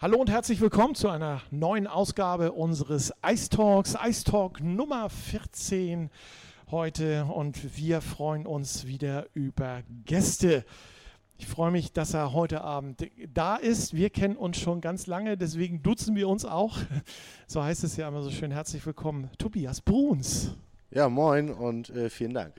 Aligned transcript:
Hallo 0.00 0.18
und 0.18 0.30
herzlich 0.30 0.60
willkommen 0.60 0.94
zu 0.94 1.08
einer 1.08 1.42
neuen 1.50 1.88
Ausgabe 1.88 2.52
unseres 2.52 3.12
Ice 3.28 3.48
Talks. 3.48 3.96
Ice 4.00 4.22
Talk 4.22 4.60
Nummer 4.60 5.10
14 5.10 6.08
heute 6.70 7.24
und 7.24 7.76
wir 7.76 8.00
freuen 8.00 8.46
uns 8.46 8.86
wieder 8.86 9.26
über 9.34 9.82
Gäste. 10.04 10.64
Ich 11.36 11.48
freue 11.48 11.72
mich, 11.72 11.92
dass 11.92 12.14
er 12.14 12.32
heute 12.32 12.60
Abend 12.60 13.10
da 13.34 13.56
ist. 13.56 13.92
Wir 13.92 14.10
kennen 14.10 14.36
uns 14.36 14.58
schon 14.58 14.80
ganz 14.80 15.08
lange, 15.08 15.36
deswegen 15.36 15.82
duzen 15.82 16.14
wir 16.14 16.28
uns 16.28 16.44
auch. 16.44 16.78
So 17.48 17.64
heißt 17.64 17.82
es 17.82 17.96
ja 17.96 18.06
immer 18.06 18.22
so 18.22 18.30
schön. 18.30 18.52
Herzlich 18.52 18.86
willkommen, 18.86 19.30
Tobias 19.36 19.80
Bruns. 19.80 20.54
Ja, 20.92 21.08
moin 21.08 21.50
und 21.50 21.90
äh, 21.90 22.08
vielen 22.08 22.34
Dank. 22.34 22.54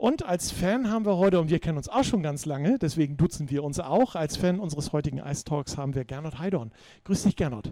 Und 0.00 0.24
als 0.24 0.50
Fan 0.50 0.90
haben 0.90 1.04
wir 1.04 1.18
heute, 1.18 1.38
und 1.40 1.50
wir 1.50 1.58
kennen 1.58 1.76
uns 1.76 1.90
auch 1.90 2.04
schon 2.04 2.22
ganz 2.22 2.46
lange, 2.46 2.78
deswegen 2.78 3.18
duzen 3.18 3.50
wir 3.50 3.62
uns 3.62 3.78
auch, 3.80 4.14
als 4.14 4.38
Fan 4.38 4.58
unseres 4.58 4.94
heutigen 4.94 5.18
Ice 5.18 5.44
Talks 5.44 5.76
haben 5.76 5.94
wir 5.94 6.06
Gernot 6.06 6.38
Heidorn. 6.38 6.72
Grüß 7.04 7.24
dich, 7.24 7.36
Gernot. 7.36 7.70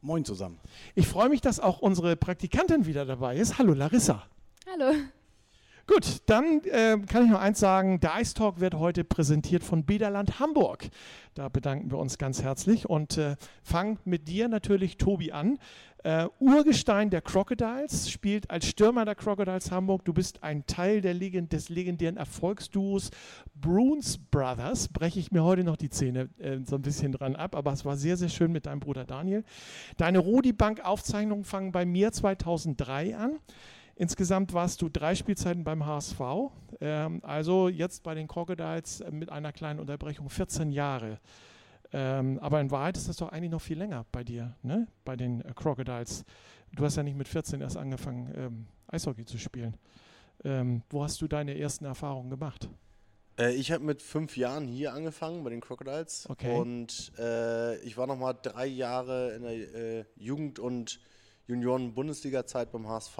Moin 0.00 0.24
zusammen. 0.24 0.58
Ich 0.96 1.06
freue 1.06 1.28
mich, 1.28 1.42
dass 1.42 1.60
auch 1.60 1.78
unsere 1.78 2.16
Praktikantin 2.16 2.86
wieder 2.86 3.06
dabei 3.06 3.36
ist. 3.36 3.58
Hallo, 3.58 3.72
Larissa. 3.72 4.24
Hallo. 4.68 4.96
Gut, 5.92 6.22
dann 6.26 6.60
äh, 6.66 6.98
kann 7.04 7.24
ich 7.24 7.32
noch 7.32 7.40
eins 7.40 7.58
sagen. 7.58 7.98
Der 7.98 8.12
Ice 8.20 8.34
Talk 8.34 8.60
wird 8.60 8.74
heute 8.74 9.02
präsentiert 9.02 9.64
von 9.64 9.84
Bederland 9.84 10.38
Hamburg. 10.38 10.88
Da 11.34 11.48
bedanken 11.48 11.90
wir 11.90 11.98
uns 11.98 12.16
ganz 12.16 12.44
herzlich 12.44 12.88
und 12.88 13.18
äh, 13.18 13.34
fangen 13.64 13.98
mit 14.04 14.28
dir 14.28 14.46
natürlich, 14.46 14.98
Tobi, 14.98 15.32
an. 15.32 15.58
Äh, 16.04 16.28
Urgestein 16.38 17.10
der 17.10 17.22
Crocodiles, 17.22 18.08
spielt 18.08 18.52
als 18.52 18.66
Stürmer 18.66 19.04
der 19.04 19.16
Crocodiles 19.16 19.72
Hamburg. 19.72 20.04
Du 20.04 20.12
bist 20.12 20.44
ein 20.44 20.64
Teil 20.64 21.00
Legend 21.00 21.52
des 21.52 21.70
legendären 21.70 22.18
Erfolgsduos 22.18 23.10
Bruns 23.60 24.16
Brothers. 24.16 24.86
Breche 24.86 25.18
ich 25.18 25.32
mir 25.32 25.42
heute 25.42 25.64
noch 25.64 25.76
die 25.76 25.90
Zähne 25.90 26.28
äh, 26.38 26.58
so 26.64 26.76
ein 26.76 26.82
bisschen 26.82 27.10
dran 27.10 27.34
ab, 27.34 27.56
aber 27.56 27.72
es 27.72 27.84
war 27.84 27.96
sehr, 27.96 28.16
sehr 28.16 28.28
schön 28.28 28.52
mit 28.52 28.66
deinem 28.66 28.78
Bruder 28.78 29.04
Daniel. 29.04 29.42
Deine 29.96 30.20
Rudi 30.20 30.52
Bank 30.52 30.84
Aufzeichnungen 30.84 31.42
fangen 31.42 31.72
bei 31.72 31.84
mir 31.84 32.12
2003 32.12 33.16
an. 33.16 33.40
Insgesamt 34.00 34.54
warst 34.54 34.80
du 34.80 34.88
drei 34.88 35.14
Spielzeiten 35.14 35.62
beim 35.62 35.84
HSV, 35.84 36.20
ähm, 36.80 37.20
also 37.22 37.68
jetzt 37.68 38.02
bei 38.02 38.14
den 38.14 38.28
Crocodiles 38.28 39.04
mit 39.10 39.28
einer 39.28 39.52
kleinen 39.52 39.78
Unterbrechung 39.78 40.30
14 40.30 40.72
Jahre. 40.72 41.20
Ähm, 41.92 42.38
aber 42.38 42.62
in 42.62 42.70
Wahrheit 42.70 42.96
ist 42.96 43.10
das 43.10 43.18
doch 43.18 43.28
eigentlich 43.28 43.50
noch 43.50 43.60
viel 43.60 43.76
länger 43.76 44.06
bei 44.10 44.24
dir, 44.24 44.56
ne? 44.62 44.88
bei 45.04 45.16
den 45.16 45.42
äh, 45.42 45.52
Crocodiles. 45.54 46.24
Du 46.72 46.82
hast 46.82 46.96
ja 46.96 47.02
nicht 47.02 47.18
mit 47.18 47.28
14 47.28 47.60
erst 47.60 47.76
angefangen, 47.76 48.32
ähm, 48.34 48.66
Eishockey 48.86 49.26
zu 49.26 49.36
spielen. 49.36 49.76
Ähm, 50.44 50.80
wo 50.88 51.04
hast 51.04 51.20
du 51.20 51.28
deine 51.28 51.58
ersten 51.58 51.84
Erfahrungen 51.84 52.30
gemacht? 52.30 52.70
Äh, 53.38 53.52
ich 53.52 53.70
habe 53.70 53.84
mit 53.84 54.00
fünf 54.00 54.34
Jahren 54.38 54.66
hier 54.66 54.94
angefangen 54.94 55.44
bei 55.44 55.50
den 55.50 55.60
Crocodiles. 55.60 56.26
Okay. 56.30 56.56
Und 56.56 57.12
äh, 57.18 57.76
ich 57.80 57.98
war 57.98 58.06
nochmal 58.06 58.34
drei 58.40 58.64
Jahre 58.64 59.34
in 59.34 59.42
der 59.42 59.52
äh, 59.52 60.04
Jugend- 60.16 60.58
und 60.58 61.00
Junioren-Bundesliga-Zeit 61.48 62.72
beim 62.72 62.88
HSV. 62.88 63.18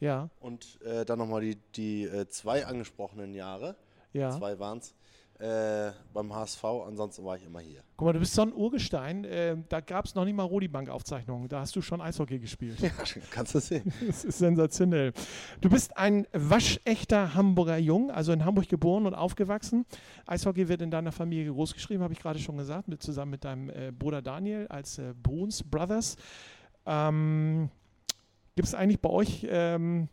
Ja, 0.00 0.30
Und 0.40 0.80
äh, 0.82 1.04
dann 1.04 1.18
nochmal 1.18 1.42
die, 1.42 1.56
die 1.76 2.04
äh, 2.04 2.26
zwei 2.28 2.66
angesprochenen 2.66 3.34
Jahre. 3.34 3.76
ja. 4.12 4.30
Zwei 4.30 4.58
waren 4.58 4.78
es. 4.78 4.94
Äh, 5.38 5.92
beim 6.12 6.34
HSV, 6.34 6.62
ansonsten 6.86 7.24
war 7.24 7.34
ich 7.34 7.46
immer 7.46 7.60
hier. 7.60 7.82
Guck 7.96 8.04
mal, 8.06 8.12
du 8.12 8.18
bist 8.18 8.34
so 8.34 8.42
ein 8.42 8.52
Urgestein. 8.52 9.24
Äh, 9.24 9.56
da 9.70 9.80
gab 9.80 10.04
es 10.04 10.14
noch 10.14 10.26
nicht 10.26 10.34
mal 10.36 10.42
Rudi 10.42 10.68
Bank 10.68 10.90
Aufzeichnungen. 10.90 11.48
Da 11.48 11.60
hast 11.60 11.74
du 11.74 11.80
schon 11.80 12.02
Eishockey 12.02 12.38
gespielt. 12.38 12.78
Ja, 12.82 12.90
kannst 13.30 13.54
du 13.54 13.58
sehen. 13.60 13.90
Das 14.06 14.22
ist 14.22 14.36
sensationell. 14.36 15.14
Du 15.62 15.70
bist 15.70 15.96
ein 15.96 16.26
waschechter 16.34 17.32
Hamburger 17.34 17.78
Jung, 17.78 18.10
also 18.10 18.32
in 18.32 18.44
Hamburg 18.44 18.68
geboren 18.68 19.06
und 19.06 19.14
aufgewachsen. 19.14 19.86
Eishockey 20.26 20.68
wird 20.68 20.82
in 20.82 20.90
deiner 20.90 21.10
Familie 21.12 21.50
großgeschrieben, 21.50 22.02
habe 22.02 22.12
ich 22.12 22.20
gerade 22.20 22.38
schon 22.38 22.58
gesagt, 22.58 22.88
mit, 22.88 23.02
zusammen 23.02 23.30
mit 23.30 23.44
deinem 23.44 23.70
äh, 23.70 23.92
Bruder 23.98 24.20
Daniel 24.20 24.66
als 24.68 24.98
äh, 24.98 25.14
Bruns 25.22 25.62
Brothers. 25.62 26.16
Ähm, 26.84 27.70
Gibt 28.56 28.68
es 28.68 28.74
eigentlich 28.74 29.00
bei 29.00 29.10
euch 29.10 29.46
ähm, 29.48 30.08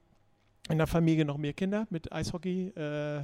in 0.69 0.77
der 0.77 0.87
Familie 0.87 1.25
noch 1.25 1.37
mehr 1.37 1.53
Kinder 1.53 1.87
mit 1.89 2.11
Eishockey? 2.11 2.69
Äh, 2.69 3.23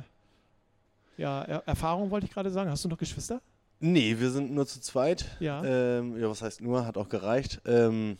ja, 1.17 1.43
er 1.43 1.67
Erfahrung 1.67 2.11
wollte 2.11 2.25
ich 2.25 2.31
gerade 2.33 2.49
sagen. 2.49 2.69
Hast 2.69 2.83
du 2.83 2.89
noch 2.89 2.97
Geschwister? 2.97 3.41
Nee, 3.79 4.17
wir 4.17 4.31
sind 4.31 4.51
nur 4.51 4.65
zu 4.65 4.79
zweit. 4.81 5.25
Ja. 5.39 5.63
Ähm, 5.63 6.17
ja, 6.19 6.29
was 6.29 6.41
heißt 6.41 6.61
nur, 6.61 6.85
hat 6.85 6.97
auch 6.97 7.09
gereicht. 7.09 7.61
Ähm, 7.65 8.17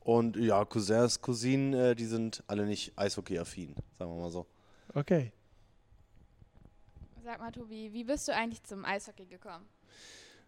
und 0.00 0.36
ja, 0.36 0.64
Cousins, 0.64 1.20
Cousinen, 1.20 1.74
äh, 1.74 1.94
die 1.96 2.04
sind 2.04 2.44
alle 2.46 2.66
nicht 2.66 2.96
Eishockey-affin, 2.96 3.74
sagen 3.98 4.14
wir 4.14 4.20
mal 4.20 4.30
so. 4.30 4.46
Okay. 4.92 5.32
Sag 7.24 7.40
mal, 7.40 7.50
Tobi, 7.50 7.92
wie 7.92 8.04
bist 8.04 8.28
du 8.28 8.34
eigentlich 8.34 8.62
zum 8.62 8.84
Eishockey 8.84 9.24
gekommen? 9.26 9.64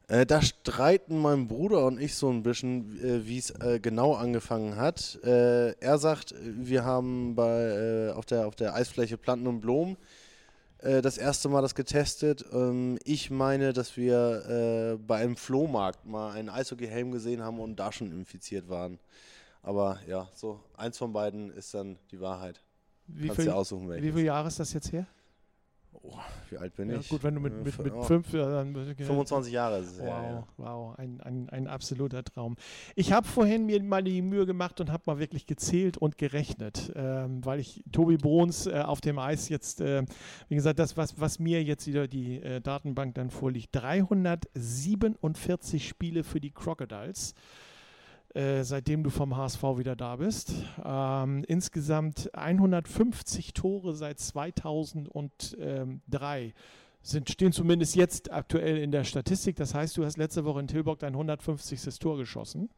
Äh, 0.09 0.25
da 0.25 0.41
streiten 0.41 1.19
mein 1.19 1.49
Bruder 1.49 1.84
und 1.84 2.00
ich 2.00 2.15
so 2.15 2.31
ein 2.31 2.43
bisschen, 2.44 2.97
äh, 3.05 3.27
wie 3.27 3.39
es 3.39 3.50
äh, 3.50 3.81
genau 3.81 4.15
angefangen 4.15 4.77
hat. 4.77 5.19
Äh, 5.25 5.72
er 5.81 5.99
sagt, 5.99 6.34
wir 6.41 6.84
haben 6.84 7.34
bei, 7.34 7.50
äh, 7.50 8.11
auf, 8.12 8.25
der, 8.25 8.47
auf 8.47 8.55
der 8.55 8.75
Eisfläche 8.75 9.19
Planten 9.19 9.49
und 9.49 9.61
Blumen 9.61 9.97
äh, 10.78 11.03
das 11.03 11.19
erste 11.19 11.49
Mal 11.49 11.61
das 11.61 11.75
getestet. 11.75 12.44
Ähm, 12.53 12.99
ich 13.05 13.31
meine, 13.31 13.72
dass 13.72 13.97
wir 13.97 14.99
bei 15.06 15.17
einem 15.17 15.37
Flohmarkt 15.37 16.06
mal 16.06 16.33
einen 16.33 16.50
Eishockey-Helm 16.50 17.11
gesehen 17.11 17.43
haben 17.43 17.59
und 17.59 17.77
da 17.77 17.91
schon 17.91 18.12
infiziert 18.12 18.69
waren. 18.69 19.00
Aber 19.62 19.99
ja, 20.06 20.28
so 20.37 20.61
eins 20.77 20.97
von 20.99 21.12
beiden 21.12 21.50
ist 21.50 21.75
dann 21.75 21.99
die 22.12 22.21
Wahrheit. 22.21 22.61
Wie 23.09 23.27
Kannst 23.27 23.37
viel, 23.37 23.44
dir 23.47 23.56
aussuchen, 23.56 23.87
wie 23.87 23.94
welches. 23.94 24.15
viele 24.15 24.27
Jahre 24.27 24.47
ist 24.47 24.61
das 24.61 24.73
jetzt 24.73 24.93
her? 24.93 25.06
Oh, 26.09 26.17
wie 26.50 26.59
alt 26.59 26.77
bin 26.77 26.89
Ja, 26.91 27.00
ich? 27.00 27.09
gut, 27.09 27.25
wenn 27.25 27.34
du 27.34 27.41
mit, 27.41 27.53
Äh, 27.53 27.56
mit, 27.65 27.77
mit 27.83 27.93
oh, 27.93 28.03
fünf, 28.03 28.33
ja, 28.33 28.49
dann 28.49 28.72
25 28.75 29.53
Jahre 29.53 29.78
ist 29.81 29.91
es 29.93 29.99
Wow, 29.99 30.06
her. 30.06 30.33
Ja. 30.33 30.47
wow, 30.56 30.97
ein, 30.99 31.21
ein, 31.21 31.49
ein 31.50 31.67
absoluter 31.67 32.22
Traum. 32.22 32.55
Ich 32.94 33.12
habe 33.12 33.27
vorhin 33.27 33.67
mir 33.67 33.83
mal 33.83 34.05
die 34.05 34.22
Mühe 34.22 34.47
gemacht 34.47 34.81
und 34.81 34.93
habe 34.93 35.03
mal 35.06 35.19
wirklich 35.19 35.47
gezählt 35.47 35.97
und 35.99 36.17
gerechnet, 36.19 36.93
ähm, 36.94 37.44
weil 37.44 37.59
ich 37.61 37.83
Tobi 37.91 38.17
Bruns 38.17 38.67
äh, 38.67 38.83
auf 38.84 39.00
dem 39.00 39.19
Eis 39.19 39.49
jetzt, 39.49 39.81
äh, 39.81 40.05
wie 40.49 40.55
gesagt, 40.55 40.78
das, 40.78 40.97
was, 40.97 41.19
was 41.21 41.39
mir 41.41 41.62
jetzt 41.65 41.87
wieder 41.87 42.06
die 42.06 42.41
äh, 42.41 42.61
Datenbank 42.61 43.15
dann 43.17 43.31
vorliegt, 43.31 43.75
347 43.75 45.88
Spiele 45.88 46.23
für 46.25 46.41
die 46.41 46.50
Crocodiles. 46.53 47.34
Äh, 48.37 48.65
seitdem 48.65 49.03
du 49.03 49.09
vom 49.09 49.35
HSV 49.35 49.63
wieder 49.79 49.97
da 49.97 50.17
bist. 50.17 50.53
Ähm, 50.85 51.43
insgesamt 51.49 52.29
150 52.35 53.55
Tore 53.55 53.95
seit 53.95 54.21
2003 54.21 56.53
sind, 57.06 57.31
stehen 57.31 57.53
zumindest 57.53 57.94
jetzt 57.97 58.33
aktuell 58.33 58.78
in 58.78 58.91
der 58.91 59.05
Statistik. 59.05 59.56
Das 59.56 59.75
heißt, 59.75 59.97
du 59.97 60.05
hast 60.05 60.17
letzte 60.17 60.44
Woche 60.44 60.61
in 60.61 60.69
Tilburg 60.69 60.99
dein 60.99 61.12
150. 61.15 61.99
Tor 61.99 62.17
geschossen. 62.17 62.69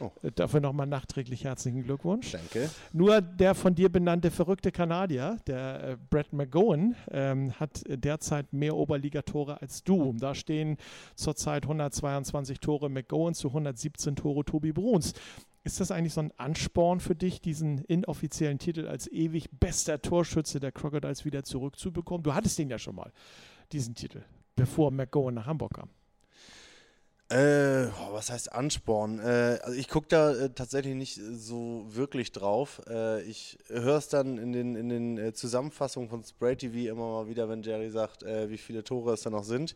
Oh. 0.00 0.10
Äh, 0.22 0.30
Dafür 0.32 0.60
nochmal 0.60 0.86
nachträglich 0.86 1.44
herzlichen 1.44 1.82
Glückwunsch. 1.82 2.32
Danke. 2.32 2.70
Nur 2.92 3.20
der 3.20 3.54
von 3.54 3.74
dir 3.74 3.90
benannte 3.90 4.30
verrückte 4.30 4.72
Kanadier, 4.72 5.38
der 5.46 5.82
äh, 5.82 5.96
Brett 6.10 6.32
McGowan, 6.32 6.94
ähm, 7.10 7.52
hat 7.58 7.82
derzeit 7.86 8.52
mehr 8.52 8.76
Oberligatore 8.76 9.60
als 9.60 9.82
du. 9.82 10.14
Da 10.18 10.34
stehen 10.34 10.76
zurzeit 11.14 11.64
122 11.64 12.60
Tore 12.60 12.88
McGowan 12.88 13.34
zu 13.34 13.48
117 13.48 14.16
Tore 14.16 14.44
Tobi 14.44 14.72
Bruns. 14.72 15.14
Ist 15.64 15.78
das 15.78 15.92
eigentlich 15.92 16.12
so 16.12 16.20
ein 16.20 16.32
Ansporn 16.38 16.98
für 16.98 17.14
dich, 17.14 17.40
diesen 17.40 17.78
inoffiziellen 17.84 18.58
Titel 18.58 18.88
als 18.88 19.06
ewig 19.06 19.48
bester 19.60 20.02
Torschütze 20.02 20.58
der 20.58 20.72
Crocodiles 20.72 21.24
wieder 21.24 21.44
zurückzubekommen? 21.44 22.24
Du 22.24 22.34
hattest 22.34 22.58
den 22.58 22.68
ja 22.68 22.80
schon 22.80 22.96
mal, 22.96 23.12
diesen 23.72 23.94
Titel, 23.94 24.22
bevor 24.56 24.90
McGowan 24.90 25.34
nach 25.34 25.46
Hamburg 25.46 25.74
kam. 25.74 25.88
Äh, 27.32 27.86
oh, 27.86 28.12
was 28.12 28.30
heißt 28.30 28.52
Ansporn? 28.52 29.18
Äh, 29.18 29.58
also 29.62 29.78
ich 29.78 29.88
gucke 29.88 30.06
da 30.08 30.34
äh, 30.34 30.50
tatsächlich 30.50 30.94
nicht 30.94 31.14
so 31.14 31.86
wirklich 31.88 32.32
drauf. 32.32 32.82
Äh, 32.86 33.22
ich 33.22 33.56
höre 33.68 33.96
es 33.96 34.08
dann 34.08 34.36
in 34.36 34.52
den, 34.52 34.76
in 34.76 34.90
den 34.90 35.16
äh, 35.16 35.32
Zusammenfassungen 35.32 36.10
von 36.10 36.22
Spray 36.22 36.56
TV 36.56 36.90
immer 36.90 37.08
mal 37.10 37.28
wieder, 37.28 37.48
wenn 37.48 37.62
Jerry 37.62 37.90
sagt, 37.90 38.22
äh, 38.22 38.50
wie 38.50 38.58
viele 38.58 38.84
Tore 38.84 39.14
es 39.14 39.22
da 39.22 39.30
noch 39.30 39.44
sind. 39.44 39.74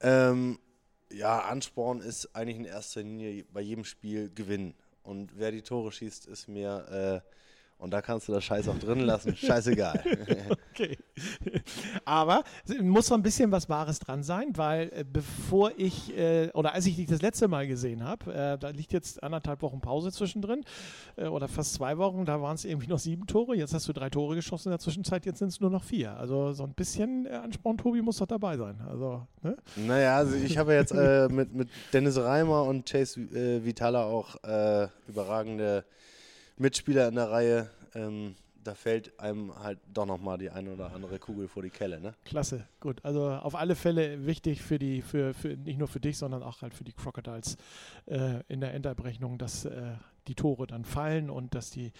Ähm, 0.00 0.58
ja, 1.12 1.40
Ansporn 1.40 2.00
ist 2.00 2.34
eigentlich 2.34 2.56
in 2.56 2.64
erster 2.64 3.02
Linie 3.02 3.44
bei 3.52 3.60
jedem 3.60 3.84
Spiel 3.84 4.30
Gewinnen. 4.34 4.74
Und 5.02 5.38
wer 5.38 5.50
die 5.50 5.62
Tore 5.62 5.92
schießt, 5.92 6.26
ist 6.28 6.48
mir, 6.48 7.22
äh, 7.24 7.30
und 7.80 7.92
da 7.92 8.02
kannst 8.02 8.28
du 8.28 8.32
das 8.32 8.44
Scheiß 8.44 8.68
auch 8.68 8.78
drin 8.78 9.00
lassen, 9.00 9.34
scheißegal. 9.34 10.02
Okay. 10.72 10.96
Aber 12.04 12.44
es 12.64 12.80
muss 12.80 13.08
so 13.08 13.14
ein 13.14 13.22
bisschen 13.22 13.52
was 13.52 13.68
Wahres 13.68 13.98
dran 13.98 14.22
sein, 14.22 14.56
weil 14.56 14.90
äh, 14.94 15.04
bevor 15.04 15.72
ich, 15.76 16.16
äh, 16.16 16.50
oder 16.54 16.72
als 16.72 16.86
ich 16.86 16.96
dich 16.96 17.06
das 17.06 17.20
letzte 17.20 17.48
Mal 17.48 17.66
gesehen 17.66 18.04
habe, 18.04 18.32
äh, 18.32 18.58
da 18.58 18.70
liegt 18.70 18.92
jetzt 18.92 19.22
anderthalb 19.22 19.62
Wochen 19.62 19.80
Pause 19.80 20.10
zwischendrin, 20.10 20.64
äh, 21.16 21.26
oder 21.26 21.48
fast 21.48 21.74
zwei 21.74 21.98
Wochen, 21.98 22.24
da 22.24 22.40
waren 22.40 22.54
es 22.54 22.64
irgendwie 22.64 22.86
noch 22.86 22.98
sieben 22.98 23.26
Tore, 23.26 23.56
jetzt 23.56 23.74
hast 23.74 23.88
du 23.88 23.92
drei 23.92 24.08
Tore 24.08 24.36
geschossen 24.36 24.68
in 24.68 24.72
der 24.72 24.78
Zwischenzeit, 24.78 25.26
jetzt 25.26 25.40
sind 25.40 25.48
es 25.48 25.60
nur 25.60 25.70
noch 25.70 25.84
vier. 25.84 26.16
Also 26.16 26.52
so 26.52 26.64
ein 26.64 26.72
bisschen 26.72 27.26
äh, 27.26 27.30
Ansporn, 27.30 27.76
Tobi, 27.76 28.00
muss 28.00 28.18
doch 28.18 28.26
dabei 28.26 28.56
sein. 28.56 28.80
Also, 28.88 29.26
ne? 29.42 29.56
Naja, 29.76 30.16
also 30.16 30.36
ich 30.36 30.56
habe 30.56 30.72
jetzt 30.72 30.92
äh, 30.92 31.28
mit, 31.28 31.52
mit 31.52 31.68
Dennis 31.92 32.16
Reimer 32.16 32.64
und 32.64 32.88
Chase 32.88 33.20
Vitala 33.64 34.04
auch 34.04 34.36
überragende 35.08 35.84
Mitspieler 36.60 37.08
in 37.08 37.14
der 37.14 37.30
Reihe. 37.30 37.70
Ähm, 37.94 38.34
da 38.62 38.74
fällt 38.74 39.18
einem 39.18 39.58
halt 39.58 39.78
doch 39.92 40.04
nochmal 40.04 40.36
die 40.36 40.50
eine 40.50 40.72
oder 40.72 40.92
andere 40.92 41.18
Kugel 41.18 41.48
vor 41.48 41.62
die 41.62 41.70
Kelle. 41.70 41.98
Ne? 41.98 42.12
Klasse, 42.24 42.66
gut. 42.78 43.02
Also 43.04 43.30
auf 43.30 43.54
alle 43.54 43.74
Fälle 43.74 44.26
wichtig 44.26 44.60
für 44.60 44.78
die, 44.78 45.00
für, 45.00 45.32
für 45.32 45.56
nicht 45.56 45.78
nur 45.78 45.88
für 45.88 46.00
dich, 46.00 46.18
sondern 46.18 46.42
auch 46.42 46.60
halt 46.60 46.74
für 46.74 46.84
die 46.84 46.92
Crocodiles 46.92 47.56
äh, 48.04 48.42
in 48.48 48.60
der 48.60 48.74
Endabrechnung, 48.74 49.38
dass 49.38 49.64
äh, 49.64 49.94
die 50.28 50.34
Tore 50.34 50.66
dann 50.66 50.84
fallen 50.84 51.30
und 51.30 51.54
dass 51.54 51.70
die 51.70 51.92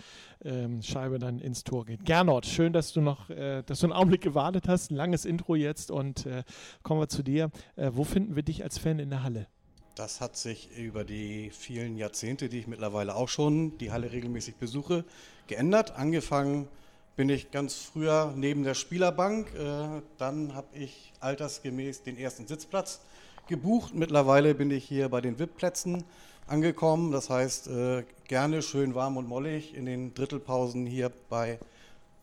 ähm, 0.45 0.83
Scheibe 0.83 1.19
dann 1.19 1.39
ins 1.39 1.65
Tor 1.65 1.87
geht. 1.87 2.05
Gernot, 2.05 2.45
schön, 2.45 2.75
dass 2.75 2.93
du 2.93 3.01
noch, 3.01 3.31
äh, 3.31 3.63
dass 3.63 3.81
du 3.81 3.87
einen 3.87 3.95
Augenblick 3.95 4.21
gewartet 4.21 4.69
hast. 4.69 4.91
Ein 4.91 4.97
langes 4.97 5.25
Intro 5.25 5.55
jetzt 5.55 5.91
und 5.91 6.27
äh, 6.27 6.45
kommen 6.83 7.01
wir 7.01 7.09
zu 7.09 7.23
dir. 7.23 7.51
Äh, 7.77 7.93
wo 7.95 8.05
finden 8.05 8.37
wir 8.37 8.43
dich 8.43 8.63
als 8.63 8.77
Fan 8.77 8.99
in 8.99 9.09
der 9.09 9.23
Halle? 9.23 9.47
Das 9.95 10.21
hat 10.21 10.37
sich 10.37 10.71
über 10.77 11.05
die 11.05 11.51
vielen 11.51 11.97
Jahrzehnte, 11.97 12.49
die 12.49 12.61
ich 12.61 12.67
mittlerweile 12.67 13.15
auch 13.17 13.29
schon 13.29 13.77
die 13.79 13.91
Halle 13.91 14.13
regelmäßig 14.13 14.57
besuche, 14.57 15.05
geändert. 15.47 15.97
Angefangen 15.97 16.69
bin 17.17 17.29
ich 17.29 17.51
ganz 17.51 17.75
früher 17.75 18.33
neben 18.37 18.63
der 18.63 18.75
Spielerbank. 18.75 19.53
Äh, 19.55 20.01
dann 20.17 20.55
habe 20.55 20.69
ich 20.75 21.13
altersgemäß 21.21 22.03
den 22.03 22.17
ersten 22.17 22.47
Sitzplatz 22.47 23.01
gebucht. 23.47 23.95
Mittlerweile 23.95 24.55
bin 24.55 24.71
ich 24.71 24.85
hier 24.85 25.09
bei 25.09 25.21
den 25.21 25.39
VIP-Plätzen 25.39 26.05
angekommen. 26.47 27.11
Das 27.11 27.29
heißt, 27.29 27.69
äh, 27.69 28.05
gerne 28.29 28.63
schön 28.63 28.95
warm 28.95 29.17
und 29.17 29.29
mollig 29.29 29.75
in 29.75 29.87
den 29.87 30.15
Drittelpausen 30.15 30.87
hier 30.87 31.11
bei 31.29 31.59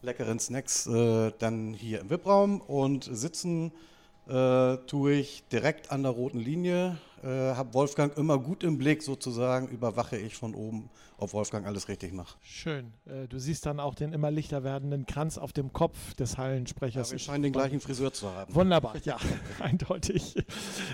leckeren 0.02 0.40
Snacks, 0.40 0.88
äh, 0.88 1.32
dann 1.38 1.74
hier 1.74 2.00
im 2.00 2.10
VIP-Raum 2.10 2.62
und 2.62 3.04
sitzen 3.04 3.72
tue 4.30 5.14
ich 5.14 5.48
direkt 5.54 5.90
an 5.90 6.04
der 6.04 6.12
roten 6.12 6.42
Linie, 6.42 6.98
äh, 7.24 7.28
habe 7.28 7.74
Wolfgang 7.74 8.16
immer 8.18 8.38
gut 8.38 8.64
im 8.64 8.78
Blick 8.78 9.02
sozusagen, 9.04 9.68
überwache 9.70 10.18
ich 10.18 10.36
von 10.36 10.54
oben, 10.54 10.90
ob 11.18 11.34
Wolfgang 11.34 11.66
alles 11.66 11.88
richtig 11.88 12.14
macht. 12.14 12.38
Schön. 12.42 12.94
Äh, 13.06 13.28
du 13.28 13.40
siehst 13.40 13.66
dann 13.66 13.80
auch 13.80 13.96
den 13.96 14.14
immer 14.14 14.30
lichter 14.30 14.64
werdenden 14.64 15.06
Kranz 15.06 15.38
auf 15.38 15.54
dem 15.54 15.74
Kopf 15.74 16.14
des 16.16 16.38
Hallensprechers. 16.38 17.10
Ja, 17.10 17.12
wir 17.14 17.20
scheinen 17.20 17.44
den 17.44 17.54
gleichen 17.54 17.80
Friseur 17.80 18.14
zu 18.14 18.32
haben. 18.32 18.54
Wunderbar, 18.54 18.96
ja, 19.04 19.18
eindeutig. 19.60 20.36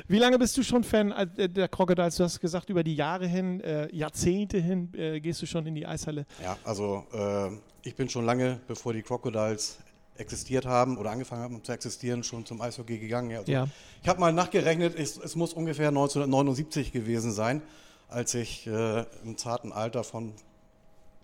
Wie 0.07 0.19
lange 0.19 0.39
bist 0.39 0.57
du 0.57 0.63
schon 0.63 0.83
Fan 0.83 1.11
äh, 1.11 1.49
der 1.49 1.67
Crocodiles? 1.67 2.17
Du 2.17 2.23
hast 2.23 2.39
gesagt, 2.39 2.69
über 2.69 2.83
die 2.83 2.95
Jahre 2.95 3.27
hin, 3.27 3.59
äh, 3.61 3.93
Jahrzehnte 3.93 4.59
hin 4.59 4.93
äh, 4.93 5.19
gehst 5.19 5.41
du 5.41 5.45
schon 5.45 5.65
in 5.65 5.75
die 5.75 5.85
Eishalle. 5.85 6.25
Ja, 6.41 6.57
also 6.63 7.05
äh, 7.13 7.49
ich 7.83 7.95
bin 7.95 8.07
schon 8.09 8.25
lange, 8.25 8.61
bevor 8.67 8.93
die 8.93 9.01
Crocodiles 9.01 9.79
existiert 10.17 10.65
haben 10.65 10.97
oder 10.97 11.11
angefangen 11.11 11.41
haben 11.41 11.63
zu 11.63 11.71
existieren, 11.71 12.23
schon 12.23 12.45
zum 12.45 12.61
Eishockey 12.61 12.99
gegangen. 12.99 13.35
Also 13.35 13.51
ja. 13.51 13.67
Ich 14.01 14.07
habe 14.07 14.19
mal 14.19 14.33
nachgerechnet, 14.33 14.97
es, 14.97 15.17
es, 15.17 15.35
muss 15.35 15.53
ungefähr 15.53 15.89
1979 15.89 16.91
gewesen 16.91 17.31
sein, 17.31 17.61
als 18.09 18.33
ich 18.35 18.67
äh, 18.67 19.05
im 19.23 19.37
zarten 19.37 19.71
Alter 19.71 20.03
von 20.03 20.33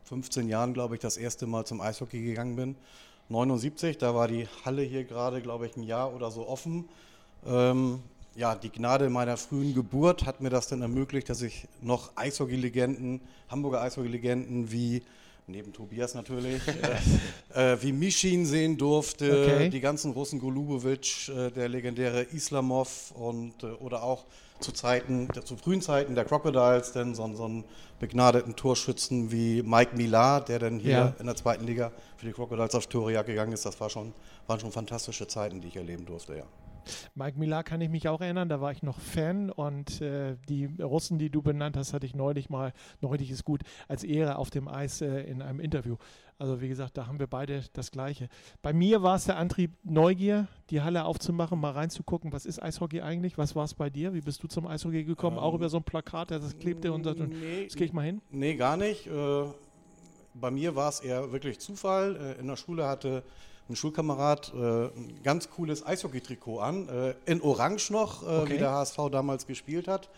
15 0.06 0.50
Jahren, 0.50 0.74
glaube 0.74 0.96
ich, 0.96 1.02
das 1.02 1.18
erste 1.18 1.46
Mal 1.46 1.66
zum 1.66 1.82
Eishockey 1.82 2.24
gegangen 2.24 2.56
bin. 2.56 2.76
79, 3.30 4.00
da 4.00 4.16
war 4.16 4.28
die 4.28 4.48
Halle 4.66 4.82
hier 4.82 5.04
gerade, 5.04 5.42
glaube 5.42 5.68
ich, 5.68 5.78
ein 5.78 5.84
Jahr 5.84 6.16
oder 6.16 6.32
so 6.32 6.48
offen. 6.48 6.90
Ähm, 7.46 8.02
ja, 8.36 8.56
die 8.56 8.72
Gnade 8.72 9.10
meiner 9.10 9.38
frühen 9.38 9.76
Geburt 9.76 10.26
hat 10.26 10.42
mir 10.42 10.50
das 10.50 10.68
dann 10.68 10.82
ermöglicht, 10.82 11.30
dass 11.30 11.44
ich 11.44 11.68
noch 11.82 12.16
Eishockey-Legenden, 12.16 13.22
Hamburger 13.50 13.82
Eishockey-Legenden 13.82 14.72
wie 14.72 15.04
neben 15.50 15.74
Tobias 15.74 16.14
natürlich, 16.14 16.62
äh, 17.54 17.74
äh, 17.74 17.82
wie 17.82 17.92
Mischin 17.92 18.46
sehen 18.46 18.78
durfte, 18.78 19.44
okay. 19.44 19.70
die 19.70 19.80
ganzen 19.80 20.12
Russen, 20.12 20.40
Golubovic, 20.40 21.30
äh, 21.30 21.52
der 21.52 21.70
legendäre 21.70 22.22
Islamov 22.22 23.12
und 23.12 23.64
äh, 23.64 23.68
oder 23.68 24.04
auch 24.04 24.26
zu 24.60 24.72
Zeiten, 24.72 25.30
zu 25.46 25.56
frühen 25.56 25.82
Zeiten 25.82 26.16
der 26.16 26.26
Crocodiles, 26.26 26.92
denn 26.92 27.16
so, 27.16 27.34
so 27.34 27.46
einen 27.46 27.64
begnadeten 28.00 28.56
Torschützen 28.56 29.32
wie 29.32 29.64
Mike 29.64 29.96
Millar, 29.96 30.44
der 30.44 30.60
dann 30.60 30.80
hier 30.80 30.92
ja. 30.92 31.14
in 31.20 31.26
der 31.26 31.36
zweiten 31.36 31.66
Liga 31.66 31.92
für 32.18 32.26
die 32.26 32.34
Crocodiles 32.34 32.76
auf 32.76 32.88
Torejagd 32.88 33.28
gegangen 33.28 33.54
ist, 33.54 33.66
das 33.66 33.80
war 33.80 33.90
schon, 33.90 34.14
waren 34.48 34.60
schon 34.60 34.72
fantastische 34.72 35.28
Zeiten, 35.28 35.62
die 35.62 35.70
ich 35.70 35.78
erleben 35.78 36.06
durfte, 36.06 36.36
ja. 36.36 36.44
Mike 37.16 37.38
Millar 37.38 37.64
kann 37.64 37.82
ich 37.82 37.90
mich 37.90 38.08
auch 38.08 38.22
erinnern, 38.22 38.50
da 38.50 38.62
war 38.62 38.72
ich 38.72 38.84
noch 38.84 39.00
Fan 39.00 39.50
und 39.50 40.02
äh, 40.02 40.38
die 40.48 40.66
Russen, 40.82 41.20
die 41.20 41.30
du 41.30 41.42
benannt 41.42 41.78
hast, 41.78 41.94
hatte 41.94 42.06
ich 42.06 42.16
neulich 42.16 42.50
mal, 42.50 42.74
neulich 43.02 43.32
ist 43.32 43.44
gut, 43.44 43.62
als 43.88 44.04
Ehre 44.04 44.38
auf 44.38 44.50
dem 44.50 44.68
Eis 44.68 45.02
äh, 45.02 45.22
in 45.22 45.42
einem 45.42 45.60
Interview. 45.60 45.98
Also 46.38 46.62
wie 46.62 46.70
gesagt, 46.70 46.98
da 46.98 47.06
haben 47.06 47.20
wir 47.20 47.28
beide 47.28 47.64
das 47.74 47.92
Gleiche. 47.92 48.30
Bei 48.62 48.72
mir 48.72 49.04
war 49.04 49.18
es 49.18 49.26
der 49.26 49.38
Antrieb 49.38 49.72
Neugier, 49.84 50.48
die 50.70 50.82
Halle 50.82 51.04
aufzumachen, 51.04 51.60
mal 51.60 51.72
reinzugucken, 51.72 52.32
was 52.32 52.46
ist 52.46 52.64
Eishockey 52.64 53.02
eigentlich? 53.02 53.38
Was 53.38 53.58
war 53.58 53.66
es 53.66 53.74
bei 53.74 53.90
dir? 53.90 54.14
Wie 54.14 54.22
bist 54.22 54.42
du 54.42 54.48
zum 54.48 54.66
Eishockey 54.66 55.04
gekommen? 55.04 55.38
Ähm, 55.38 55.44
auch 55.44 55.54
über 55.54 55.68
so 55.68 55.78
ein 55.78 55.84
Plakat, 55.84 56.32
das 56.32 56.58
klebte 56.58 56.94
und 56.94 57.04
sagt, 57.04 57.20
nee, 57.20 57.64
jetzt 57.64 57.76
gehe 57.76 57.86
ich 57.86 57.94
mal 57.94 58.06
hin? 58.06 58.22
Nee, 58.32 58.56
gar 58.56 58.78
nicht. 58.78 59.08
Äh, 59.08 59.44
bei 60.34 60.52
mir 60.52 60.76
war 60.76 60.90
es 60.90 61.02
eher 61.02 61.32
wirklich 61.34 61.60
Zufall. 61.60 62.16
Äh, 62.16 62.40
in 62.40 62.48
der 62.48 62.56
Schule 62.56 62.88
hatte 62.88 63.24
ein 63.70 63.76
Schulkamerad 63.76 64.54
äh, 64.54 64.86
ein 64.88 65.20
ganz 65.24 65.50
cooles 65.50 65.86
Eishockey-Trikot 65.86 66.60
an, 66.60 66.90
äh, 66.90 67.14
in 67.26 67.42
Orange 67.42 67.92
noch, 67.92 68.24
äh, 68.24 68.26
okay. 68.26 68.54
wie 68.54 68.58
der 68.58 68.72
HSV 68.72 68.98
damals 69.12 69.46
gespielt 69.46 69.88
hat. 69.88 70.10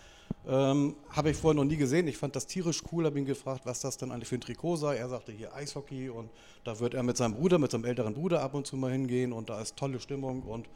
Ähm, 0.47 0.95
Habe 1.09 1.31
ich 1.31 1.37
vorher 1.37 1.55
noch 1.55 1.69
nie 1.69 1.77
gesehen. 1.77 2.07
Ich 2.07 2.17
fand 2.17 2.35
das 2.35 2.47
tierisch 2.47 2.81
cool, 2.91 3.05
habe 3.05 3.19
ihn 3.19 3.25
gefragt, 3.25 3.61
was 3.65 3.81
das 3.81 3.97
denn 3.97 4.11
eigentlich 4.11 4.29
für 4.29 4.35
ein 4.35 4.41
Trikot 4.41 4.77
sei. 4.77 4.95
Er 4.95 5.09
sagte 5.09 5.31
hier 5.31 5.53
Eishockey 5.53 6.09
und 6.09 6.29
da 6.63 6.79
wird 6.79 6.93
er 6.93 7.03
mit 7.03 7.17
seinem 7.17 7.35
Bruder, 7.35 7.59
mit 7.59 7.71
seinem 7.71 7.85
älteren 7.85 8.13
Bruder 8.13 8.41
ab 8.41 8.53
und 8.53 8.65
zu 8.65 8.77
mal 8.77 8.91
hingehen 8.91 9.33
und 9.33 9.49
da 9.49 9.61
ist 9.61 9.75
tolle 9.75 9.99
Stimmung 9.99 10.43
und 10.43 10.67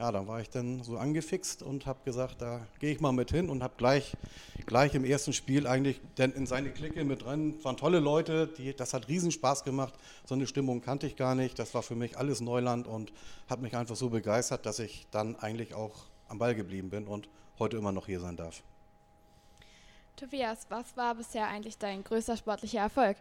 ja, 0.00 0.10
dann 0.10 0.26
war 0.26 0.40
ich 0.40 0.48
dann 0.48 0.82
so 0.82 0.96
angefixt 0.96 1.62
und 1.62 1.84
habe 1.84 1.98
gesagt, 2.06 2.40
da 2.40 2.66
gehe 2.78 2.90
ich 2.90 3.00
mal 3.00 3.12
mit 3.12 3.32
hin 3.32 3.50
und 3.50 3.62
habe 3.62 3.74
gleich, 3.76 4.16
gleich 4.64 4.94
im 4.94 5.04
ersten 5.04 5.34
Spiel 5.34 5.66
eigentlich 5.66 6.00
denn 6.16 6.32
in 6.32 6.46
seine 6.46 6.70
Clique 6.70 7.04
mit 7.04 7.26
drin. 7.26 7.62
Waren 7.64 7.76
tolle 7.76 8.00
Leute, 8.00 8.46
die, 8.46 8.74
das 8.74 8.94
hat 8.94 9.08
riesen 9.08 9.30
Spaß 9.30 9.62
gemacht. 9.62 9.92
So 10.24 10.34
eine 10.34 10.46
Stimmung 10.46 10.80
kannte 10.80 11.06
ich 11.06 11.16
gar 11.16 11.34
nicht. 11.34 11.58
Das 11.58 11.74
war 11.74 11.82
für 11.82 11.96
mich 11.96 12.16
alles 12.16 12.40
Neuland 12.40 12.86
und 12.86 13.12
hat 13.46 13.60
mich 13.60 13.76
einfach 13.76 13.94
so 13.94 14.08
begeistert, 14.08 14.64
dass 14.64 14.78
ich 14.78 15.06
dann 15.10 15.36
eigentlich 15.36 15.74
auch 15.74 16.06
am 16.28 16.38
Ball 16.38 16.54
geblieben 16.54 16.88
bin 16.88 17.06
und 17.06 17.28
heute 17.58 17.76
immer 17.76 17.92
noch 17.92 18.06
hier 18.06 18.20
sein 18.20 18.38
darf. 18.38 18.62
Tobias, 20.16 20.64
was 20.70 20.96
war 20.96 21.14
bisher 21.14 21.46
eigentlich 21.46 21.76
dein 21.76 22.04
größter 22.04 22.38
sportlicher 22.38 22.80
Erfolg? 22.80 23.18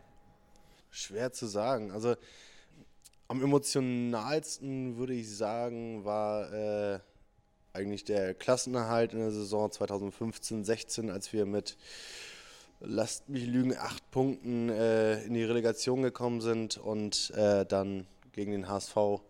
Schwer 0.92 1.34
zu 1.34 1.46
sagen. 1.46 1.92
Also 1.92 2.16
am 3.30 3.44
emotionalsten 3.44 4.98
würde 4.98 5.14
ich 5.14 5.38
sagen, 5.38 6.04
war 6.04 6.52
äh, 6.52 7.00
eigentlich 7.74 8.04
der 8.04 8.34
Klassenerhalt 8.34 9.14
in 9.14 9.20
der 9.20 9.32
Saison 9.32 9.70
2015-16, 9.70 11.12
als 11.12 11.32
wir 11.32 11.46
mit, 11.46 11.78
lasst 12.80 13.30
mich 13.30 13.46
lügen, 13.46 13.78
acht 13.78 14.10
Punkten 14.10 14.70
äh, 14.70 15.24
in 15.24 15.36
die 15.36 15.44
Relegation 15.44 16.02
gekommen 16.02 16.42
sind 16.42 16.78
und 16.78 17.30
äh, 17.36 17.68
dann 17.68 18.08
gegen 18.32 18.52
den 18.52 18.68
HSV 18.68 19.22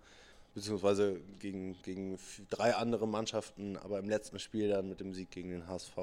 beziehungsweise 0.55 1.19
gegen, 1.39 1.75
gegen 1.83 2.17
drei 2.49 2.75
andere 2.75 3.05
Mannschaften, 3.05 3.75
aber 3.75 3.99
im 3.99 4.07
letzten 4.07 4.39
Spiel 4.39 4.69
dann 4.69 4.87
mit 4.87 5.01
dem 5.01 5.13
Sieg 5.13 5.29
gegen 5.29 5.49
den 5.49 5.67
HSV 5.67 5.97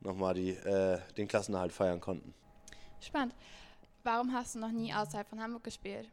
nochmal 0.00 0.34
die, 0.34 0.50
äh, 0.50 0.98
den 1.16 1.26
Klassenerhalt 1.26 1.72
feiern 1.72 2.00
konnten. 2.00 2.34
Spannend. 3.00 3.34
Warum 4.04 4.30
hast 4.34 4.56
du 4.56 4.58
noch 4.58 4.72
nie 4.72 4.92
außerhalb 4.92 5.26
von 5.26 5.40
Hamburg 5.40 5.64
gespielt? 5.64 6.10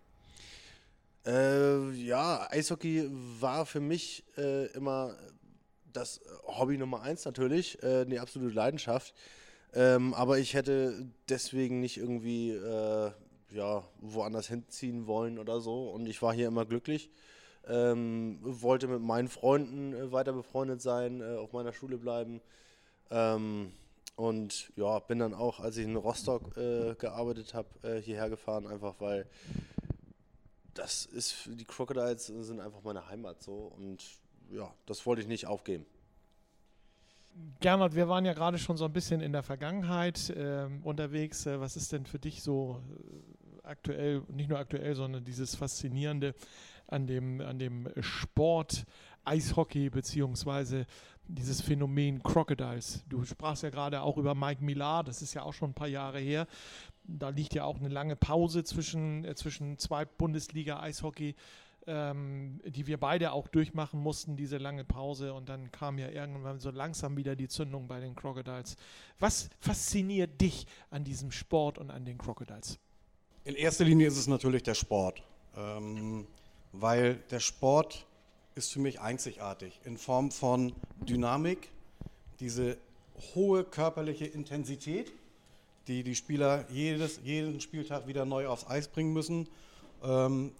Äh, 1.29 1.91
ja, 1.91 2.48
Eishockey 2.50 3.07
war 3.39 3.67
für 3.67 3.79
mich 3.79 4.24
äh, 4.36 4.65
immer 4.71 5.15
das 5.93 6.21
Hobby 6.48 6.75
Nummer 6.77 7.03
eins 7.03 7.24
natürlich, 7.24 7.81
äh, 7.83 8.01
eine 8.01 8.19
absolute 8.19 8.53
Leidenschaft. 8.53 9.13
Ähm, 9.75 10.15
aber 10.15 10.39
ich 10.39 10.55
hätte 10.55 11.05
deswegen 11.29 11.81
nicht 11.81 11.98
irgendwie 11.98 12.51
äh, 12.51 13.12
ja, 13.51 13.83
woanders 14.00 14.48
hinziehen 14.48 15.05
wollen 15.05 15.38
oder 15.38 15.62
so. 15.62 15.91
Und 15.91 16.07
ich 16.07 16.19
war 16.24 16.33
hier 16.33 16.48
immer 16.48 16.65
glücklich. 16.65 17.12
Ähm, 17.67 18.39
wollte 18.41 18.88
mit 18.88 19.01
meinen 19.01 19.27
Freunden 19.27 19.93
äh, 19.93 20.12
weiter 20.12 20.33
befreundet 20.33 20.81
sein, 20.81 21.21
äh, 21.21 21.36
auf 21.36 21.53
meiner 21.53 21.74
Schule 21.74 22.00
bleiben. 22.00 22.41
Ähm, 23.12 23.71
und 24.15 24.71
ja, 24.75 24.98
bin 24.98 25.19
dann 25.19 25.36
auch, 25.36 25.59
als 25.59 25.77
ich 25.77 25.86
in 25.86 25.95
Rostock 25.95 26.53
gearbeitet 26.53 27.53
habe, 27.53 28.01
hierher 28.01 28.29
gefahren, 28.29 28.67
einfach 28.67 28.95
weil 29.00 29.25
das 30.79 31.05
ist, 31.05 31.36
die 31.45 31.65
Crocodiles 31.65 32.27
sind 32.27 32.62
einfach 32.62 32.81
meine 32.83 33.07
Heimat 33.07 33.43
so 33.43 33.74
und 33.75 34.03
ja, 34.50 34.74
das 34.86 35.05
wollte 35.05 35.21
ich 35.21 35.27
nicht 35.27 35.45
aufgeben. 35.45 35.86
Gernot, 37.59 37.95
wir 37.95 38.07
waren 38.07 38.25
ja 38.25 38.33
gerade 38.33 38.57
schon 38.57 38.77
so 38.77 38.86
ein 38.86 38.93
bisschen 38.93 39.21
in 39.21 39.31
der 39.31 39.43
Vergangenheit 39.43 40.29
äh, 40.29 40.67
unterwegs. 40.83 41.45
Was 41.45 41.75
ist 41.75 41.91
denn 41.91 42.05
für 42.05 42.17
dich 42.17 42.41
so 42.41 42.81
äh, 43.63 43.67
aktuell, 43.67 44.24
nicht 44.29 44.50
nur 44.50 44.57
aktuell, 44.57 44.95
sondern 44.95 45.24
dieses 45.24 45.55
Faszinierende 45.55 46.33
an 46.88 47.07
dem, 47.07 47.41
an 47.41 47.59
dem 47.59 47.89
Sport 48.00 48.86
Eishockey 49.25 49.89
beziehungsweise 49.89 50.86
dieses 51.27 51.62
Phänomen 51.62 52.24
Crocodiles. 52.24 53.03
Du 53.07 53.24
sprachst 53.24 53.63
ja 53.63 53.69
gerade 53.69 54.01
auch 54.01 54.17
über 54.17 54.33
Mike 54.33 54.63
Millar, 54.63 55.03
das 55.03 55.21
ist 55.21 55.33
ja 55.36 55.43
auch 55.43 55.53
schon 55.53 55.71
ein 55.71 55.75
paar 55.75 55.88
Jahre 55.88 56.19
her. 56.19 56.48
Da 57.17 57.29
liegt 57.29 57.53
ja 57.53 57.63
auch 57.63 57.77
eine 57.77 57.89
lange 57.89 58.15
Pause 58.15 58.63
zwischen, 58.63 59.25
äh, 59.25 59.35
zwischen 59.35 59.77
zwei 59.77 60.05
Bundesliga-Eishockey, 60.05 61.35
ähm, 61.87 62.61
die 62.65 62.87
wir 62.87 62.99
beide 62.99 63.31
auch 63.31 63.47
durchmachen 63.47 63.99
mussten, 63.99 64.37
diese 64.37 64.57
lange 64.57 64.83
Pause. 64.83 65.33
Und 65.33 65.49
dann 65.49 65.71
kam 65.71 65.97
ja 65.97 66.09
irgendwann 66.09 66.59
so 66.59 66.69
langsam 66.71 67.17
wieder 67.17 67.35
die 67.35 67.47
Zündung 67.47 67.87
bei 67.87 67.99
den 67.99 68.15
Crocodiles. 68.15 68.75
Was 69.19 69.49
fasziniert 69.59 70.39
dich 70.39 70.67
an 70.91 71.03
diesem 71.03 71.31
Sport 71.31 71.77
und 71.77 71.89
an 71.89 72.05
den 72.05 72.17
Crocodiles? 72.17 72.77
In 73.43 73.55
erster 73.55 73.85
Linie 73.85 74.07
ist 74.07 74.17
es 74.17 74.27
natürlich 74.27 74.63
der 74.63 74.75
Sport, 74.75 75.23
ähm, 75.55 76.27
weil 76.71 77.15
der 77.31 77.39
Sport 77.39 78.05
ist 78.55 78.71
für 78.71 78.79
mich 78.79 78.99
einzigartig 78.99 79.79
in 79.85 79.97
Form 79.97 80.31
von 80.31 80.73
Dynamik, 81.01 81.71
diese 82.39 82.77
hohe 83.33 83.63
körperliche 83.63 84.25
Intensität, 84.25 85.11
die 85.89 86.03
die 86.03 86.15
Spieler 86.15 86.65
jedes, 86.69 87.19
jeden 87.24 87.60
Spieltag 87.60 88.08
wieder 88.08 88.24
neu 88.24 88.48
aufs 88.48 88.67
Eis 88.67 88.88
bringen 88.88 89.12
müssen. 89.12 89.50
Ähm, 90.03 90.53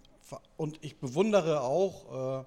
und 0.56 0.78
ich 0.82 0.96
bewundere 0.98 1.62
auch, 1.62 2.42
äh, 2.42 2.44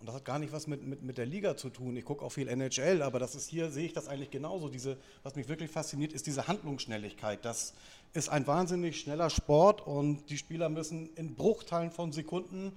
und 0.00 0.06
das 0.06 0.16
hat 0.16 0.24
gar 0.24 0.38
nicht 0.38 0.52
was 0.52 0.66
mit, 0.66 0.82
mit, 0.84 1.02
mit 1.02 1.18
der 1.18 1.26
Liga 1.26 1.56
zu 1.56 1.70
tun. 1.70 1.96
Ich 1.96 2.04
gucke 2.04 2.24
auch 2.24 2.32
viel 2.32 2.48
NHL, 2.48 3.02
aber 3.02 3.18
das 3.18 3.34
ist 3.34 3.48
hier, 3.48 3.70
sehe 3.70 3.86
ich 3.86 3.92
das 3.92 4.08
eigentlich 4.08 4.30
genauso. 4.30 4.68
Diese, 4.68 4.96
was 5.22 5.36
mich 5.36 5.48
wirklich 5.48 5.70
fasziniert, 5.70 6.12
ist 6.12 6.26
diese 6.26 6.48
Handlungsschnelligkeit. 6.48 7.44
Das 7.44 7.74
ist 8.12 8.28
ein 8.28 8.46
wahnsinnig 8.46 8.98
schneller 8.98 9.30
Sport 9.30 9.86
und 9.86 10.28
die 10.30 10.38
Spieler 10.38 10.68
müssen 10.70 11.10
in 11.14 11.34
Bruchteilen 11.34 11.90
von 11.90 12.12
Sekunden 12.12 12.72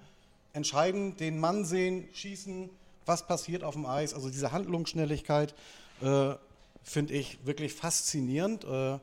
entscheiden, 0.53 1.17
den 1.17 1.39
Mann 1.39 1.65
sehen, 1.65 2.07
schießen, 2.13 2.69
was 3.05 3.25
passiert 3.25 3.63
auf 3.63 3.73
dem 3.73 3.85
Eis. 3.85 4.13
Also 4.13 4.29
diese 4.29 4.51
Handlungsschnelligkeit 4.51 5.55
äh, 6.01 6.35
finde 6.83 7.13
ich 7.13 7.45
wirklich 7.45 7.73
faszinierend. 7.73 8.65
Äh, 8.65 8.99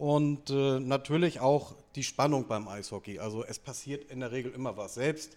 und 0.00 0.48
äh, 0.48 0.80
natürlich 0.80 1.40
auch 1.40 1.74
die 1.94 2.04
Spannung 2.04 2.46
beim 2.48 2.68
Eishockey. 2.68 3.18
Also 3.18 3.44
es 3.44 3.58
passiert 3.58 4.10
in 4.10 4.20
der 4.20 4.32
Regel 4.32 4.50
immer 4.52 4.78
was. 4.78 4.94
Selbst 4.94 5.36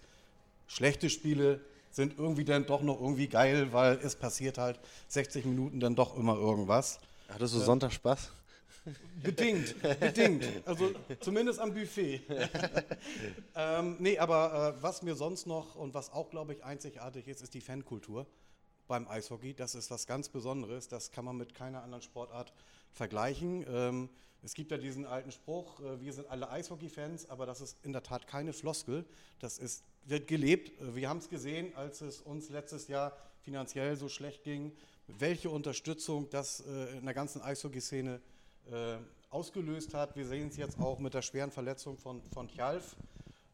schlechte 0.66 1.10
Spiele 1.10 1.60
sind 1.90 2.18
irgendwie 2.18 2.46
dann 2.46 2.64
doch 2.64 2.80
noch 2.80 2.98
irgendwie 2.98 3.28
geil, 3.28 3.74
weil 3.74 3.98
es 4.02 4.16
passiert 4.16 4.56
halt 4.56 4.80
60 5.08 5.44
Minuten 5.44 5.80
dann 5.80 5.94
doch 5.94 6.16
immer 6.16 6.36
irgendwas. 6.36 6.98
Hattest 7.28 7.54
du 7.54 7.60
äh, 7.60 7.64
Sonntag 7.64 7.92
Spaß? 7.92 8.32
Bedingt, 9.22 9.74
bedingt. 10.00 10.46
Also 10.64 10.92
zumindest 11.20 11.60
am 11.60 11.74
Buffet. 11.74 12.22
ähm, 13.56 13.96
nee, 13.98 14.18
aber 14.18 14.76
äh, 14.78 14.82
was 14.82 15.02
mir 15.02 15.14
sonst 15.14 15.46
noch 15.46 15.74
und 15.74 15.92
was 15.92 16.10
auch, 16.10 16.30
glaube 16.30 16.54
ich, 16.54 16.64
einzigartig 16.64 17.28
ist, 17.28 17.42
ist 17.42 17.52
die 17.52 17.60
Fankultur 17.60 18.26
beim 18.88 19.08
Eishockey. 19.08 19.52
Das 19.52 19.74
ist 19.74 19.90
was 19.90 20.06
ganz 20.06 20.30
Besonderes. 20.30 20.88
Das 20.88 21.10
kann 21.10 21.26
man 21.26 21.36
mit 21.36 21.54
keiner 21.54 21.82
anderen 21.82 22.02
Sportart 22.02 22.54
vergleichen. 22.92 23.66
Ähm, 23.68 24.08
es 24.44 24.52
gibt 24.52 24.70
ja 24.70 24.76
diesen 24.76 25.06
alten 25.06 25.32
Spruch, 25.32 25.80
äh, 25.80 26.00
wir 26.00 26.12
sind 26.12 26.28
alle 26.28 26.50
Eishockey-Fans, 26.50 27.30
aber 27.30 27.46
das 27.46 27.60
ist 27.60 27.78
in 27.82 27.92
der 27.92 28.02
Tat 28.02 28.26
keine 28.26 28.52
Floskel. 28.52 29.06
Das 29.40 29.58
ist, 29.58 29.84
wird 30.04 30.26
gelebt. 30.28 30.78
Äh, 30.80 30.94
wir 30.94 31.08
haben 31.08 31.18
es 31.18 31.30
gesehen, 31.30 31.74
als 31.74 32.02
es 32.02 32.20
uns 32.20 32.50
letztes 32.50 32.88
Jahr 32.88 33.16
finanziell 33.40 33.96
so 33.96 34.08
schlecht 34.08 34.44
ging, 34.44 34.72
welche 35.06 35.48
Unterstützung 35.48 36.28
das 36.30 36.60
äh, 36.60 36.98
in 36.98 37.04
der 37.04 37.14
ganzen 37.14 37.42
Eishockey-Szene 37.42 38.20
ausgelöst 39.28 39.92
hat. 39.92 40.16
Wir 40.16 40.26
sehen 40.26 40.48
es 40.48 40.56
jetzt 40.56 40.78
auch 40.80 40.98
mit 40.98 41.12
der 41.12 41.20
schweren 41.20 41.50
Verletzung 41.50 41.98
von, 41.98 42.22
von 42.32 42.48
Tjalf. 42.48 42.96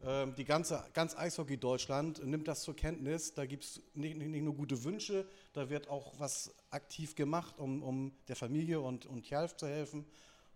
Ähm, 0.04 0.36
die 0.36 0.44
ganze, 0.44 0.84
ganz 0.94 1.16
Eishockey 1.16 1.56
Deutschland 1.56 2.24
nimmt 2.24 2.46
das 2.46 2.62
zur 2.62 2.76
Kenntnis. 2.76 3.34
Da 3.34 3.44
gibt 3.44 3.64
es 3.64 3.82
nicht, 3.94 4.16
nicht, 4.16 4.42
nur 4.44 4.54
gute 4.54 4.84
Wünsche, 4.84 5.26
da 5.52 5.68
wird 5.68 5.88
auch 5.88 6.14
was 6.18 6.54
aktiv 6.70 7.16
gemacht, 7.16 7.58
um, 7.58 7.82
um 7.82 8.12
der 8.28 8.36
Familie 8.36 8.80
und, 8.80 9.04
und 9.06 9.24
Tjalf 9.24 9.56
zu 9.56 9.66
helfen. 9.66 10.06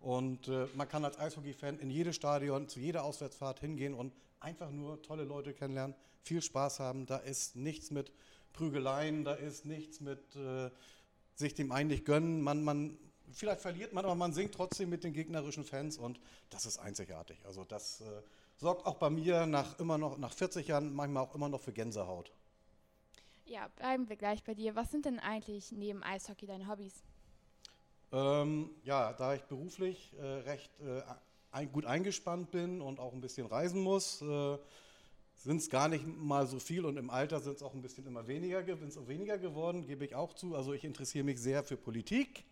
Und 0.05 0.49
äh, 0.49 0.67
man 0.75 0.87
kann 0.87 1.03
als 1.03 1.17
Eishockey-Fan 1.17 1.79
in 1.79 1.89
jedes 1.89 2.15
Stadion, 2.15 2.69
zu 2.69 2.79
jeder 2.79 3.03
Auswärtsfahrt 3.03 3.59
hingehen 3.59 3.95
und 3.95 4.13
einfach 4.39 4.69
nur 4.69 5.01
tolle 5.01 5.23
Leute 5.23 5.51
kennenlernen, 5.51 5.95
viel 6.21 6.43
Spaß 6.43 6.79
haben. 6.79 7.07
Da 7.07 7.17
ist 7.17 7.55
nichts 7.55 7.89
mit 7.89 8.11
Prügeleien, 8.53 9.25
da 9.25 9.33
ist 9.33 9.65
nichts 9.65 10.01
mit 10.01 10.35
äh, 10.35 10.69
sich 11.33 11.55
dem 11.55 11.71
eigentlich 11.71 12.05
gönnen. 12.05 12.43
Man, 12.43 12.63
man, 12.63 12.99
vielleicht 13.31 13.61
verliert 13.61 13.93
man, 13.93 14.05
aber 14.05 14.13
man 14.13 14.31
singt 14.31 14.53
trotzdem 14.53 14.91
mit 14.91 15.03
den 15.03 15.11
gegnerischen 15.11 15.63
Fans 15.63 15.97
und 15.97 16.19
das 16.51 16.67
ist 16.67 16.77
einzigartig. 16.77 17.43
Also 17.43 17.63
das 17.63 18.01
äh, 18.01 18.21
sorgt 18.57 18.85
auch 18.85 18.97
bei 18.97 19.09
mir 19.09 19.47
nach 19.47 19.79
immer 19.79 19.97
noch 19.97 20.19
nach 20.19 20.33
40 20.33 20.67
Jahren 20.67 20.93
manchmal 20.93 21.23
auch 21.23 21.33
immer 21.33 21.49
noch 21.49 21.61
für 21.61 21.73
Gänsehaut. 21.73 22.31
Ja, 23.45 23.69
bleiben 23.69 24.07
wir 24.07 24.17
gleich 24.17 24.43
bei 24.43 24.53
dir. 24.53 24.75
Was 24.75 24.91
sind 24.91 25.05
denn 25.05 25.17
eigentlich 25.17 25.71
neben 25.71 26.03
Eishockey 26.03 26.45
deine 26.45 26.67
Hobbys? 26.67 27.03
Ähm, 28.15 28.69
ja, 28.85 29.11
da 29.11 29.35
ich 29.35 29.41
beruflich 29.41 30.15
äh, 30.17 30.23
recht 30.23 30.71
äh, 30.79 31.01
ein, 31.51 31.69
gut 31.69 31.85
eingespannt 31.85 32.49
bin 32.49 32.79
und 32.79 32.97
auch 32.97 33.11
ein 33.11 33.19
bisschen 33.19 33.45
reisen 33.45 33.81
muss, 33.81 34.21
äh, 34.21 34.57
sind 35.35 35.57
es 35.57 35.69
gar 35.69 35.89
nicht 35.89 36.05
mal 36.07 36.47
so 36.47 36.59
viel 36.59 36.85
und 36.85 36.95
im 36.95 37.09
Alter 37.09 37.41
sind 37.41 37.57
es 37.57 37.61
auch 37.61 37.73
ein 37.73 37.81
bisschen 37.81 38.07
immer 38.07 38.25
weniger, 38.25 38.59
auch 38.61 39.07
weniger 39.09 39.37
geworden, 39.37 39.85
gebe 39.85 40.05
ich 40.05 40.15
auch 40.15 40.31
zu. 40.31 40.55
Also 40.55 40.71
ich 40.71 40.85
interessiere 40.85 41.25
mich 41.25 41.41
sehr 41.41 41.61
für 41.65 41.75
Politik, 41.75 42.45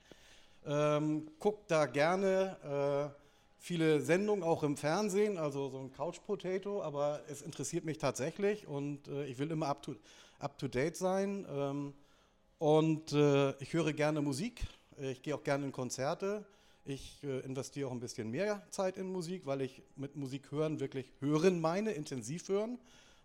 ähm, 0.66 1.32
gucke 1.40 1.62
da 1.70 1.86
gerne 1.86 3.14
äh, 3.16 3.20
viele 3.58 4.02
Sendungen 4.02 4.44
auch 4.44 4.64
im 4.64 4.76
Fernsehen, 4.76 5.38
also 5.38 5.70
so 5.70 5.80
ein 5.80 5.94
Couch 5.94 6.20
Potato, 6.26 6.84
aber 6.84 7.22
es 7.30 7.42
interessiert 7.42 7.86
mich 7.86 8.00
tatsächlich 8.00 8.68
und 8.68 9.08
äh, 9.08 9.28
ich 9.28 9.40
will 9.40 9.50
immer 9.50 9.68
up 9.68 9.82
to, 9.82 9.96
up 10.40 10.58
to 10.58 10.68
date 10.68 10.98
sein. 10.98 11.48
Ähm, 11.50 11.94
und 12.60 13.14
äh, 13.14 13.52
ich 13.62 13.74
höre 13.74 13.94
gerne 13.94 14.22
Musik, 14.22 14.62
ich 15.00 15.22
gehe 15.22 15.36
auch 15.36 15.44
gerne 15.44 15.66
in 15.66 15.72
Konzerte. 15.72 16.46
Ich 16.86 17.24
äh, 17.24 17.40
investiere 17.40 17.88
auch 17.88 17.92
ein 17.92 18.00
bisschen 18.00 18.30
mehr 18.30 18.62
Zeit 18.70 18.98
in 18.98 19.12
Musik, 19.12 19.46
weil 19.46 19.62
ich 19.62 19.82
mit 19.96 20.16
Musik 20.16 20.52
hören 20.52 20.80
wirklich 20.80 21.12
hören 21.20 21.62
meine, 21.62 21.92
intensiv 21.92 22.50
hören. 22.50 22.78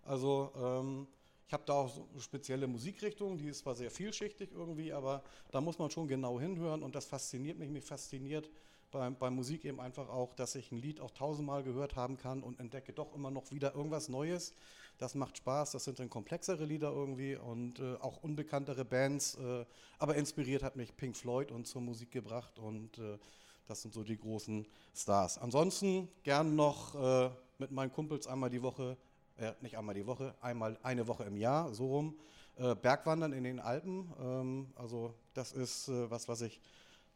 Also 0.02 0.52
ähm, 0.56 1.08
ich 1.48 1.52
habe 1.52 1.64
da 1.66 1.72
auch 1.72 1.88
so 1.88 2.20
spezielle 2.20 2.66
Musikrichtung, 2.66 3.38
die 3.38 3.48
ist 3.48 3.60
zwar 3.60 3.75
sehr 3.75 3.90
vielschichtig 3.90 4.50
irgendwie, 4.52 4.92
aber 4.92 5.22
da 5.50 5.60
muss 5.60 5.78
man 5.78 5.90
schon 5.90 6.06
genau 6.06 6.38
hinhören 6.38 6.82
und 6.82 6.94
das 6.94 7.06
fasziniert 7.06 7.58
mich. 7.58 7.70
Mich 7.70 7.84
fasziniert 7.84 8.50
bei, 8.90 9.08
bei 9.10 9.30
Musik 9.30 9.64
eben 9.64 9.80
einfach 9.80 10.08
auch, 10.08 10.34
dass 10.34 10.54
ich 10.54 10.70
ein 10.72 10.78
Lied 10.78 11.00
auch 11.00 11.10
tausendmal 11.10 11.62
gehört 11.62 11.96
haben 11.96 12.16
kann 12.16 12.42
und 12.42 12.60
entdecke 12.60 12.92
doch 12.92 13.14
immer 13.14 13.30
noch 13.30 13.50
wieder 13.50 13.75
irgendwas 13.75 14.08
Neues. 14.08 14.54
Das 14.98 15.14
macht 15.14 15.38
Spaß, 15.38 15.72
das 15.72 15.84
sind 15.84 16.00
dann 16.00 16.10
komplexere 16.10 16.64
Lieder 16.64 16.90
irgendwie 16.90 17.36
und 17.36 17.78
äh, 17.78 17.94
auch 18.00 18.22
unbekanntere 18.22 18.84
Bands. 18.84 19.36
Äh, 19.36 19.64
aber 19.98 20.16
inspiriert 20.16 20.62
hat 20.62 20.76
mich 20.76 20.96
Pink 20.96 21.16
Floyd 21.16 21.52
und 21.52 21.66
zur 21.66 21.80
Musik 21.80 22.10
gebracht 22.10 22.58
und 22.58 22.98
äh, 22.98 23.18
das 23.66 23.82
sind 23.82 23.94
so 23.94 24.02
die 24.02 24.18
großen 24.18 24.66
Stars. 24.94 25.38
Ansonsten 25.38 26.08
gern 26.24 26.56
noch 26.56 26.94
äh, 26.94 27.30
mit 27.58 27.70
meinen 27.70 27.92
Kumpels 27.92 28.26
einmal 28.26 28.50
die 28.50 28.62
Woche 28.62 28.96
äh, 29.38 29.52
nicht 29.60 29.78
einmal 29.78 29.94
die 29.94 30.06
Woche, 30.06 30.34
einmal 30.40 30.76
eine 30.82 31.06
Woche 31.06 31.22
im 31.24 31.36
Jahr, 31.36 31.72
so 31.72 31.86
rum. 31.86 32.18
Äh, 32.56 32.74
Bergwandern 32.74 33.32
in 33.32 33.44
den 33.44 33.60
Alpen, 33.60 34.12
ähm, 34.20 34.72
also 34.74 35.14
das 35.32 35.52
ist 35.52 35.88
was, 35.88 36.26
was 36.26 36.40
ich 36.40 36.60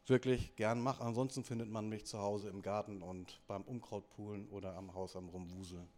wirklich 0.05 0.55
gern 0.55 0.81
mache. 0.81 1.03
Ansonsten 1.03 1.43
findet 1.43 1.69
man 1.69 1.89
mich 1.89 2.05
zu 2.05 2.19
Hause 2.19 2.47
im 2.47 2.61
Garten 2.61 3.01
und 3.01 3.41
beim 3.47 3.63
Umkrautpoolen 3.63 4.47
oder 4.47 4.75
am 4.75 4.93
Haus 4.93 5.17
am 5.17 5.27
Rumwuseln. 5.27 5.89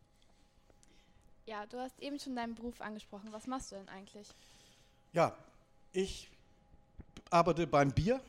Ja, 1.48 1.68
du 1.68 1.80
hast 1.80 2.00
eben 2.02 2.20
schon 2.20 2.36
deinen 2.36 2.56
Beruf 2.56 2.82
angesprochen. 2.82 3.32
Was 3.32 3.46
machst 3.46 3.72
du 3.72 3.76
denn 3.76 3.88
eigentlich? 3.90 4.28
Ja, 5.14 5.38
ich 5.92 6.32
arbeite 7.30 7.68
beim 7.68 7.92
Bier, 7.92 8.20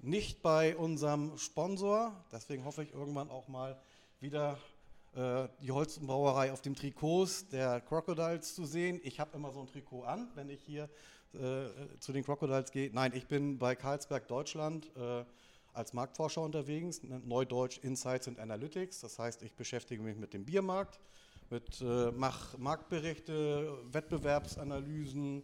nicht 0.00 0.42
bei 0.42 0.76
unserem 0.76 1.38
Sponsor. 1.38 2.12
Deswegen 2.32 2.64
hoffe 2.64 2.82
ich 2.82 2.92
irgendwann 2.92 3.30
auch 3.30 3.46
mal 3.46 3.80
wieder 4.18 4.58
äh, 5.14 5.46
die 5.62 5.70
Holzenbrauerei 5.70 6.52
auf 6.52 6.60
dem 6.60 6.74
Trikots 6.74 7.48
der 7.48 7.80
Crocodiles 7.80 8.56
zu 8.56 8.64
sehen. 8.64 9.00
Ich 9.04 9.20
habe 9.20 9.36
immer 9.36 9.52
so 9.52 9.60
ein 9.60 9.68
Trikot 9.68 10.02
an, 10.02 10.28
wenn 10.34 10.48
ich 10.48 10.60
hier 10.62 10.88
äh, 11.34 11.68
zu 12.00 12.12
den 12.12 12.24
Crocodiles 12.24 12.72
gehe. 12.72 12.90
Nein, 12.92 13.12
ich 13.14 13.28
bin 13.28 13.58
bei 13.58 13.76
Karlsberg 13.76 14.26
Deutschland 14.26 14.90
äh, 14.96 15.24
als 15.74 15.92
Marktforscher 15.92 16.42
unterwegs, 16.42 17.04
ne, 17.04 17.20
Neudeutsch 17.24 17.78
Insights 17.78 18.26
and 18.26 18.40
Analytics. 18.40 19.00
Das 19.00 19.20
heißt, 19.20 19.42
ich 19.44 19.54
beschäftige 19.54 20.02
mich 20.02 20.16
mit 20.16 20.34
dem 20.34 20.44
Biermarkt, 20.44 20.98
mit 21.50 21.80
äh, 21.80 22.10
mache 22.12 22.58
Marktberichte, 22.58 23.78
Wettbewerbsanalysen, 23.90 25.42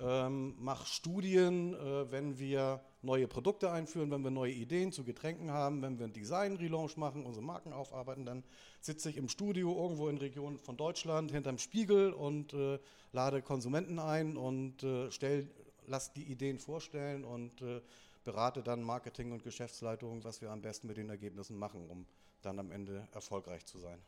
ähm, 0.00 0.54
mache 0.58 0.86
Studien, 0.86 1.74
äh, 1.74 2.10
wenn 2.10 2.38
wir 2.38 2.80
neue 3.02 3.26
Produkte 3.26 3.70
einführen, 3.70 4.10
wenn 4.10 4.22
wir 4.22 4.30
neue 4.30 4.52
Ideen 4.52 4.92
zu 4.92 5.04
Getränken 5.04 5.50
haben, 5.50 5.82
wenn 5.82 5.98
wir 5.98 6.04
einen 6.04 6.12
Design-Relaunch 6.12 6.96
machen, 6.96 7.24
unsere 7.24 7.44
Marken 7.44 7.72
aufarbeiten, 7.72 8.24
dann 8.24 8.44
sitze 8.80 9.10
ich 9.10 9.16
im 9.16 9.28
Studio 9.28 9.74
irgendwo 9.76 10.08
in 10.08 10.18
Regionen 10.18 10.58
von 10.58 10.76
Deutschland 10.76 11.32
hinterm 11.32 11.58
Spiegel 11.58 12.12
und 12.12 12.52
äh, 12.54 12.78
lade 13.12 13.42
Konsumenten 13.42 13.98
ein 13.98 14.36
und 14.36 14.82
äh, 14.82 15.10
stell, 15.10 15.50
lass 15.86 16.12
die 16.12 16.24
Ideen 16.24 16.58
vorstellen 16.58 17.24
und 17.24 17.60
äh, 17.62 17.80
berate 18.24 18.62
dann 18.62 18.82
Marketing 18.82 19.32
und 19.32 19.42
Geschäftsleitung, 19.42 20.22
was 20.24 20.40
wir 20.40 20.50
am 20.50 20.60
besten 20.60 20.86
mit 20.86 20.96
den 20.96 21.08
Ergebnissen 21.08 21.58
machen, 21.58 21.88
um 21.88 22.06
dann 22.42 22.58
am 22.58 22.70
Ende 22.70 23.08
erfolgreich 23.12 23.66
zu 23.66 23.78
sein. 23.78 23.98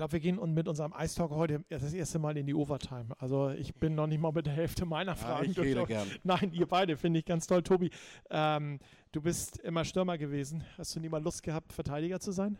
Ich 0.00 0.02
glaube, 0.02 0.12
wir 0.14 0.20
gehen 0.20 0.54
mit 0.54 0.66
unserem 0.66 0.94
Ice 0.98 1.14
Talk 1.14 1.30
heute 1.32 1.62
das 1.68 1.92
erste 1.92 2.18
Mal 2.18 2.34
in 2.38 2.46
die 2.46 2.54
Overtime. 2.54 3.08
Also 3.18 3.50
ich 3.50 3.74
bin 3.74 3.94
noch 3.94 4.06
nicht 4.06 4.18
mal 4.18 4.32
mit 4.32 4.46
der 4.46 4.54
Hälfte 4.54 4.86
meiner 4.86 5.14
Fragen 5.14 5.44
ja, 5.44 5.50
ich 5.50 5.58
rede 5.58 5.84
gern. 5.84 6.08
Nein, 6.24 6.52
ihr 6.54 6.64
beide 6.64 6.96
finde 6.96 7.18
ich 7.18 7.26
ganz 7.26 7.46
toll. 7.46 7.62
Tobi, 7.62 7.90
ähm, 8.30 8.78
du 9.12 9.20
bist 9.20 9.58
immer 9.58 9.84
Stürmer 9.84 10.16
gewesen. 10.16 10.64
Hast 10.78 10.96
du 10.96 11.00
nie 11.00 11.10
mal 11.10 11.22
Lust 11.22 11.42
gehabt, 11.42 11.74
Verteidiger 11.74 12.18
zu 12.18 12.32
sein? 12.32 12.56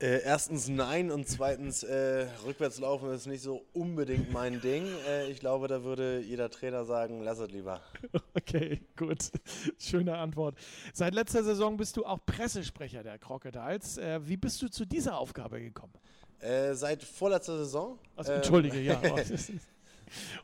Äh, 0.00 0.22
erstens 0.24 0.68
nein 0.68 1.12
und 1.12 1.28
zweitens 1.28 1.84
äh, 1.84 2.26
rückwärts 2.44 2.80
laufen 2.80 3.10
ist 3.12 3.26
nicht 3.26 3.42
so 3.42 3.64
unbedingt 3.72 4.32
mein 4.32 4.60
Ding. 4.60 4.86
Äh, 5.08 5.30
ich 5.30 5.38
glaube, 5.38 5.68
da 5.68 5.84
würde 5.84 6.18
jeder 6.20 6.50
Trainer 6.50 6.84
sagen, 6.84 7.22
lass 7.22 7.38
es 7.38 7.50
lieber. 7.50 7.80
Okay, 8.36 8.82
gut. 8.96 9.30
Schöne 9.78 10.18
Antwort. 10.18 10.56
Seit 10.92 11.14
letzter 11.14 11.42
Saison 11.42 11.76
bist 11.76 11.96
du 11.96 12.04
auch 12.04 12.18
Pressesprecher 12.26 13.02
der 13.02 13.18
Crocodiles. 13.18 13.96
Äh, 13.96 14.20
wie 14.28 14.36
bist 14.36 14.60
du 14.60 14.68
zu 14.68 14.84
dieser 14.84 15.16
Aufgabe 15.16 15.60
gekommen? 15.60 15.92
Äh, 16.40 16.74
seit 16.74 17.02
vorletzter 17.02 17.56
Saison. 17.58 17.98
Also, 18.16 18.32
entschuldige, 18.32 18.80
ja. 18.80 19.00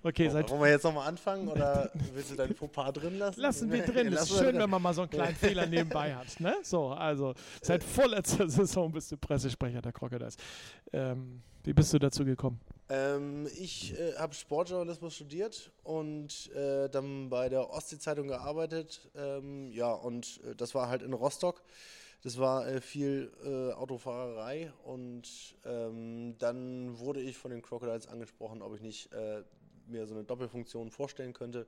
Okay, 0.03 0.29
oh, 0.29 0.33
seit 0.33 0.51
Wollen 0.51 0.63
wir 0.63 0.71
jetzt 0.71 0.85
nochmal 0.85 1.09
anfangen 1.09 1.49
oder 1.49 1.91
willst 2.15 2.31
du 2.31 2.37
dein 2.37 2.55
Fauxpas 2.55 2.93
drin 2.93 3.19
lassen? 3.19 3.41
Lassen 3.41 3.73
wir 3.73 3.85
drin. 3.85 4.13
Es 4.13 4.23
ist 4.31 4.39
schön, 4.39 4.59
wenn 4.59 4.71
man 4.71 4.83
mal 4.83 4.95
so 4.95 5.03
einen 5.03 5.11
kleinen 5.11 5.37
Fehler 5.37 5.67
nebenbei 5.67 6.15
hat. 6.15 6.41
Ne? 6.41 6.57
So, 6.63 6.89
also 6.89 7.35
seit 7.63 7.85
vorletzter 7.85 8.49
Saison 8.49 8.91
bist 8.93 9.13
du 9.13 9.17
Pressesprecher 9.17 9.83
der 9.83 9.93
Crocodiles. 9.93 10.37
Ähm, 10.93 11.43
wie 11.63 11.73
bist 11.73 11.93
du 11.93 11.99
dazu 11.99 12.25
gekommen? 12.25 12.61
Ähm, 12.89 13.47
ich 13.59 13.99
äh, 13.99 14.15
habe 14.17 14.35
Sportjournalismus 14.35 15.15
studiert 15.15 15.71
und 15.85 16.51
äh, 16.55 16.89
dann 16.89 17.29
bei 17.29 17.49
der 17.49 17.71
Ostsee-Zeitung 17.71 18.29
gearbeitet. 18.29 19.09
Ähm, 19.15 19.71
ja, 19.73 19.93
und 19.93 20.41
äh, 20.45 20.55
das 20.57 20.75
war 20.75 20.89
halt 20.89 21.03
in 21.03 21.13
Rostock. 21.13 21.63
Das 22.23 22.39
war 22.39 22.67
äh, 22.67 22.81
viel 22.81 23.33
äh, 23.45 23.73
Autofahrerei 23.73 24.73
und 24.85 25.23
ähm, 25.65 26.37
dann 26.39 26.99
wurde 26.99 27.21
ich 27.21 27.39
von 27.39 27.51
den 27.51 27.63
Crocodiles 27.63 28.09
angesprochen, 28.09 28.61
ob 28.61 28.75
ich 28.75 28.83
nicht 28.83 29.13
äh, 29.13 29.43
mir 29.91 30.07
so 30.07 30.15
eine 30.15 30.25
Doppelfunktion 30.25 30.91
vorstellen 30.91 31.33
könnte. 31.33 31.67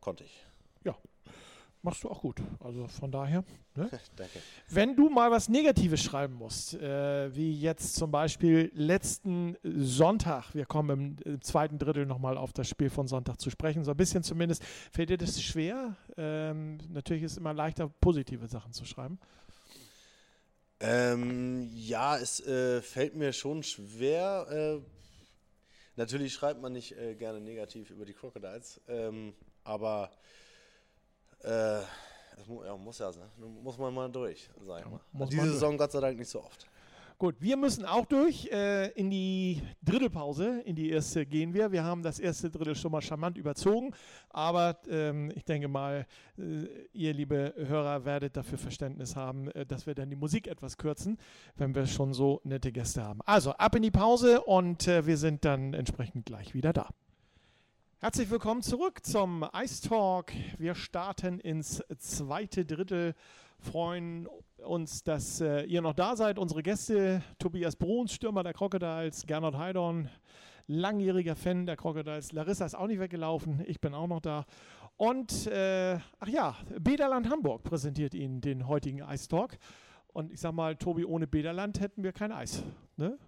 Konnte 0.00 0.24
ich. 0.24 0.44
Ja, 0.84 0.96
machst 1.82 2.04
du 2.04 2.10
auch 2.10 2.20
gut. 2.20 2.40
Also 2.60 2.88
von 2.88 3.10
daher. 3.10 3.44
Ne? 3.74 3.88
Danke. 4.16 4.40
Wenn 4.68 4.96
du 4.96 5.08
mal 5.08 5.30
was 5.30 5.48
Negatives 5.48 6.02
schreiben 6.02 6.34
musst, 6.34 6.74
äh, 6.74 7.34
wie 7.34 7.52
jetzt 7.52 7.94
zum 7.94 8.10
Beispiel 8.10 8.70
letzten 8.74 9.56
Sonntag, 9.62 10.54
wir 10.54 10.66
kommen 10.66 11.18
im, 11.24 11.32
im 11.32 11.42
zweiten 11.42 11.78
Drittel 11.78 12.06
nochmal 12.06 12.36
auf 12.36 12.52
das 12.52 12.68
Spiel 12.68 12.90
von 12.90 13.06
Sonntag 13.06 13.40
zu 13.40 13.50
sprechen, 13.50 13.84
so 13.84 13.90
ein 13.92 13.96
bisschen 13.96 14.22
zumindest, 14.22 14.64
fällt 14.92 15.10
dir 15.10 15.18
das 15.18 15.40
schwer? 15.42 15.96
Ähm, 16.16 16.78
natürlich 16.90 17.22
ist 17.22 17.32
es 17.32 17.38
immer 17.38 17.54
leichter, 17.54 17.88
positive 18.00 18.48
Sachen 18.48 18.72
zu 18.72 18.84
schreiben. 18.84 19.18
Ähm, 20.80 21.70
ja, 21.74 22.18
es 22.18 22.40
äh, 22.40 22.82
fällt 22.82 23.14
mir 23.14 23.32
schon 23.32 23.62
schwer. 23.62 24.46
Äh, 24.50 25.01
natürlich 25.96 26.32
schreibt 26.32 26.60
man 26.60 26.72
nicht 26.72 26.96
äh, 26.96 27.14
gerne 27.14 27.40
negativ 27.40 27.90
über 27.90 28.04
die 28.04 28.14
Crocodiles, 28.14 28.80
ähm, 28.88 29.34
aber 29.64 30.10
äh, 31.40 31.80
das 32.36 32.46
mu 32.46 32.64
ja, 32.64 32.76
muss 32.76 32.98
ja, 32.98 33.10
muss 33.62 33.78
man 33.78 33.92
mal 33.94 34.10
durch, 34.10 34.48
sag 34.66 34.80
ich 34.80 34.90
mal. 34.90 35.26
Diese 35.28 35.52
Saison 35.52 35.76
Gott 35.76 35.92
sei 35.92 36.00
Dank 36.00 36.18
nicht 36.18 36.30
so 36.30 36.42
oft. 36.42 36.66
Gut, 37.22 37.36
wir 37.38 37.56
müssen 37.56 37.84
auch 37.84 38.04
durch. 38.06 38.48
Äh, 38.50 38.88
in 38.94 39.08
die 39.08 39.62
Drittelpause, 39.84 40.60
in 40.64 40.74
die 40.74 40.90
erste 40.90 41.24
gehen 41.24 41.54
wir. 41.54 41.70
Wir 41.70 41.84
haben 41.84 42.02
das 42.02 42.18
erste 42.18 42.50
Drittel 42.50 42.74
schon 42.74 42.90
mal 42.90 43.00
charmant 43.00 43.38
überzogen, 43.38 43.94
aber 44.30 44.80
ähm, 44.88 45.30
ich 45.36 45.44
denke 45.44 45.68
mal, 45.68 46.04
äh, 46.36 46.66
ihr 46.92 47.14
liebe 47.14 47.54
Hörer 47.56 48.04
werdet 48.04 48.36
dafür 48.36 48.58
Verständnis 48.58 49.14
haben, 49.14 49.48
äh, 49.52 49.64
dass 49.64 49.86
wir 49.86 49.94
dann 49.94 50.10
die 50.10 50.16
Musik 50.16 50.48
etwas 50.48 50.76
kürzen, 50.76 51.16
wenn 51.54 51.76
wir 51.76 51.86
schon 51.86 52.12
so 52.12 52.40
nette 52.42 52.72
Gäste 52.72 53.04
haben. 53.04 53.20
Also 53.24 53.52
ab 53.52 53.76
in 53.76 53.82
die 53.82 53.92
Pause 53.92 54.40
und 54.40 54.88
äh, 54.88 55.06
wir 55.06 55.16
sind 55.16 55.44
dann 55.44 55.74
entsprechend 55.74 56.26
gleich 56.26 56.54
wieder 56.54 56.72
da. 56.72 56.88
Herzlich 58.00 58.30
willkommen 58.30 58.62
zurück 58.62 59.06
zum 59.06 59.46
Ice 59.62 59.88
Talk. 59.88 60.32
Wir 60.58 60.74
starten 60.74 61.38
ins 61.38 61.84
zweite 61.98 62.64
Drittel 62.64 63.14
freuen 63.62 64.28
uns, 64.58 65.02
dass 65.02 65.40
äh, 65.40 65.62
ihr 65.64 65.80
noch 65.82 65.94
da 65.94 66.16
seid. 66.16 66.38
Unsere 66.38 66.62
Gäste, 66.62 67.22
Tobias 67.38 67.76
Bruns, 67.76 68.12
Stürmer 68.12 68.42
der 68.42 68.52
Crocodiles, 68.52 69.26
Gernot 69.26 69.56
Heidorn, 69.56 70.08
langjähriger 70.66 71.36
Fan 71.36 71.66
der 71.66 71.76
Crocodiles. 71.76 72.32
Larissa 72.32 72.66
ist 72.66 72.74
auch 72.74 72.86
nicht 72.86 73.00
weggelaufen, 73.00 73.62
ich 73.66 73.80
bin 73.80 73.94
auch 73.94 74.06
noch 74.06 74.20
da. 74.20 74.44
Und, 74.96 75.46
äh, 75.46 75.98
ach 76.20 76.28
ja, 76.28 76.56
Bederland 76.78 77.28
Hamburg 77.30 77.62
präsentiert 77.64 78.14
Ihnen 78.14 78.40
den 78.40 78.68
heutigen 78.68 79.00
Ice 79.00 79.28
Talk. 79.28 79.56
Und 80.12 80.30
ich 80.30 80.40
sag 80.40 80.52
mal, 80.52 80.76
Tobi, 80.76 81.04
ohne 81.04 81.26
Bederland 81.26 81.80
hätten 81.80 82.02
wir 82.02 82.12
kein 82.12 82.32
Eis. 82.32 82.62
Ne? 82.96 83.18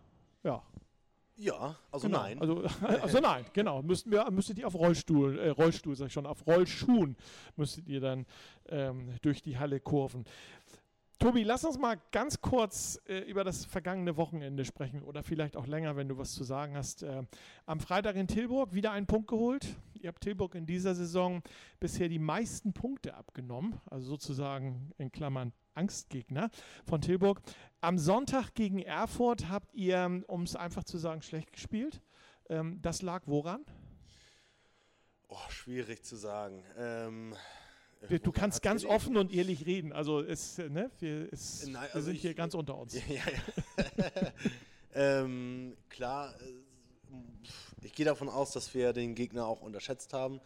Ja, 0.43 0.63
ja, 1.37 1.77
also 1.91 2.07
genau, 2.07 2.23
nein. 2.23 2.41
Also, 2.41 2.63
also 3.03 3.21
nein, 3.21 3.45
genau. 3.53 3.83
Müssten 3.83 4.11
wir, 4.11 4.31
müsstet 4.31 4.59
ihr 4.59 4.67
auf 4.67 4.75
Rollstuhl, 4.75 5.39
äh, 5.39 5.49
Rollstuhl 5.51 5.97
sag 5.97 6.07
ich 6.07 6.13
schon, 6.13 6.27
auf 6.27 6.47
Rollschuhen 6.47 7.17
müsstet 7.57 7.89
ihr 7.89 8.01
dann 8.01 8.27
ähm, 8.69 9.11
durch 9.23 9.43
die 9.43 9.59
Halle 9.59 9.81
kurven. 9.81 10.25
Tobi, 11.19 11.43
lass 11.43 11.65
uns 11.65 11.79
mal 11.79 11.97
ganz 12.13 12.41
kurz 12.41 13.01
äh, 13.07 13.21
über 13.21 13.45
das 13.45 13.65
vergangene 13.65 14.17
Wochenende 14.17 14.65
sprechen 14.65 15.03
oder 15.03 15.23
vielleicht 15.23 15.57
auch 15.57 15.67
länger, 15.67 15.97
wenn 15.97 16.09
du 16.09 16.19
was 16.19 16.33
zu 16.33 16.45
sagen 16.45 16.77
hast. 16.77 17.03
Äh, 17.03 17.23
am 17.67 17.81
Freitag 17.81 18.17
in 18.17 18.29
Tilburg 18.29 18.75
wieder 18.75 18.93
einen 18.93 19.07
Punkt 19.07 19.29
geholt. 19.29 19.77
Ihr 19.95 20.09
habt 20.09 20.21
Tilburg 20.23 20.55
in 20.55 20.67
dieser 20.67 20.95
Saison 20.95 21.43
bisher 21.81 22.09
die 22.09 22.19
meisten 22.19 22.73
Punkte 22.73 23.15
abgenommen, 23.15 23.81
also 23.87 24.07
sozusagen 24.07 24.93
in 24.99 25.11
Klammern 25.11 25.53
Angstgegner 25.75 26.51
von 26.87 27.01
Tilburg. 27.01 27.41
Am 27.81 27.99
Sonntag 27.99 28.55
gegen 28.55 28.81
Erfurt 28.81 29.49
habt 29.49 29.75
ihr, 29.75 30.23
um 30.27 30.43
es 30.43 30.57
einfach 30.57 30.85
zu 30.85 30.99
sagen, 30.99 31.23
schlecht 31.23 31.53
gespielt. 31.53 32.01
Ähm, 32.49 32.81
das 32.83 33.03
lag 33.03 33.23
woran? 33.27 33.65
Oh, 35.29 35.51
schwierig 35.51 36.05
zu 36.05 36.17
sagen. 36.17 36.63
Ähm, 36.79 37.35
du 38.09 38.33
kannst 38.33 38.63
ganz 38.63 38.85
offen 38.85 39.17
und 39.17 39.33
ehrlich 39.33 39.67
reden. 39.67 39.93
Also 39.93 40.23
es, 40.23 40.59
ne, 40.59 40.91
wir, 41.01 41.33
es, 41.33 41.67
Nein, 41.67 41.83
also 41.83 41.95
wir 41.95 42.03
sind 42.03 42.15
ich, 42.17 42.23
hier 42.23 42.35
ganz 42.35 42.55
unter 42.55 42.77
uns. 42.77 42.95
Ja, 43.09 43.23
ja. 43.25 44.33
ähm, 45.23 45.77
klar, 45.89 46.35
äh, 46.41 47.85
ich 47.85 47.93
gehe 47.93 48.07
davon 48.07 48.29
aus, 48.29 48.53
dass 48.53 48.73
wir 48.75 48.93
den 48.93 49.15
Gegner 49.15 49.47
auch 49.47 49.61
unterschätzt 49.61 50.13
haben 50.13 50.41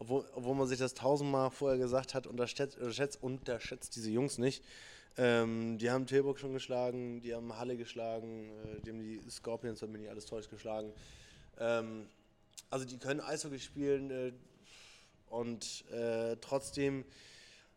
obwohl, 0.00 0.24
obwohl 0.34 0.54
man 0.54 0.66
sich 0.66 0.78
das 0.78 0.94
tausendmal 0.94 1.50
vorher 1.50 1.78
gesagt 1.78 2.14
hat, 2.14 2.26
unterschätzt, 2.26 2.78
unterschätzt, 2.78 3.22
unterschätzt 3.22 3.94
diese 3.96 4.10
Jungs 4.10 4.38
nicht. 4.38 4.64
Ähm, 5.18 5.76
die 5.76 5.90
haben 5.90 6.06
Tilburg 6.06 6.38
schon 6.38 6.54
geschlagen, 6.54 7.20
die 7.20 7.34
haben 7.34 7.54
Halle 7.56 7.76
geschlagen, 7.76 8.48
äh, 8.48 8.80
die 8.80 8.90
haben 8.90 8.98
die 8.98 9.20
Scorpions, 9.30 9.82
wenn 9.82 9.92
mich 9.92 10.00
nicht 10.00 10.10
alles 10.10 10.24
täuscht, 10.24 10.48
geschlagen. 10.48 10.92
Ähm, 11.58 12.08
also 12.70 12.86
die 12.86 12.96
können 12.96 13.20
Eishockey 13.20 13.58
spielen 13.58 14.10
äh, 14.10 14.32
und 15.28 15.84
äh, 15.90 16.36
trotzdem 16.40 17.04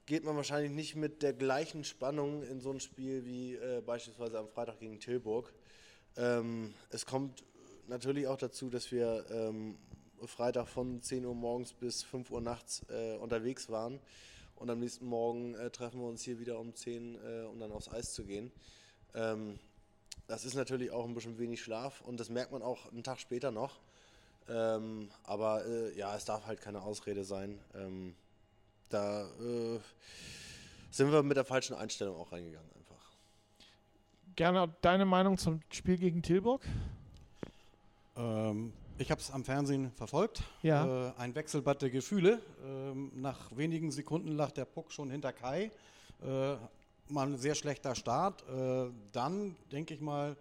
geht 0.06 0.24
man 0.24 0.38
wahrscheinlich 0.38 0.72
nicht 0.72 0.96
mit 0.96 1.24
der 1.24 1.34
gleichen 1.34 1.84
Spannung 1.84 2.44
in 2.44 2.62
so 2.62 2.72
ein 2.72 2.80
Spiel 2.80 3.26
wie 3.26 3.56
äh, 3.56 3.82
beispielsweise 3.86 4.40
am 4.40 4.48
Freitag 4.48 4.80
gegen 4.80 5.02
Tilburg. 5.02 5.54
Ähm, 6.16 6.74
es 6.90 7.06
kommt 7.06 7.44
natürlich 7.88 8.28
auch 8.28 8.38
dazu, 8.38 8.70
dass 8.70 8.92
wir 8.94 9.26
ähm, 9.30 9.78
Freitag 10.26 10.68
von 10.68 11.02
10 11.02 11.26
Uhr 11.26 11.36
morgens 11.36 11.74
bis 11.74 12.04
5 12.04 12.32
Uhr 12.32 12.42
nachts 12.42 12.84
äh, 12.90 13.16
unterwegs 13.18 13.70
waren. 13.70 14.00
Und 14.56 14.70
am 14.70 14.80
nächsten 14.80 15.06
Morgen 15.06 15.56
äh, 15.56 15.70
treffen 15.70 16.00
wir 16.00 16.08
uns 16.08 16.24
hier 16.24 16.40
wieder 16.40 16.60
um 16.60 16.74
10, 16.74 17.16
äh, 17.16 17.46
um 17.46 17.60
dann 17.60 17.72
aufs 17.72 17.90
Eis 17.90 18.14
zu 18.14 18.24
gehen. 18.24 18.52
Ähm, 19.14 19.60
das 20.28 20.46
ist 20.46 20.54
natürlich 20.54 20.92
auch 20.92 21.06
ein 21.06 21.14
bisschen 21.14 21.38
wenig 21.38 21.62
Schlaf 21.62 22.02
und 22.02 22.20
das 22.20 22.30
merkt 22.30 22.52
man 22.52 22.62
auch 22.62 22.92
einen 22.92 23.04
Tag 23.04 23.20
später 23.20 23.52
noch. 23.52 23.80
Ähm, 24.48 25.10
aber 25.24 25.66
äh, 25.66 25.98
ja, 25.98 26.16
es 26.16 26.26
darf 26.26 26.46
halt 26.46 26.62
keine 26.62 26.82
Ausrede 26.82 27.24
sein. 27.24 27.60
Ähm, 27.76 28.16
da 28.90 29.26
äh, 29.40 29.80
sind 30.92 31.12
wir 31.12 31.24
mit 31.24 31.38
der 31.38 31.46
falschen 31.46 31.76
Einstellung 31.76 32.16
auch 32.18 32.32
reingegangen 32.32 32.70
einfach. 32.78 33.12
Gerne 34.36 34.74
deine 34.82 35.06
Meinung 35.06 35.38
zum 35.38 35.62
Spiel 35.72 35.98
gegen 35.98 36.22
Tilburg? 36.22 36.62
Ähm, 38.16 38.74
ich 38.98 39.12
habe 39.12 39.22
es 39.22 39.32
am 39.32 39.44
Fernsehen 39.44 39.92
verfolgt. 39.92 40.44
Ja. 40.62 41.10
Äh, 41.10 41.14
ein 41.18 41.36
Wechselbad 41.36 41.82
der 41.82 41.90
Gefühle. 41.90 42.42
Ähm, 42.64 43.12
nach 43.16 43.56
wenigen 43.56 43.92
Sekunden 43.92 44.30
lag 44.30 44.52
der 44.52 44.66
Puck 44.66 44.92
schon 44.92 45.10
hinter 45.10 45.34
Kai. 45.34 45.72
Äh, 46.22 46.56
mal 47.10 47.28
ein 47.28 47.38
sehr 47.38 47.56
schlechter 47.56 47.96
Start. 47.96 48.44
Äh, 48.50 48.92
dann, 49.12 49.56
denke 49.72 49.94
ich 49.94 50.02
mal, 50.02 50.38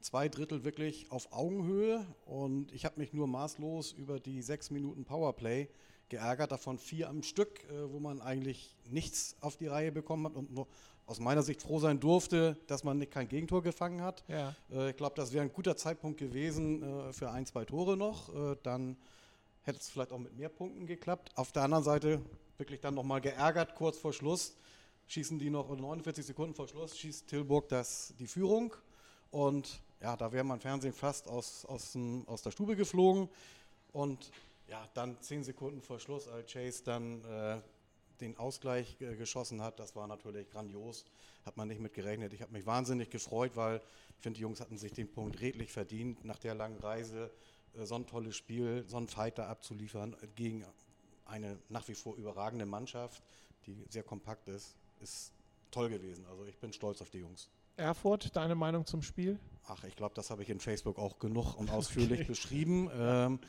zwei 0.00 0.28
Drittel 0.28 0.64
wirklich 0.64 1.10
auf 1.10 1.32
Augenhöhe. 1.32 2.06
Und 2.26 2.72
ich 2.72 2.84
habe 2.84 3.00
mich 3.00 3.12
nur 3.12 3.26
maßlos 3.26 3.92
über 3.92 4.20
die 4.20 4.42
sechs 4.42 4.70
Minuten 4.70 5.04
Powerplay 5.04 5.68
geärgert, 6.10 6.52
davon 6.52 6.78
vier 6.78 7.08
am 7.08 7.22
Stück, 7.22 7.64
äh, 7.64 7.90
wo 7.90 7.98
man 7.98 8.20
eigentlich 8.20 8.76
nichts 8.90 9.36
auf 9.40 9.56
die 9.56 9.66
Reihe 9.66 9.90
bekommen 9.90 10.26
hat 10.26 10.36
und 10.36 10.52
nur 10.52 10.68
aus 11.06 11.20
meiner 11.20 11.42
Sicht 11.42 11.62
froh 11.62 11.78
sein 11.78 12.00
durfte, 12.00 12.56
dass 12.66 12.84
man 12.84 13.08
kein 13.10 13.28
Gegentor 13.28 13.62
gefangen 13.62 14.02
hat. 14.02 14.24
Ja. 14.28 14.54
Äh, 14.70 14.90
ich 14.90 14.96
glaube, 14.96 15.14
das 15.16 15.32
wäre 15.32 15.44
ein 15.44 15.52
guter 15.52 15.76
Zeitpunkt 15.76 16.18
gewesen 16.18 16.82
äh, 16.82 17.12
für 17.12 17.30
ein, 17.30 17.46
zwei 17.46 17.64
Tore 17.64 17.96
noch. 17.96 18.34
Äh, 18.34 18.56
dann 18.62 18.96
hätte 19.62 19.78
es 19.78 19.88
vielleicht 19.88 20.12
auch 20.12 20.18
mit 20.18 20.36
mehr 20.36 20.48
Punkten 20.48 20.86
geklappt. 20.86 21.30
Auf 21.34 21.52
der 21.52 21.62
anderen 21.62 21.84
Seite 21.84 22.20
wirklich 22.56 22.80
dann 22.80 22.94
nochmal 22.94 23.20
geärgert, 23.20 23.74
kurz 23.74 23.98
vor 23.98 24.12
Schluss. 24.12 24.56
Schießen 25.06 25.38
die 25.38 25.50
noch 25.50 25.68
49 25.68 26.24
Sekunden 26.24 26.54
vor 26.54 26.66
Schluss, 26.66 26.96
schießt 26.96 27.28
Tilburg 27.28 27.68
das, 27.68 28.14
die 28.18 28.26
Führung. 28.26 28.74
Und 29.30 29.82
ja, 30.00 30.16
da 30.16 30.32
wäre 30.32 30.44
mein 30.44 30.60
Fernsehen 30.60 30.94
fast 30.94 31.28
aus, 31.28 31.66
aus, 31.66 31.96
aus 32.26 32.42
der 32.42 32.50
Stube 32.52 32.76
geflogen. 32.76 33.28
Und 33.92 34.30
ja, 34.68 34.88
dann 34.94 35.20
10 35.20 35.44
Sekunden 35.44 35.82
vor 35.82 36.00
Schluss, 36.00 36.26
als 36.26 36.50
Chase 36.50 36.82
dann 36.84 37.22
äh, 37.24 37.60
den 38.20 38.36
Ausgleich 38.36 38.96
äh, 39.00 39.16
geschossen 39.16 39.62
hat, 39.62 39.78
das 39.80 39.96
war 39.96 40.06
natürlich 40.06 40.50
grandios. 40.50 41.04
Hat 41.44 41.56
man 41.56 41.68
nicht 41.68 41.80
mit 41.80 41.94
gerechnet. 41.94 42.32
Ich 42.32 42.42
habe 42.42 42.52
mich 42.52 42.66
wahnsinnig 42.66 43.10
gefreut, 43.10 43.52
weil 43.54 43.80
ich 44.16 44.22
finde, 44.22 44.38
die 44.38 44.42
Jungs 44.42 44.60
hatten 44.60 44.78
sich 44.78 44.92
den 44.92 45.10
Punkt 45.10 45.40
redlich 45.40 45.72
verdient, 45.72 46.24
nach 46.24 46.38
der 46.38 46.54
langen 46.54 46.78
Reise 46.78 47.30
äh, 47.74 47.84
so 47.84 47.96
ein 47.96 48.06
tolles 48.06 48.36
Spiel, 48.36 48.84
so 48.86 48.96
ein 48.96 49.08
Fighter 49.08 49.48
abzuliefern 49.48 50.16
gegen 50.36 50.64
eine 51.26 51.58
nach 51.68 51.86
wie 51.88 51.94
vor 51.94 52.16
überragende 52.16 52.66
Mannschaft, 52.66 53.22
die 53.66 53.84
sehr 53.88 54.02
kompakt 54.02 54.48
ist, 54.48 54.76
ist 55.00 55.32
toll 55.70 55.88
gewesen. 55.88 56.24
Also 56.30 56.44
ich 56.44 56.58
bin 56.58 56.72
stolz 56.72 57.00
auf 57.02 57.10
die 57.10 57.18
Jungs. 57.18 57.48
Erfurt, 57.76 58.36
deine 58.36 58.54
Meinung 58.54 58.86
zum 58.86 59.02
Spiel? 59.02 59.38
Ach, 59.66 59.82
ich 59.84 59.96
glaube, 59.96 60.14
das 60.14 60.30
habe 60.30 60.42
ich 60.42 60.50
in 60.50 60.60
Facebook 60.60 60.98
auch 60.98 61.18
genug 61.18 61.56
und 61.56 61.70
ausführlich 61.70 62.20
okay. 62.20 62.28
beschrieben. 62.28 62.90
Ähm, 62.94 63.40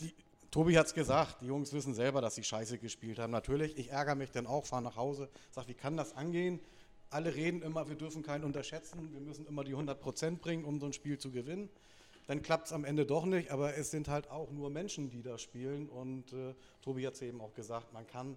die, 0.00 0.12
Tobi 0.54 0.78
hat 0.78 0.86
es 0.86 0.94
gesagt, 0.94 1.40
die 1.40 1.46
Jungs 1.46 1.72
wissen 1.72 1.94
selber, 1.94 2.20
dass 2.20 2.36
sie 2.36 2.44
scheiße 2.44 2.78
gespielt 2.78 3.18
haben. 3.18 3.32
Natürlich, 3.32 3.76
ich 3.76 3.90
ärgere 3.90 4.14
mich 4.14 4.30
dann 4.30 4.46
auch, 4.46 4.66
fahre 4.66 4.84
nach 4.84 4.94
Hause, 4.94 5.28
sage, 5.50 5.66
wie 5.66 5.74
kann 5.74 5.96
das 5.96 6.14
angehen? 6.14 6.60
Alle 7.10 7.34
reden 7.34 7.60
immer, 7.60 7.88
wir 7.88 7.96
dürfen 7.96 8.22
keinen 8.22 8.44
unterschätzen, 8.44 9.12
wir 9.12 9.20
müssen 9.20 9.48
immer 9.48 9.64
die 9.64 9.72
100 9.72 10.00
Prozent 10.00 10.40
bringen, 10.40 10.64
um 10.64 10.78
so 10.78 10.86
ein 10.86 10.92
Spiel 10.92 11.18
zu 11.18 11.32
gewinnen. 11.32 11.70
Dann 12.28 12.40
klappt 12.40 12.66
es 12.66 12.72
am 12.72 12.84
Ende 12.84 13.04
doch 13.04 13.24
nicht, 13.24 13.50
aber 13.50 13.76
es 13.76 13.90
sind 13.90 14.06
halt 14.06 14.30
auch 14.30 14.52
nur 14.52 14.70
Menschen, 14.70 15.10
die 15.10 15.22
da 15.22 15.38
spielen. 15.38 15.88
Und 15.88 16.32
äh, 16.32 16.54
Tobi 16.82 17.04
hat 17.04 17.14
es 17.14 17.22
eben 17.22 17.40
auch 17.40 17.54
gesagt, 17.54 17.92
man 17.92 18.06
kann 18.06 18.36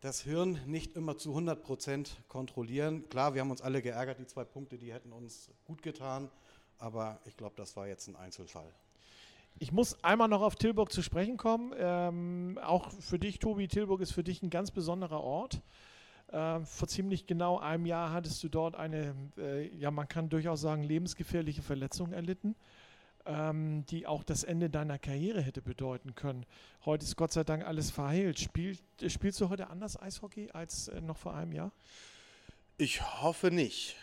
das 0.00 0.22
Hirn 0.22 0.58
nicht 0.64 0.96
immer 0.96 1.18
zu 1.18 1.28
100 1.28 1.62
Prozent 1.62 2.16
kontrollieren. 2.28 3.06
Klar, 3.10 3.34
wir 3.34 3.42
haben 3.42 3.50
uns 3.50 3.60
alle 3.60 3.82
geärgert, 3.82 4.18
die 4.18 4.26
zwei 4.26 4.44
Punkte, 4.44 4.78
die 4.78 4.94
hätten 4.94 5.12
uns 5.12 5.50
gut 5.66 5.82
getan, 5.82 6.30
aber 6.78 7.20
ich 7.26 7.36
glaube, 7.36 7.54
das 7.58 7.76
war 7.76 7.86
jetzt 7.86 8.08
ein 8.08 8.16
Einzelfall. 8.16 8.72
Ich 9.58 9.72
muss 9.72 10.02
einmal 10.04 10.28
noch 10.28 10.42
auf 10.42 10.56
Tilburg 10.56 10.92
zu 10.92 11.02
sprechen 11.02 11.36
kommen. 11.36 11.72
Ähm, 11.76 12.58
auch 12.62 12.90
für 12.92 13.18
dich, 13.18 13.38
Tobi, 13.38 13.68
Tilburg 13.68 14.00
ist 14.00 14.12
für 14.12 14.22
dich 14.22 14.42
ein 14.42 14.50
ganz 14.50 14.70
besonderer 14.70 15.20
Ort. 15.20 15.62
Ähm, 16.30 16.64
vor 16.66 16.88
ziemlich 16.88 17.26
genau 17.26 17.58
einem 17.58 17.86
Jahr 17.86 18.12
hattest 18.12 18.42
du 18.44 18.48
dort 18.48 18.76
eine, 18.76 19.14
äh, 19.36 19.68
ja, 19.76 19.90
man 19.90 20.08
kann 20.08 20.28
durchaus 20.28 20.60
sagen, 20.60 20.82
lebensgefährliche 20.82 21.62
Verletzung 21.62 22.12
erlitten 22.12 22.54
ähm, 23.28 23.84
die 23.86 24.06
auch 24.06 24.24
das 24.24 24.42
Ende 24.42 24.70
deiner 24.70 24.98
Karriere 24.98 25.42
hätte 25.42 25.62
bedeuten 25.62 26.14
können. 26.14 26.46
Heute 26.84 27.04
ist 27.04 27.16
Gott 27.16 27.32
sei 27.32 27.44
Dank 27.44 27.64
alles 27.64 27.90
verheilt. 27.90 28.40
Spiel, 28.40 28.76
spielst 29.06 29.40
du 29.40 29.50
heute 29.50 29.68
anders 29.68 30.00
Eishockey 30.00 30.50
als 30.52 30.88
äh, 30.88 31.00
noch 31.00 31.18
vor 31.18 31.34
einem 31.34 31.52
Jahr? 31.52 31.72
Ich 32.78 33.02
hoffe 33.22 33.50
nicht. 33.50 33.96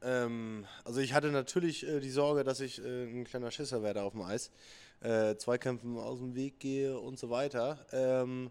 Ähm, 0.00 0.64
also 0.84 1.00
ich 1.00 1.12
hatte 1.12 1.32
natürlich 1.32 1.86
äh, 1.86 1.98
die 1.98 2.10
Sorge, 2.10 2.44
dass 2.44 2.60
ich 2.60 2.82
äh, 2.82 3.04
ein 3.04 3.24
kleiner 3.24 3.50
Schisser 3.50 3.82
werde 3.82 4.02
auf 4.02 4.12
dem 4.12 4.22
Eis, 4.22 4.52
äh, 5.00 5.36
Zweikämpfen 5.36 5.96
aus 5.96 6.18
dem 6.18 6.34
Weg 6.34 6.58
gehe 6.60 6.98
und 6.98 7.18
so 7.18 7.30
weiter. 7.30 7.78
Ähm, 7.92 8.50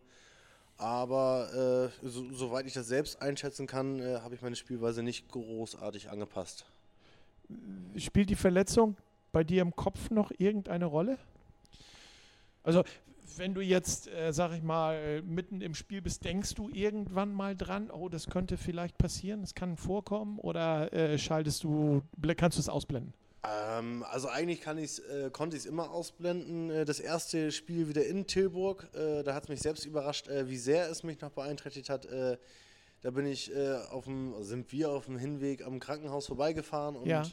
aber 0.77 1.91
äh, 2.03 2.07
so, 2.07 2.31
soweit 2.33 2.67
ich 2.67 2.73
das 2.73 2.87
selbst 2.87 3.21
einschätzen 3.21 3.65
kann, 3.65 3.99
äh, 3.99 4.19
habe 4.21 4.35
ich 4.35 4.41
meine 4.41 4.55
Spielweise 4.55 5.01
nicht 5.01 5.27
großartig 5.29 6.09
angepasst. 6.09 6.65
Spielt 7.97 8.29
die 8.29 8.35
Verletzung 8.35 8.95
bei 9.31 9.43
dir 9.43 9.61
im 9.61 9.75
Kopf 9.75 10.11
noch 10.11 10.31
irgendeine 10.37 10.85
Rolle? 10.85 11.17
Also, 12.63 12.83
wenn 13.37 13.53
du 13.53 13.61
jetzt, 13.61 14.07
äh, 14.07 14.31
sag 14.33 14.51
ich 14.53 14.61
mal, 14.61 15.21
mitten 15.23 15.61
im 15.61 15.73
Spiel 15.73 16.01
bist, 16.01 16.25
denkst 16.25 16.53
du 16.55 16.69
irgendwann 16.69 17.33
mal 17.33 17.55
dran, 17.55 17.89
oh, 17.89 18.09
das 18.09 18.27
könnte 18.27 18.57
vielleicht 18.57 18.97
passieren, 18.97 19.41
das 19.41 19.55
kann 19.55 19.77
vorkommen, 19.77 20.37
oder 20.39 20.91
äh, 20.93 21.17
schaltest 21.17 21.63
du, 21.63 22.03
kannst 22.35 22.57
du 22.57 22.61
es 22.61 22.69
ausblenden? 22.69 23.13
Ähm, 23.43 24.03
also 24.09 24.29
eigentlich 24.29 24.65
äh, 24.67 25.29
konnte 25.31 25.55
ich 25.57 25.63
es 25.63 25.69
immer 25.69 25.91
ausblenden. 25.91 26.69
Äh, 26.69 26.85
das 26.85 26.99
erste 26.99 27.51
Spiel 27.51 27.87
wieder 27.87 28.05
in 28.05 28.27
Tilburg, 28.27 28.87
äh, 28.93 29.23
da 29.23 29.33
hat 29.33 29.43
es 29.43 29.49
mich 29.49 29.61
selbst 29.61 29.85
überrascht, 29.85 30.27
äh, 30.27 30.49
wie 30.49 30.57
sehr 30.57 30.89
es 30.89 31.03
mich 31.03 31.21
noch 31.21 31.31
beeinträchtigt 31.31 31.89
hat. 31.89 32.07
da 33.01 33.11
bin 33.11 33.27
ich 33.27 33.51
auf 33.91 34.05
dem, 34.05 34.33
also 34.33 34.43
sind 34.43 34.71
wir 34.71 34.89
auf 34.89 35.05
dem 35.05 35.17
Hinweg 35.17 35.63
am 35.63 35.79
Krankenhaus 35.79 36.25
vorbeigefahren 36.25 36.95
und 36.95 37.07
ja. 37.07 37.23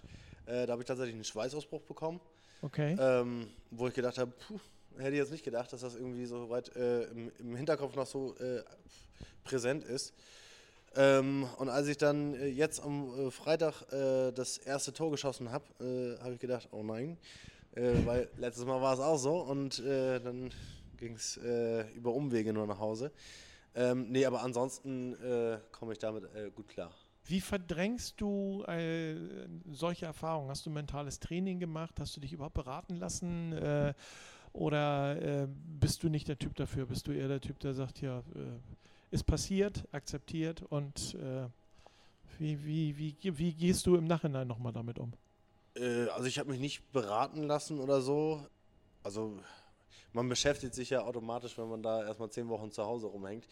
Äh, 0.47 0.67
da 0.67 0.73
habe 0.73 0.83
ich 0.83 0.87
tatsächlich 0.87 1.15
einen 1.15 1.25
Schweißausbruch 1.25 1.83
bekommen. 1.83 2.21
Okay. 2.63 2.97
Ähm, 2.99 3.49
wo 3.71 3.89
ich 3.89 3.95
gedacht 3.95 4.19
habe, 4.19 4.33
hätte 4.97 5.13
ich 5.13 5.19
jetzt 5.19 5.33
nicht 5.33 5.45
gedacht, 5.45 5.73
dass 5.73 5.81
das 5.81 5.97
irgendwie 5.97 6.27
so 6.27 6.49
weit 6.51 6.75
äh, 6.77 7.05
im, 7.05 7.33
im, 7.39 7.57
Hinterkopf 7.57 7.95
noch 7.95 8.07
so 8.07 8.35
äh, 8.37 8.63
präsent 9.43 9.85
ist. 9.85 10.15
Ähm, 10.97 11.47
und 11.59 11.69
als 11.69 11.89
ich 11.89 11.97
dann 11.97 12.35
äh, 12.35 12.47
jetzt 12.47 12.81
am 12.81 13.27
äh, 13.27 13.31
Freitag 13.31 13.83
äh, 13.93 14.33
das 14.33 14.59
erste 14.59 14.93
Tor 14.93 15.11
geschossen 15.11 15.51
habe, 15.51 15.65
habe 16.23 16.35
ich 16.35 16.41
gedacht, 16.41 16.69
oh 16.71 16.83
nein, 16.83 17.19
weil 17.73 18.29
letztes 18.37 18.65
Mal 18.65 18.81
war 18.81 18.95
es 18.95 19.01
auch 19.01 19.17
so 19.17 19.41
und 19.41 19.85
dann 19.85 20.51
ging 20.97 21.15
es 21.15 21.37
über 21.97 22.15
Umwege 22.15 22.53
nur 22.53 22.69
nach 22.69 22.79
Hause. 22.79 23.11
Ähm, 23.75 24.07
nee, 24.11 24.25
aber 24.25 24.43
ansonsten 24.43 25.17
komme 25.73 25.93
ich 25.93 25.99
damit 25.99 26.25
gut 26.55 26.69
klar. 26.69 26.93
Wie 27.27 27.41
verdrängst 27.41 28.21
du 28.21 28.63
äh, 28.65 29.17
solche 29.73 30.05
Erfahrungen? 30.05 30.51
Hast 30.51 30.67
du 30.67 30.71
mentales 30.71 31.19
Training 31.21 31.59
gemacht? 31.59 31.99
Hast 31.99 32.15
du 32.17 32.21
dich 32.21 32.35
überhaupt 32.35 32.55
beraten 32.55 32.97
lassen? 32.97 33.53
Äh, 33.55 33.95
oder 34.53 35.21
äh, 35.21 35.49
bist 35.49 36.03
du 36.03 36.11
nicht 36.11 36.29
der 36.29 36.39
Typ 36.39 36.55
dafür? 36.55 36.85
Bist 36.87 37.07
du 37.07 37.13
eher 37.13 37.29
der 37.29 37.41
Typ, 37.41 37.59
der 37.61 37.73
sagt, 37.73 38.03
ja, 38.03 38.19
äh, 38.19 38.23
ist 39.15 39.25
passiert, 39.25 39.85
akzeptiert 39.93 40.63
und 40.63 41.15
äh, 41.15 41.47
wie, 42.39 42.65
wie, 42.65 42.99
wie, 42.99 43.39
wie 43.39 43.55
gehst 43.55 43.87
du 43.87 43.97
im 43.97 44.05
Nachhinein 44.05 44.49
nochmal 44.49 44.73
damit 44.73 44.99
um? 44.99 45.13
Äh, 45.77 46.09
also 46.09 46.25
ich 46.25 46.39
habe 46.39 46.51
mich 46.51 46.61
nicht 46.61 46.93
beraten 46.93 47.45
lassen 47.45 47.79
oder 47.79 48.01
so. 48.01 48.45
Also 49.03 49.39
man 50.13 50.29
beschäftigt 50.29 50.75
sich 50.75 50.91
ja 50.91 51.03
automatisch, 51.03 51.57
wenn 51.59 51.69
man 51.69 51.83
da 51.83 52.05
erstmal 52.05 52.31
zehn 52.31 52.49
Wochen 52.49 52.71
zu 52.71 52.85
Hause 52.85 53.07
rumhängt, 53.07 53.47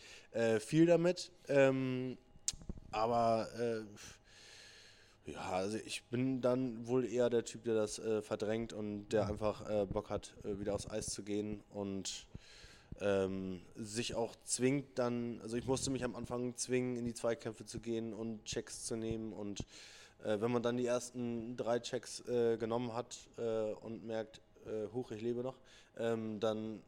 viel 0.61 0.87
damit. 0.87 1.33
Ähm, 1.48 2.16
aber 2.92 3.48
äh, 3.59 3.85
ja, 5.31 5.51
also 5.51 5.79
ich 5.85 6.05
bin 6.05 6.40
dann 6.40 6.87
wohl 6.87 7.05
eher 7.05 7.31
der 7.31 7.44
Typ, 7.44 7.64
der 7.64 7.75
das 7.75 7.98
äh, 7.98 8.22
verdrängt 8.22 8.72
und 8.72 9.09
der 9.11 9.27
einfach 9.27 9.68
äh, 9.68 9.87
Bock 9.87 10.11
hat, 10.11 10.35
äh, 10.44 10.59
wieder 10.59 10.75
aufs 10.75 10.90
Eis 10.90 11.07
zu 11.07 11.22
gehen 11.22 11.62
und 11.70 12.27
ähm, 13.03 13.62
sich 13.75 14.15
auch 14.15 14.35
zwingt 14.45 14.99
dann, 14.99 15.41
also 15.43 15.57
ich 15.57 15.67
musste 15.67 15.91
mich 15.91 16.05
am 16.05 16.15
Anfang 16.15 16.57
zwingen, 16.57 16.97
in 16.97 17.05
die 17.05 17.15
Zweikämpfe 17.15 17.65
zu 17.65 17.81
gehen 17.81 18.15
und 18.15 18.45
Checks 18.45 18.85
zu 18.85 18.97
nehmen 18.97 19.33
und 19.33 19.61
äh, 20.25 20.41
wenn 20.41 20.53
man 20.53 20.62
dann 20.62 20.77
die 20.77 20.87
ersten 20.87 21.57
drei 21.57 21.81
Checks 21.81 22.21
äh, 22.29 22.57
genommen 22.57 22.95
hat 22.95 23.19
und 23.83 24.05
merkt, 24.05 24.41
hoch, 24.93 25.11
ich 25.11 25.21
lebe 25.21 25.43
noch, 25.43 25.59
ähm, 25.99 26.38
dann 26.38 26.81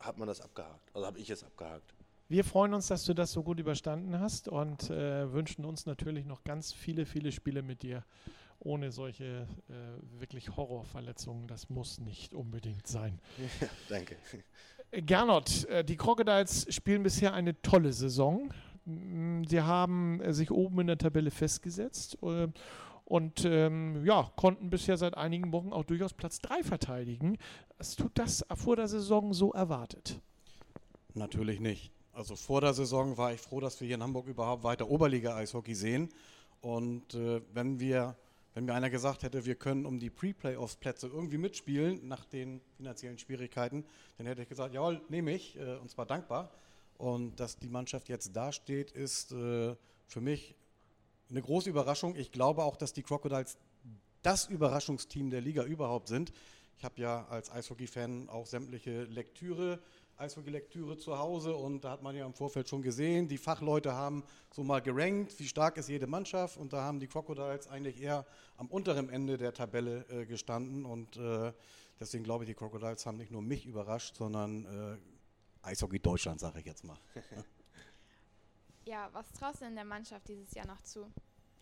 hat 0.00 0.18
man 0.18 0.26
das 0.26 0.40
abgehakt. 0.40 0.90
Also 0.92 1.06
habe 1.06 1.20
ich 1.20 1.30
es 1.30 1.44
abgehakt. 1.44 1.94
Wir 2.28 2.44
freuen 2.44 2.72
uns, 2.74 2.88
dass 2.88 3.04
du 3.04 3.14
das 3.14 3.32
so 3.32 3.42
gut 3.42 3.60
überstanden 3.60 4.18
hast 4.18 4.48
und 4.48 4.90
äh, 4.90 5.30
wünschen 5.32 5.64
uns 5.64 5.86
natürlich 5.86 6.24
noch 6.24 6.44
ganz 6.44 6.72
viele, 6.72 7.04
viele 7.04 7.30
Spiele 7.30 7.62
mit 7.62 7.82
dir 7.82 8.04
ohne 8.58 8.92
solche 8.92 9.46
äh, 9.68 10.20
wirklich 10.20 10.56
Horrorverletzungen. 10.56 11.46
Das 11.46 11.68
muss 11.68 11.98
nicht 11.98 12.32
unbedingt 12.32 12.86
sein. 12.86 13.20
Ja, 13.60 13.68
danke. 13.88 14.16
Gernot, 14.92 15.64
äh, 15.66 15.84
die 15.84 15.96
Crocodiles 15.96 16.66
spielen 16.68 17.02
bisher 17.02 17.32
eine 17.32 17.60
tolle 17.62 17.92
Saison. 17.92 18.52
Mm, 18.84 19.44
sie 19.44 19.62
haben 19.62 20.20
äh, 20.20 20.32
sich 20.32 20.50
oben 20.50 20.80
in 20.80 20.86
der 20.88 20.98
Tabelle 20.98 21.30
festgesetzt 21.30 22.18
äh, 22.22 22.48
und 23.04 23.44
ähm, 23.44 24.04
ja, 24.04 24.30
konnten 24.36 24.70
bisher 24.70 24.96
seit 24.96 25.16
einigen 25.16 25.52
Wochen 25.52 25.72
auch 25.72 25.84
durchaus 25.84 26.12
Platz 26.12 26.38
3 26.40 26.62
verteidigen. 26.62 27.38
Hast 27.78 28.00
du 28.00 28.10
das 28.12 28.44
vor 28.54 28.76
der 28.76 28.88
Saison 28.88 29.32
so 29.32 29.52
erwartet? 29.52 30.20
Natürlich 31.14 31.60
nicht. 31.60 31.90
Also 32.12 32.36
vor 32.36 32.60
der 32.60 32.74
Saison 32.74 33.16
war 33.16 33.32
ich 33.32 33.40
froh, 33.40 33.60
dass 33.60 33.80
wir 33.80 33.86
hier 33.86 33.96
in 33.96 34.02
Hamburg 34.02 34.26
überhaupt 34.26 34.62
weiter 34.64 34.88
Oberliga-Eishockey 34.88 35.74
sehen. 35.74 36.10
Und 36.60 37.14
äh, 37.14 37.40
wenn 37.52 37.80
wir, 37.80 38.16
wenn 38.54 38.64
mir 38.64 38.74
einer 38.74 38.90
gesagt 38.90 39.22
hätte, 39.22 39.44
wir 39.44 39.54
können 39.54 39.86
um 39.86 39.98
die 39.98 40.10
Pre-Playoffs-Plätze 40.10 41.06
irgendwie 41.06 41.38
mitspielen 41.38 42.06
nach 42.06 42.24
den 42.24 42.60
finanziellen 42.76 43.18
Schwierigkeiten, 43.18 43.84
dann 44.18 44.26
hätte 44.26 44.42
ich 44.42 44.48
gesagt, 44.48 44.74
ja, 44.74 45.00
nehme 45.08 45.32
ich, 45.32 45.56
äh, 45.58 45.76
und 45.76 45.90
zwar 45.90 46.06
dankbar. 46.06 46.52
Und 46.98 47.40
dass 47.40 47.56
die 47.56 47.68
Mannschaft 47.68 48.08
jetzt 48.08 48.36
dasteht, 48.36 48.90
ist 48.90 49.32
äh, 49.32 49.74
für 50.06 50.20
mich 50.20 50.54
eine 51.30 51.40
große 51.40 51.70
Überraschung. 51.70 52.14
Ich 52.16 52.30
glaube 52.30 52.62
auch, 52.62 52.76
dass 52.76 52.92
die 52.92 53.02
Crocodiles 53.02 53.56
das 54.22 54.46
Überraschungsteam 54.46 55.30
der 55.30 55.40
Liga 55.40 55.64
überhaupt 55.64 56.08
sind. 56.08 56.32
Ich 56.78 56.84
habe 56.84 57.00
ja 57.00 57.26
als 57.28 57.50
Eishockey-Fan 57.50 58.28
auch 58.28 58.46
sämtliche 58.46 59.04
Lektüre 59.04 59.80
Eishockey-Lektüre 60.22 60.96
zu 60.96 61.18
Hause 61.18 61.54
und 61.54 61.82
da 61.82 61.90
hat 61.90 62.02
man 62.02 62.14
ja 62.14 62.24
im 62.24 62.32
Vorfeld 62.32 62.68
schon 62.68 62.80
gesehen, 62.80 63.26
die 63.26 63.38
Fachleute 63.38 63.92
haben 63.92 64.22
so 64.54 64.62
mal 64.62 64.80
gerankt, 64.80 65.38
wie 65.38 65.48
stark 65.48 65.76
ist 65.76 65.88
jede 65.88 66.06
Mannschaft 66.06 66.56
und 66.56 66.72
da 66.72 66.82
haben 66.82 67.00
die 67.00 67.08
Crocodiles 67.08 67.66
eigentlich 67.66 68.00
eher 68.00 68.24
am 68.56 68.68
unteren 68.68 69.08
Ende 69.08 69.36
der 69.36 69.52
Tabelle 69.52 70.06
äh, 70.08 70.24
gestanden 70.24 70.84
und 70.84 71.16
äh, 71.16 71.52
deswegen 71.98 72.22
glaube 72.22 72.44
ich, 72.44 72.50
die 72.50 72.54
Crocodiles 72.54 73.04
haben 73.04 73.18
nicht 73.18 73.32
nur 73.32 73.42
mich 73.42 73.66
überrascht, 73.66 74.16
sondern 74.16 74.64
äh, 74.64 75.66
Eishockey 75.66 75.98
Deutschland, 75.98 76.40
sage 76.40 76.60
ich 76.60 76.66
jetzt 76.66 76.84
mal. 76.84 76.98
ja, 78.84 79.08
was 79.12 79.30
traust 79.32 79.60
du 79.60 79.66
in 79.66 79.74
der 79.74 79.84
Mannschaft 79.84 80.28
dieses 80.28 80.54
Jahr 80.54 80.66
noch 80.66 80.80
zu? 80.82 81.00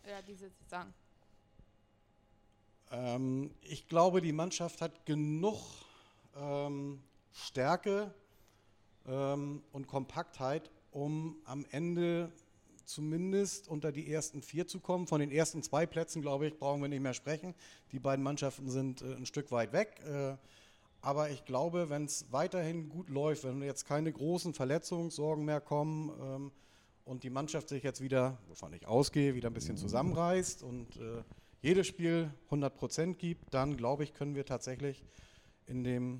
Oder 0.03 0.21
diese 0.21 0.49
Saison? 0.49 0.93
Ähm, 2.91 3.55
ich 3.61 3.87
glaube, 3.87 4.21
die 4.21 4.33
Mannschaft 4.33 4.81
hat 4.81 5.05
genug 5.05 5.59
ähm, 6.35 7.01
Stärke 7.31 8.13
ähm, 9.07 9.63
und 9.71 9.87
Kompaktheit, 9.87 10.71
um 10.91 11.37
am 11.45 11.65
Ende 11.71 12.31
zumindest 12.85 13.67
unter 13.67 13.91
die 13.91 14.11
ersten 14.11 14.41
vier 14.41 14.67
zu 14.67 14.79
kommen. 14.79 15.07
Von 15.07 15.21
den 15.21 15.31
ersten 15.31 15.63
zwei 15.63 15.85
Plätzen, 15.85 16.21
glaube 16.21 16.47
ich, 16.47 16.57
brauchen 16.57 16.81
wir 16.81 16.89
nicht 16.89 17.01
mehr 17.01 17.13
sprechen. 17.13 17.55
Die 17.91 17.99
beiden 17.99 18.23
Mannschaften 18.23 18.69
sind 18.69 19.01
äh, 19.01 19.15
ein 19.15 19.25
Stück 19.25 19.51
weit 19.51 19.73
weg. 19.73 20.01
Äh, 20.05 20.35
aber 21.01 21.29
ich 21.31 21.45
glaube, 21.45 21.89
wenn 21.89 22.05
es 22.05 22.31
weiterhin 22.31 22.89
gut 22.89 23.09
läuft, 23.09 23.43
wenn 23.43 23.61
jetzt 23.63 23.87
keine 23.87 24.11
großen 24.11 24.53
Verletzungssorgen 24.53 25.43
mehr 25.45 25.59
kommen 25.59 26.11
ähm, 26.21 26.51
und 27.05 27.23
die 27.23 27.31
Mannschaft 27.31 27.69
sich 27.69 27.83
jetzt 27.83 28.01
wieder, 28.01 28.37
wovon 28.47 28.73
ich 28.73 28.85
ausgehe, 28.85 29.33
wieder 29.33 29.49
ein 29.49 29.53
bisschen 29.53 29.77
zusammenreißt 29.77 30.61
und 30.61 30.97
äh, 30.97 31.23
jedes 31.61 31.87
Spiel 31.87 32.31
100 32.45 32.75
Prozent 32.75 33.19
gibt, 33.19 33.53
dann 33.53 33.77
glaube 33.77 34.03
ich, 34.03 34.13
können 34.13 34.35
wir 34.35 34.45
tatsächlich 34.45 35.03
in 35.65 35.83
dem 35.83 36.19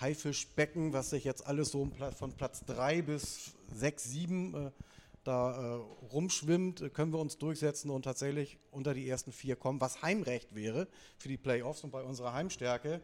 Haifischbecken, 0.00 0.92
was 0.92 1.10
sich 1.10 1.24
jetzt 1.24 1.46
alles 1.46 1.70
so 1.70 1.90
von 2.16 2.32
Platz 2.32 2.64
3 2.66 3.02
bis 3.02 3.52
6, 3.74 4.04
7 4.04 4.54
äh, 4.54 4.70
da 5.24 5.52
äh, 5.52 6.06
rumschwimmt, 6.12 6.80
äh, 6.80 6.88
können 6.90 7.12
wir 7.12 7.18
uns 7.18 7.38
durchsetzen 7.38 7.90
und 7.90 8.02
tatsächlich 8.02 8.58
unter 8.70 8.94
die 8.94 9.08
ersten 9.08 9.32
vier 9.32 9.56
kommen, 9.56 9.80
was 9.80 10.02
Heimrecht 10.02 10.54
wäre 10.54 10.88
für 11.18 11.28
die 11.28 11.36
Playoffs 11.36 11.84
und 11.84 11.90
bei 11.90 12.02
unserer 12.02 12.32
Heimstärke. 12.32 13.00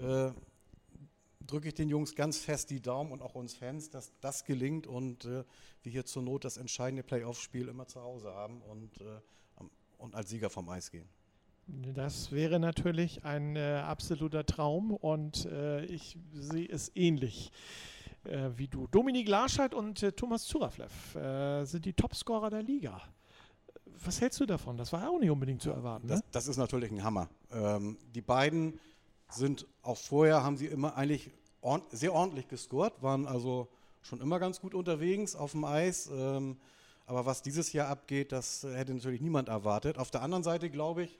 Äh, 0.00 0.30
drücke 1.46 1.68
ich 1.68 1.74
den 1.74 1.88
Jungs 1.88 2.14
ganz 2.14 2.38
fest 2.38 2.70
die 2.70 2.80
Daumen 2.80 3.10
und 3.10 3.22
auch 3.22 3.34
uns 3.34 3.54
Fans, 3.54 3.90
dass 3.90 4.12
das 4.20 4.44
gelingt 4.44 4.86
und 4.86 5.24
äh, 5.24 5.44
wir 5.82 5.92
hier 5.92 6.04
zur 6.04 6.22
Not 6.22 6.44
das 6.44 6.56
entscheidende 6.56 7.02
Playoff-Spiel 7.02 7.68
immer 7.68 7.86
zu 7.86 8.02
Hause 8.02 8.34
haben 8.34 8.60
und, 8.62 9.00
äh, 9.00 9.20
und 9.98 10.14
als 10.14 10.30
Sieger 10.30 10.50
vom 10.50 10.68
Eis 10.68 10.90
gehen. 10.90 11.08
Das 11.68 12.32
wäre 12.32 12.58
natürlich 12.58 13.24
ein 13.24 13.54
äh, 13.56 13.82
absoluter 13.84 14.46
Traum 14.46 14.90
und 14.90 15.44
äh, 15.44 15.84
ich 15.84 16.16
sehe 16.32 16.66
es 16.66 16.90
ähnlich 16.94 17.52
äh, 18.24 18.48
wie 18.56 18.68
du. 18.68 18.86
Dominik 18.86 19.28
Larscheid 19.28 19.74
und 19.74 20.02
äh, 20.02 20.12
Thomas 20.12 20.44
Zuraflev 20.44 21.14
äh, 21.14 21.66
sind 21.66 21.84
die 21.84 21.92
Topscorer 21.92 22.48
der 22.48 22.62
Liga. 22.62 23.02
Was 24.02 24.18
hältst 24.20 24.40
du 24.40 24.46
davon? 24.46 24.78
Das 24.78 24.94
war 24.94 25.10
auch 25.10 25.18
nicht 25.18 25.30
unbedingt 25.30 25.60
zu 25.60 25.70
erwarten. 25.70 26.08
Das, 26.08 26.20
ne? 26.20 26.24
das 26.30 26.48
ist 26.48 26.56
natürlich 26.56 26.90
ein 26.90 27.04
Hammer. 27.04 27.28
Ähm, 27.52 27.98
die 28.14 28.22
beiden 28.22 28.80
sind 29.28 29.66
auch 29.82 29.98
vorher, 29.98 30.42
haben 30.42 30.56
sie 30.56 30.66
immer 30.66 30.96
eigentlich 30.96 31.30
ord 31.60 31.82
sehr 31.90 32.14
ordentlich 32.14 32.48
gescored, 32.48 32.94
waren 33.02 33.26
also 33.26 33.68
schon 34.00 34.22
immer 34.22 34.38
ganz 34.38 34.60
gut 34.60 34.74
unterwegs 34.74 35.36
auf 35.36 35.52
dem 35.52 35.64
Eis. 35.64 36.08
Ähm, 36.10 36.56
aber 37.04 37.26
was 37.26 37.42
dieses 37.42 37.74
Jahr 37.74 37.88
abgeht, 37.88 38.32
das 38.32 38.62
hätte 38.62 38.94
natürlich 38.94 39.20
niemand 39.20 39.48
erwartet. 39.48 39.98
Auf 39.98 40.10
der 40.10 40.22
anderen 40.22 40.44
Seite 40.44 40.70
glaube 40.70 41.02
ich, 41.02 41.18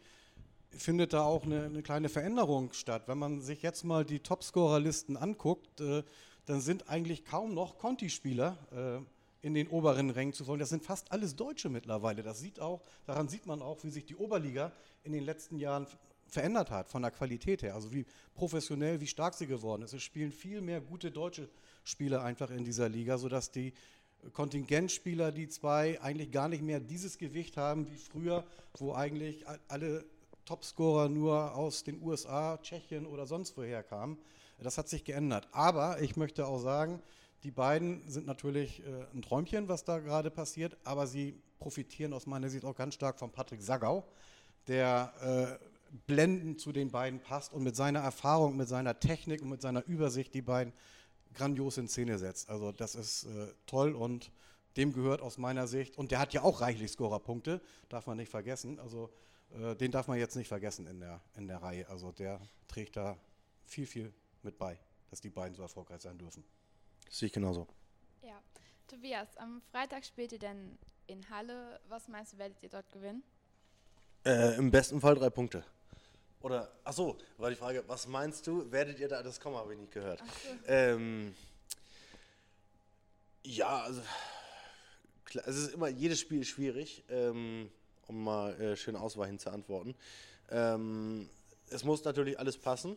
findet 0.70 1.12
da 1.12 1.24
auch 1.24 1.44
eine, 1.44 1.64
eine, 1.64 1.82
kleine 1.82 2.08
Veränderung 2.08 2.72
statt. 2.72 3.04
Wenn 3.06 3.18
man 3.18 3.40
sich 3.40 3.62
jetzt 3.62 3.84
mal 3.84 4.04
die 4.04 4.20
Topscorer-Listen 4.20 5.16
anguckt, 5.16 5.80
äh, 5.80 6.02
dann 6.46 6.60
sind 6.60 6.88
eigentlich 6.88 7.24
kaum 7.24 7.54
noch 7.54 7.78
Conti-Spieler 7.78 8.56
äh, 8.72 9.46
in 9.46 9.54
den 9.54 9.68
oberen 9.68 10.10
Rängen 10.10 10.32
zu 10.32 10.44
folgen. 10.44 10.60
Das 10.60 10.70
sind 10.70 10.84
fast 10.84 11.12
alles 11.12 11.36
Deutsche 11.36 11.68
mittlerweile. 11.68 12.22
Das 12.22 12.40
sieht 12.40 12.60
auch, 12.60 12.80
daran 13.06 13.28
sieht 13.28 13.46
man 13.46 13.62
auch, 13.62 13.82
wie 13.84 13.90
sich 13.90 14.04
die 14.04 14.16
Oberliga 14.16 14.72
in 15.04 15.12
den 15.12 15.24
letzten 15.24 15.58
Jahren 15.58 15.86
verändert 16.26 16.70
hat 16.70 16.88
von 16.88 17.02
der 17.02 17.10
Qualität 17.10 17.62
her. 17.62 17.74
Also 17.74 17.92
wie 17.92 18.04
professionell, 18.34 19.00
wie 19.00 19.06
stark 19.06 19.34
sie 19.34 19.46
geworden 19.46 19.82
ist. 19.82 19.92
Es 19.92 20.02
spielen 20.02 20.32
viel 20.32 20.60
mehr 20.60 20.80
gute 20.80 21.10
deutsche 21.10 21.48
Spieler 21.84 22.22
einfach 22.22 22.50
in 22.50 22.64
dieser 22.64 22.88
Liga, 22.88 23.16
sodass 23.16 23.50
die 23.50 23.72
Kontingentspieler, 24.32 25.32
die 25.32 25.48
zwei, 25.48 26.00
eigentlich 26.00 26.30
gar 26.30 26.48
nicht 26.48 26.62
mehr 26.62 26.80
dieses 26.80 27.18
Gewicht 27.18 27.56
haben 27.56 27.90
wie 27.90 27.96
früher, 27.96 28.44
wo 28.74 28.92
eigentlich 28.92 29.44
alle 29.68 30.04
Topscorer 30.48 31.10
nur 31.10 31.54
aus 31.54 31.84
den 31.84 32.02
USA, 32.02 32.56
Tschechien 32.56 33.04
oder 33.04 33.26
sonst 33.26 33.54
woher 33.58 33.82
kamen. 33.82 34.16
Das 34.58 34.78
hat 34.78 34.88
sich 34.88 35.04
geändert. 35.04 35.46
Aber 35.52 36.00
ich 36.00 36.16
möchte 36.16 36.46
auch 36.46 36.58
sagen, 36.58 37.02
die 37.42 37.50
beiden 37.50 38.08
sind 38.08 38.26
natürlich 38.26 38.82
äh, 38.82 39.04
ein 39.12 39.20
Träumchen, 39.20 39.68
was 39.68 39.84
da 39.84 39.98
gerade 39.98 40.30
passiert, 40.30 40.78
aber 40.84 41.06
sie 41.06 41.38
profitieren 41.58 42.14
aus 42.14 42.26
meiner 42.26 42.48
Sicht 42.48 42.64
auch 42.64 42.74
ganz 42.74 42.94
stark 42.94 43.18
von 43.18 43.30
Patrick 43.30 43.60
Sagau, 43.60 44.08
der 44.68 45.58
äh, 45.60 45.64
blendend 46.06 46.60
zu 46.60 46.72
den 46.72 46.90
beiden 46.90 47.20
passt 47.20 47.52
und 47.52 47.62
mit 47.62 47.76
seiner 47.76 48.00
Erfahrung, 48.00 48.56
mit 48.56 48.68
seiner 48.68 48.98
Technik 48.98 49.42
und 49.42 49.50
mit 49.50 49.60
seiner 49.60 49.84
Übersicht 49.86 50.32
die 50.32 50.42
beiden 50.42 50.72
grandios 51.34 51.76
in 51.76 51.88
Szene 51.88 52.18
setzt. 52.18 52.48
Also 52.48 52.72
das 52.72 52.94
ist 52.94 53.24
äh, 53.24 53.52
toll 53.66 53.94
und 53.94 54.32
dem 54.78 54.94
gehört 54.94 55.20
aus 55.20 55.36
meiner 55.36 55.66
Sicht, 55.66 55.98
und 55.98 56.10
der 56.10 56.20
hat 56.20 56.32
ja 56.32 56.42
auch 56.42 56.62
reichlich 56.62 56.92
Scorerpunkte, 56.92 57.60
darf 57.90 58.06
man 58.06 58.16
nicht 58.16 58.30
vergessen. 58.30 58.78
Also 58.78 59.10
äh, 59.54 59.74
den 59.76 59.90
darf 59.90 60.08
man 60.08 60.18
jetzt 60.18 60.36
nicht 60.36 60.48
vergessen 60.48 60.86
in 60.86 61.00
der, 61.00 61.20
in 61.34 61.46
der 61.48 61.62
Reihe. 61.62 61.88
Also 61.88 62.12
der 62.12 62.40
trägt 62.66 62.96
da 62.96 63.18
viel, 63.64 63.86
viel 63.86 64.12
mit 64.42 64.58
bei, 64.58 64.78
dass 65.10 65.20
die 65.20 65.30
beiden 65.30 65.54
so 65.54 65.62
erfolgreich 65.62 66.00
sein 66.00 66.18
dürfen. 66.18 66.44
Das 67.06 67.18
sehe 67.18 67.26
ich 67.26 67.32
genauso. 67.32 67.66
Ja. 68.22 68.40
Tobias, 68.86 69.36
am 69.36 69.60
Freitag 69.70 70.04
spielt 70.04 70.32
ihr 70.32 70.38
denn 70.38 70.78
in 71.06 71.28
Halle. 71.30 71.80
Was 71.88 72.08
meinst 72.08 72.32
du, 72.32 72.38
werdet 72.38 72.62
ihr 72.62 72.68
dort 72.68 72.90
gewinnen? 72.90 73.22
Äh, 74.24 74.56
Im 74.56 74.70
besten 74.70 75.00
Fall 75.00 75.14
drei 75.14 75.30
Punkte. 75.30 75.64
Oder, 76.40 76.72
ach 76.84 76.92
so, 76.92 77.18
war 77.36 77.50
die 77.50 77.56
Frage, 77.56 77.82
was 77.86 78.06
meinst 78.06 78.46
du, 78.46 78.70
werdet 78.70 78.98
ihr 79.00 79.08
da, 79.08 79.22
das 79.22 79.40
Komma 79.40 79.58
habe 79.58 79.74
ich 79.74 79.80
nicht 79.80 79.92
gehört. 79.92 80.20
So. 80.20 80.68
Ähm, 80.68 81.34
ja, 83.44 83.82
also, 83.82 84.02
klar, 85.24 85.46
es 85.48 85.56
ist 85.56 85.74
immer, 85.74 85.88
jedes 85.88 86.20
Spiel 86.20 86.42
ist 86.42 86.48
schwierig. 86.48 87.04
Ähm, 87.08 87.70
um 88.08 88.24
mal 88.24 88.60
äh, 88.60 88.76
schön 88.76 88.96
ausweichend 88.96 89.40
zu 89.40 89.50
antworten. 89.50 89.94
Ähm, 90.50 91.28
es 91.70 91.84
muss 91.84 92.04
natürlich 92.04 92.38
alles 92.38 92.56
passen. 92.56 92.96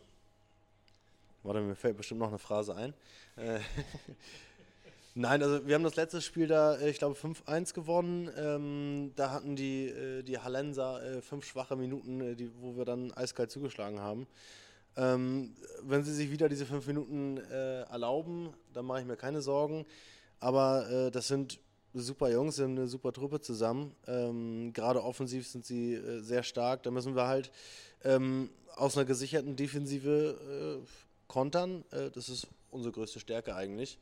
Warte, 1.42 1.60
mir 1.60 1.76
fällt 1.76 1.96
bestimmt 1.96 2.20
noch 2.20 2.28
eine 2.28 2.38
Phrase 2.38 2.74
ein. 2.74 2.94
Äh, 3.36 3.60
Nein, 5.14 5.42
also 5.42 5.66
wir 5.66 5.74
haben 5.74 5.84
das 5.84 5.96
letzte 5.96 6.22
Spiel 6.22 6.46
da, 6.46 6.76
äh, 6.76 6.88
ich 6.88 6.98
glaube, 6.98 7.14
5-1 7.16 7.74
gewonnen. 7.74 8.30
Ähm, 8.36 9.12
da 9.14 9.30
hatten 9.30 9.56
die, 9.56 9.88
äh, 9.88 10.22
die 10.22 10.38
Hallenser 10.38 11.02
äh, 11.02 11.20
fünf 11.20 11.44
schwache 11.44 11.76
Minuten, 11.76 12.20
äh, 12.20 12.34
die, 12.34 12.50
wo 12.60 12.76
wir 12.76 12.86
dann 12.86 13.12
eiskalt 13.12 13.50
zugeschlagen 13.50 14.00
haben. 14.00 14.26
Ähm, 14.96 15.54
wenn 15.82 16.02
sie 16.02 16.14
sich 16.14 16.30
wieder 16.30 16.48
diese 16.48 16.64
fünf 16.64 16.86
Minuten 16.86 17.36
äh, 17.36 17.82
erlauben, 17.82 18.54
dann 18.72 18.86
mache 18.86 19.00
ich 19.00 19.06
mir 19.06 19.16
keine 19.16 19.42
Sorgen. 19.42 19.84
Aber 20.40 20.88
äh, 20.90 21.10
das 21.10 21.28
sind 21.28 21.60
super 21.94 22.30
Jungs, 22.30 22.56
sind 22.56 22.78
eine 22.78 22.88
super 22.88 23.12
Truppe 23.12 23.40
zusammen. 23.40 23.94
Ähm, 24.06 24.72
Gerade 24.72 25.02
offensiv 25.02 25.46
sind 25.46 25.64
sie 25.64 25.94
äh, 25.94 26.20
sehr 26.20 26.42
stark. 26.42 26.82
Da 26.82 26.90
müssen 26.90 27.14
wir 27.14 27.26
halt 27.26 27.50
ähm, 28.04 28.50
aus 28.74 28.96
einer 28.96 29.06
gesicherten 29.06 29.56
Defensive 29.56 30.82
äh, 30.82 30.86
kontern. 31.28 31.84
Äh, 31.90 32.10
das 32.10 32.28
ist 32.28 32.46
unsere 32.70 32.92
größte 32.92 33.20
Stärke 33.20 33.54
eigentlich. 33.54 33.98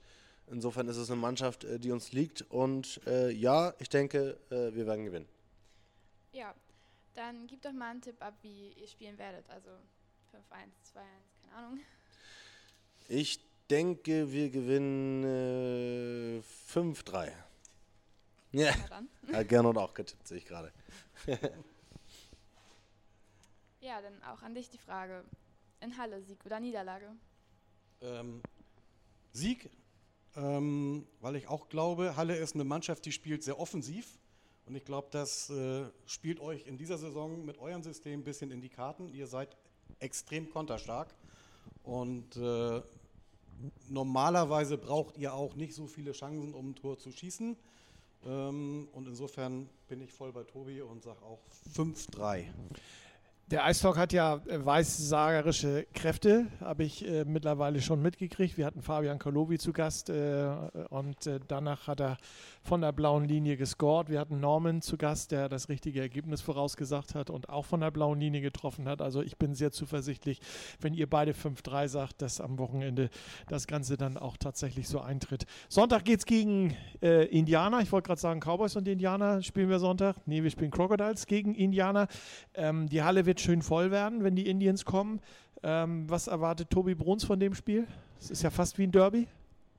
Insofern 0.50 0.88
ist 0.88 0.96
es 0.96 1.10
eine 1.10 1.20
Mannschaft, 1.20 1.64
äh, 1.64 1.78
die 1.78 1.92
uns 1.92 2.12
liegt. 2.12 2.42
Und 2.50 3.00
äh, 3.06 3.30
ja, 3.30 3.74
ich 3.78 3.88
denke, 3.88 4.38
äh, 4.50 4.74
wir 4.74 4.86
werden 4.86 5.04
gewinnen. 5.04 5.28
Ja, 6.32 6.54
dann 7.14 7.46
gib 7.46 7.62
doch 7.62 7.72
mal 7.72 7.90
einen 7.90 8.02
Tipp 8.02 8.16
ab, 8.20 8.34
wie 8.42 8.72
ihr 8.72 8.86
spielen 8.86 9.18
werdet. 9.18 9.48
Also 9.50 9.70
5-1, 9.70 10.38
2-1, 10.94 11.02
keine 11.42 11.54
Ahnung. 11.54 11.80
Ich 13.08 13.40
denke, 13.68 14.32
wir 14.32 14.50
gewinnen 14.50 16.42
5-3. 16.72 17.32
Ja, 18.52 18.74
ja 19.30 19.42
Gernot 19.44 19.76
auch 19.76 19.94
getippt, 19.94 20.26
sehe 20.26 20.38
ich 20.38 20.44
gerade. 20.44 20.72
ja, 23.80 24.00
dann 24.02 24.22
auch 24.24 24.42
an 24.42 24.54
dich 24.54 24.68
die 24.70 24.78
Frage. 24.78 25.24
In 25.80 25.96
Halle, 25.96 26.20
Sieg 26.22 26.44
oder 26.44 26.60
Niederlage? 26.60 27.12
Ähm, 28.02 28.42
Sieg, 29.32 29.70
ähm, 30.36 31.06
weil 31.20 31.36
ich 31.36 31.48
auch 31.48 31.68
glaube, 31.68 32.16
Halle 32.16 32.36
ist 32.36 32.54
eine 32.54 32.64
Mannschaft, 32.64 33.04
die 33.04 33.12
spielt 33.12 33.42
sehr 33.42 33.58
offensiv. 33.58 34.18
Und 34.66 34.74
ich 34.74 34.84
glaube, 34.84 35.08
das 35.10 35.50
äh, 35.50 35.84
spielt 36.06 36.40
euch 36.40 36.66
in 36.66 36.76
dieser 36.76 36.98
Saison 36.98 37.44
mit 37.44 37.58
eurem 37.58 37.82
System 37.82 38.20
ein 38.20 38.24
bisschen 38.24 38.50
in 38.50 38.60
die 38.60 38.68
Karten. 38.68 39.08
Ihr 39.08 39.26
seid 39.26 39.56
extrem 39.98 40.50
konterstark. 40.50 41.14
Und 41.82 42.36
äh, 42.36 42.82
normalerweise 43.88 44.78
braucht 44.78 45.18
ihr 45.18 45.34
auch 45.34 45.54
nicht 45.56 45.74
so 45.74 45.86
viele 45.86 46.12
Chancen, 46.12 46.54
um 46.54 46.70
ein 46.70 46.74
Tor 46.74 46.98
zu 46.98 47.10
schießen. 47.10 47.56
Ähm, 48.26 48.88
und 48.92 49.08
insofern 49.08 49.68
bin 49.88 50.00
ich 50.02 50.12
voll 50.12 50.32
bei 50.32 50.44
Tobi 50.44 50.82
und 50.82 51.02
sage 51.02 51.22
auch 51.22 51.40
5-3. 51.74 52.44
Der 53.50 53.64
Eistalk 53.64 53.98
hat 53.98 54.12
ja 54.12 54.36
äh, 54.46 54.64
weissagerische 54.64 55.84
Kräfte, 55.92 56.46
habe 56.60 56.84
ich 56.84 57.04
äh, 57.04 57.24
mittlerweile 57.24 57.82
schon 57.82 58.00
mitgekriegt. 58.00 58.56
Wir 58.56 58.64
hatten 58.64 58.80
Fabian 58.80 59.18
Kalowi 59.18 59.58
zu 59.58 59.72
Gast 59.72 60.08
äh, 60.08 60.46
und 60.90 61.26
äh, 61.26 61.40
danach 61.48 61.88
hat 61.88 62.00
er 62.00 62.16
von 62.62 62.80
der 62.80 62.92
blauen 62.92 63.24
Linie 63.24 63.56
gescored. 63.56 64.08
Wir 64.08 64.20
hatten 64.20 64.38
Norman 64.38 64.82
zu 64.82 64.96
Gast, 64.96 65.32
der 65.32 65.48
das 65.48 65.68
richtige 65.68 66.00
Ergebnis 66.00 66.40
vorausgesagt 66.42 67.16
hat 67.16 67.28
und 67.28 67.48
auch 67.48 67.64
von 67.64 67.80
der 67.80 67.90
blauen 67.90 68.20
Linie 68.20 68.40
getroffen 68.40 68.86
hat. 68.86 69.02
Also 69.02 69.20
ich 69.20 69.36
bin 69.36 69.54
sehr 69.54 69.72
zuversichtlich, 69.72 70.40
wenn 70.80 70.94
ihr 70.94 71.10
beide 71.10 71.32
5-3 71.32 71.88
sagt, 71.88 72.22
dass 72.22 72.40
am 72.40 72.56
Wochenende 72.56 73.10
das 73.48 73.66
Ganze 73.66 73.96
dann 73.96 74.16
auch 74.16 74.36
tatsächlich 74.36 74.86
so 74.86 75.00
eintritt. 75.00 75.46
Sonntag 75.68 76.04
geht 76.04 76.20
es 76.20 76.24
gegen 76.24 76.76
äh, 77.02 77.24
Indianer. 77.26 77.80
Ich 77.80 77.90
wollte 77.90 78.06
gerade 78.06 78.20
sagen, 78.20 78.38
Cowboys 78.38 78.76
und 78.76 78.86
Indianer 78.86 79.42
spielen 79.42 79.70
wir 79.70 79.80
Sonntag. 79.80 80.14
Nee, 80.26 80.44
wir 80.44 80.50
spielen 80.52 80.70
Crocodiles 80.70 81.26
gegen 81.26 81.56
Indianer. 81.56 82.06
Ähm, 82.54 82.88
die 82.88 83.02
Halle 83.02 83.26
wird 83.26 83.39
schön 83.40 83.62
voll 83.62 83.90
werden, 83.90 84.24
wenn 84.24 84.36
die 84.36 84.48
Indians 84.48 84.84
kommen. 84.84 85.20
Ähm, 85.62 86.08
was 86.08 86.26
erwartet 86.26 86.70
Tobi 86.70 86.94
Bruns 86.94 87.24
von 87.24 87.38
dem 87.38 87.54
Spiel? 87.54 87.86
Es 88.18 88.30
ist 88.30 88.42
ja 88.42 88.50
fast 88.50 88.78
wie 88.78 88.84
ein 88.84 88.92
Derby. 88.92 89.26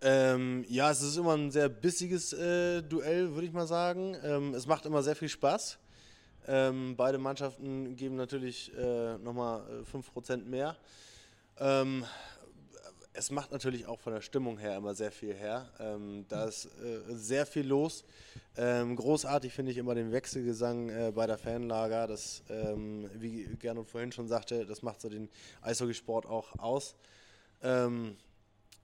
Ähm, 0.03 0.65
ja, 0.67 0.89
es 0.89 1.01
ist 1.01 1.17
immer 1.17 1.35
ein 1.35 1.51
sehr 1.51 1.69
bissiges 1.69 2.33
äh, 2.33 2.81
Duell, 2.81 3.33
würde 3.33 3.45
ich 3.45 3.53
mal 3.53 3.67
sagen. 3.67 4.15
Ähm, 4.23 4.53
es 4.53 4.65
macht 4.65 4.85
immer 4.85 5.03
sehr 5.03 5.15
viel 5.15 5.29
Spaß. 5.29 5.77
Ähm, 6.47 6.95
beide 6.97 7.19
Mannschaften 7.19 7.95
geben 7.95 8.15
natürlich 8.15 8.75
äh, 8.75 9.17
nochmal 9.19 9.61
äh, 9.69 9.97
5% 9.97 10.45
mehr. 10.45 10.75
Es 13.13 13.29
macht 13.29 13.51
natürlich 13.51 13.87
auch 13.87 13.99
von 13.99 14.13
der 14.13 14.21
Stimmung 14.21 14.57
her 14.57 14.77
immer 14.77 14.93
sehr 14.93 15.11
viel 15.11 15.33
her. 15.33 15.69
Ähm, 15.79 16.25
da 16.29 16.45
ist 16.45 16.65
äh, 16.65 17.01
sehr 17.09 17.45
viel 17.45 17.67
los. 17.67 18.05
Ähm, 18.55 18.95
großartig 18.95 19.53
finde 19.53 19.71
ich 19.71 19.77
immer 19.77 19.95
den 19.95 20.11
Wechselgesang 20.11 20.89
äh, 20.89 21.11
bei 21.13 21.27
der 21.27 21.37
Fanlager. 21.37 22.07
Das, 22.07 22.43
ähm, 22.49 23.09
wie 23.15 23.43
Gernot 23.59 23.89
vorhin 23.89 24.11
schon 24.11 24.27
sagte, 24.27 24.65
das 24.65 24.81
macht 24.81 25.01
so 25.01 25.09
den 25.09 25.29
Eishockeysport 25.61 26.25
auch 26.25 26.57
aus. 26.57 26.95
Ähm, 27.61 28.15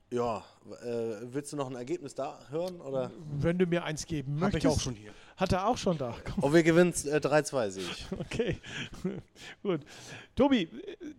ja, 0.10 0.44
äh, 0.84 1.16
willst 1.24 1.52
du 1.52 1.58
noch 1.58 1.70
ein 1.70 1.76
Ergebnis 1.76 2.16
da 2.16 2.40
hören? 2.50 2.80
Oder? 2.82 3.12
Wenn 3.40 3.58
du 3.58 3.66
mir 3.66 3.84
eins 3.84 4.06
geben 4.06 4.36
Habe 4.36 4.54
möchtest. 4.54 4.66
ich 4.66 4.72
auch 4.72 4.80
schon 4.80 4.96
hier. 4.96 5.14
Hat 5.38 5.52
er 5.52 5.68
auch 5.68 5.78
schon 5.78 6.00
da. 6.00 6.16
Komm. 6.26 6.44
Oh, 6.44 6.52
wir 6.52 6.64
gewinnen 6.64 6.90
äh, 6.90 7.18
3-2, 7.18 7.70
sehe 7.70 7.84
ich. 7.84 8.08
Okay, 8.20 8.58
gut. 9.62 9.82
Tobi, 10.36 10.68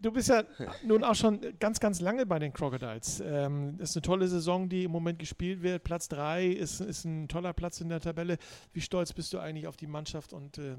du 0.03 0.11
bist 0.11 0.29
ja 0.29 0.43
nun 0.85 1.05
auch 1.05 1.15
schon 1.15 1.41
ganz, 1.61 1.79
ganz 1.79 2.01
lange 2.01 2.27
bei 2.27 2.41
den 2.41 2.53
Crocodiles. 2.53 3.23
Ähm, 3.25 3.77
das 3.79 3.91
ist 3.91 3.97
eine 3.97 4.03
tolle 4.03 4.27
Saison, 4.27 4.69
die 4.69 4.85
im 4.85 4.91
Moment 4.91 5.21
gespielt 5.21 5.63
wird. 5.63 5.85
Platz 5.85 6.09
3 6.09 6.47
ist, 6.47 6.81
ist 6.81 7.05
ein 7.05 7.29
toller 7.29 7.53
Platz 7.53 7.81
in 7.81 7.89
der 7.89 8.01
Tabelle. 8.01 8.39
Wie 8.73 8.81
stolz 8.81 9.13
bist 9.13 9.33
du 9.33 9.39
eigentlich 9.39 9.69
auf 9.69 9.77
die 9.77 9.87
Mannschaft 9.87 10.33
und 10.33 10.59
äh, 10.59 10.75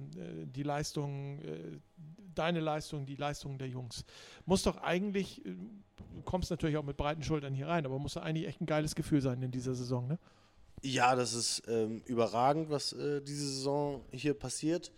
die 0.46 0.64
Leistung, 0.64 1.40
äh, 1.40 1.80
deine 2.36 2.60
Leistung, 2.60 3.06
die 3.06 3.16
Leistung 3.16 3.58
der 3.58 3.70
Jungs? 3.70 4.04
Muss 4.46 4.64
doch 4.64 4.78
eigentlich, 4.84 5.46
äh, 5.46 5.56
du 5.96 6.22
kommst 6.26 6.52
natürlich 6.52 6.76
auch 6.76 6.84
mit 6.84 6.98
breiten 6.98 7.24
Schultern 7.24 7.54
hier 7.54 7.70
rein, 7.70 7.86
aber 7.86 8.00
muss 8.00 8.16
doch 8.16 8.24
eigentlich 8.24 8.48
echt 8.48 8.60
ein 8.60 8.66
geiles 8.66 8.96
Gefühl 8.96 9.22
sein 9.22 9.42
in 9.42 9.52
dieser 9.52 9.76
Saison, 9.76 10.08
ne? 10.08 10.20
Ja, 10.82 11.14
das 11.14 11.34
ist 11.34 11.64
ähm, 11.68 12.02
überragend, 12.06 12.70
was 12.70 12.94
äh, 12.94 13.22
diese 13.22 13.46
Saison 13.46 14.06
hier 14.14 14.34
passiert. 14.34 14.94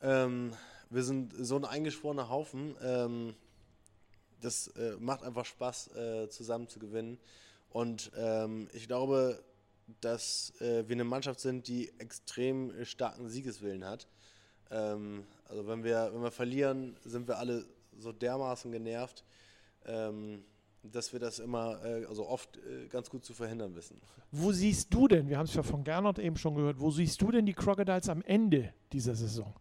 Ähm, 0.00 0.52
wir 0.90 1.04
sind 1.04 1.32
so 1.38 1.54
ein 1.54 1.64
eingeschworener 1.64 2.28
Haufen. 2.28 2.74
Ähm, 2.82 3.34
das 4.40 4.66
äh, 4.68 4.96
macht 4.98 5.22
einfach 5.22 5.44
Spaß, 5.44 5.94
äh, 5.94 6.28
zusammen 6.28 6.66
zu 6.66 6.80
gewinnen. 6.80 7.20
Und 7.70 8.10
ähm, 8.16 8.68
ich 8.72 8.88
glaube, 8.88 9.44
dass 10.00 10.54
äh, 10.60 10.88
wir 10.88 10.96
eine 10.96 11.04
Mannschaft 11.04 11.38
sind, 11.38 11.68
die 11.68 11.92
extrem 12.00 12.84
starken 12.84 13.28
Siegeswillen 13.28 13.84
hat. 13.84 14.08
Ähm, 14.72 15.24
also 15.44 15.68
wenn 15.68 15.84
wir, 15.84 16.10
wenn 16.12 16.22
wir 16.22 16.32
verlieren, 16.32 16.96
sind 17.04 17.28
wir 17.28 17.38
alle 17.38 17.64
so 17.96 18.10
dermaßen 18.10 18.72
genervt, 18.72 19.24
ähm, 19.86 20.44
dass 20.82 21.12
wir 21.12 21.20
das 21.20 21.38
immer, 21.38 21.84
äh, 21.84 22.04
also 22.06 22.26
oft 22.26 22.56
äh, 22.56 22.88
ganz 22.88 23.08
gut 23.08 23.24
zu 23.24 23.34
verhindern 23.34 23.74
wissen. 23.74 24.00
Wo 24.30 24.52
siehst 24.52 24.92
du 24.92 25.08
denn, 25.08 25.28
wir 25.28 25.38
haben 25.38 25.46
es 25.46 25.54
ja 25.54 25.62
von 25.62 25.84
Gernot 25.84 26.18
eben 26.18 26.36
schon 26.36 26.54
gehört, 26.54 26.80
wo 26.80 26.90
siehst 26.90 27.20
du 27.22 27.30
denn 27.30 27.46
die 27.46 27.54
Crocodiles 27.54 28.08
am 28.08 28.22
Ende 28.22 28.72
dieser 28.92 29.14
Saison? 29.14 29.54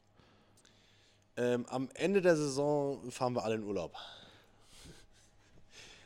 Ähm, 1.38 1.66
am 1.68 1.90
Ende 1.94 2.22
der 2.22 2.36
Saison 2.36 3.10
fahren 3.12 3.34
wir 3.34 3.44
alle 3.44 3.56
in 3.56 3.64
Urlaub. 3.64 3.96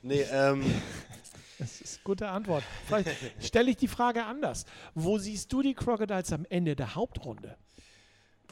Nee, 0.08 0.21
ähm, 0.30 0.63
Das 1.58 1.82
ist 1.82 1.97
eine 1.97 2.04
gute 2.04 2.28
Antwort. 2.28 2.63
Vielleicht 2.86 3.10
stelle 3.39 3.71
ich 3.71 3.78
die 3.78 3.88
Frage 3.88 4.25
anders. 4.25 4.65
Wo 4.93 5.17
siehst 5.17 5.51
du 5.54 5.62
die 5.62 5.73
Crocodiles 5.73 6.32
am 6.34 6.45
Ende 6.49 6.75
der 6.75 6.95
Hauptrunde? 6.95 7.58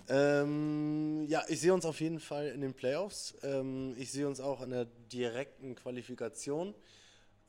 Ähm, 0.10 1.26
ja, 1.28 1.44
ich 1.48 1.62
sehe 1.62 1.74
uns 1.74 1.86
auf 1.86 2.02
jeden 2.02 2.20
Fall 2.20 2.48
in 2.48 2.62
den 2.62 2.74
Playoffs. 2.74 3.36
Ähm, 3.44 3.96
ich 3.98 4.12
sehe 4.12 4.28
uns 4.28 4.40
auch 4.40 4.62
in 4.62 4.72
der 4.72 4.86
direkten 4.86 5.76
Qualifikation. 5.76 6.74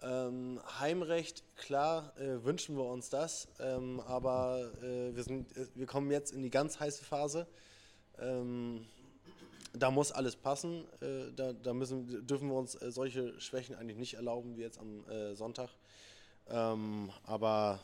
Ähm, 0.03 0.61
Heimrecht, 0.79 1.45
klar, 1.57 2.13
äh, 2.19 2.45
wünschen 2.45 2.77
wir 2.77 2.85
uns 2.85 3.09
das, 3.09 3.49
ähm, 3.59 4.01
aber 4.01 4.71
äh, 4.83 5.15
wir, 5.15 5.23
sind, 5.23 5.57
äh, 5.57 5.67
wir 5.75 5.87
kommen 5.87 6.11
jetzt 6.11 6.33
in 6.33 6.43
die 6.43 6.51
ganz 6.51 6.79
heiße 6.79 7.05
Phase. 7.05 7.47
Ähm, 8.19 8.87
da 9.73 9.91
muss 9.91 10.13
alles 10.13 10.37
passen. 10.37 10.85
Äh, 11.01 11.33
da 11.35 11.53
da 11.53 11.73
müssen, 11.73 12.27
dürfen 12.27 12.49
wir 12.49 12.57
uns 12.57 12.75
äh, 12.75 12.91
solche 12.91 13.39
Schwächen 13.41 13.75
eigentlich 13.75 13.99
nicht 13.99 14.15
erlauben 14.15 14.57
wie 14.57 14.63
jetzt 14.63 14.79
am 14.79 15.09
äh, 15.09 15.35
Sonntag. 15.35 15.71
Ähm, 16.49 17.11
aber 17.25 17.81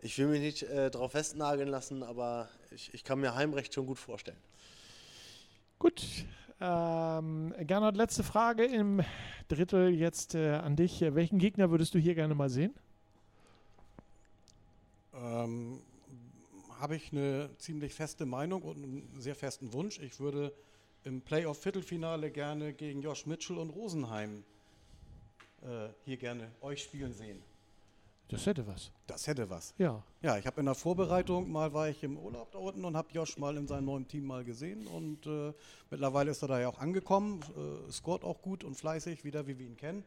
ich 0.00 0.18
will 0.18 0.28
mich 0.28 0.40
nicht 0.40 0.62
äh, 0.62 0.90
darauf 0.90 1.12
festnageln 1.12 1.68
lassen, 1.68 2.02
aber 2.02 2.48
ich, 2.70 2.92
ich 2.94 3.04
kann 3.04 3.20
mir 3.20 3.34
Heimrecht 3.34 3.74
schon 3.74 3.86
gut 3.86 3.98
vorstellen. 3.98 4.38
Gut. 5.78 6.02
Ähm, 6.60 7.54
Gernot, 7.60 7.96
letzte 7.96 8.24
Frage 8.24 8.64
im 8.64 9.02
Drittel 9.46 9.94
jetzt 9.94 10.34
äh, 10.34 10.54
an 10.54 10.74
dich. 10.76 11.00
Welchen 11.00 11.38
Gegner 11.38 11.70
würdest 11.70 11.94
du 11.94 11.98
hier 11.98 12.14
gerne 12.14 12.34
mal 12.34 12.48
sehen? 12.48 12.74
Ähm, 15.14 15.80
habe 16.80 16.96
ich 16.96 17.12
eine 17.12 17.50
ziemlich 17.58 17.94
feste 17.94 18.26
Meinung 18.26 18.62
und 18.62 18.76
einen 18.76 19.20
sehr 19.20 19.34
festen 19.34 19.72
Wunsch. 19.72 19.98
Ich 20.00 20.20
würde 20.20 20.52
im 21.04 21.20
Playoff-Viertelfinale 21.20 22.30
gerne 22.30 22.72
gegen 22.72 23.02
Josh 23.02 23.26
Mitchell 23.26 23.58
und 23.58 23.70
Rosenheim 23.70 24.44
äh, 25.62 25.88
hier 26.04 26.16
gerne 26.16 26.50
euch 26.60 26.82
spielen 26.82 27.12
sehen. 27.12 27.42
Das 28.28 28.44
hätte 28.46 28.66
was. 28.66 28.92
Das 29.06 29.26
hätte 29.26 29.48
was. 29.48 29.74
Ja. 29.78 30.02
Ja, 30.20 30.36
ich 30.36 30.46
habe 30.46 30.60
in 30.60 30.66
der 30.66 30.74
Vorbereitung 30.74 31.50
mal 31.50 31.72
war 31.72 31.88
ich 31.88 32.02
im 32.02 32.18
Urlaub 32.18 32.50
da 32.52 32.58
unten 32.58 32.84
und 32.84 32.96
habe 32.96 33.08
Josh 33.12 33.38
mal 33.38 33.56
in 33.56 33.66
seinem 33.66 33.86
neuen 33.86 34.06
Team 34.06 34.26
mal 34.26 34.44
gesehen 34.44 34.86
und 34.86 35.26
äh, 35.26 35.52
mittlerweile 35.90 36.30
ist 36.30 36.42
er 36.42 36.48
da 36.48 36.60
ja 36.60 36.68
auch 36.68 36.78
angekommen, 36.78 37.40
äh, 37.56 37.90
scoret 37.90 38.24
auch 38.24 38.42
gut 38.42 38.64
und 38.64 38.74
fleißig, 38.74 39.24
wieder 39.24 39.46
wie 39.46 39.58
wir 39.58 39.66
ihn 39.66 39.76
kennen. 39.76 40.04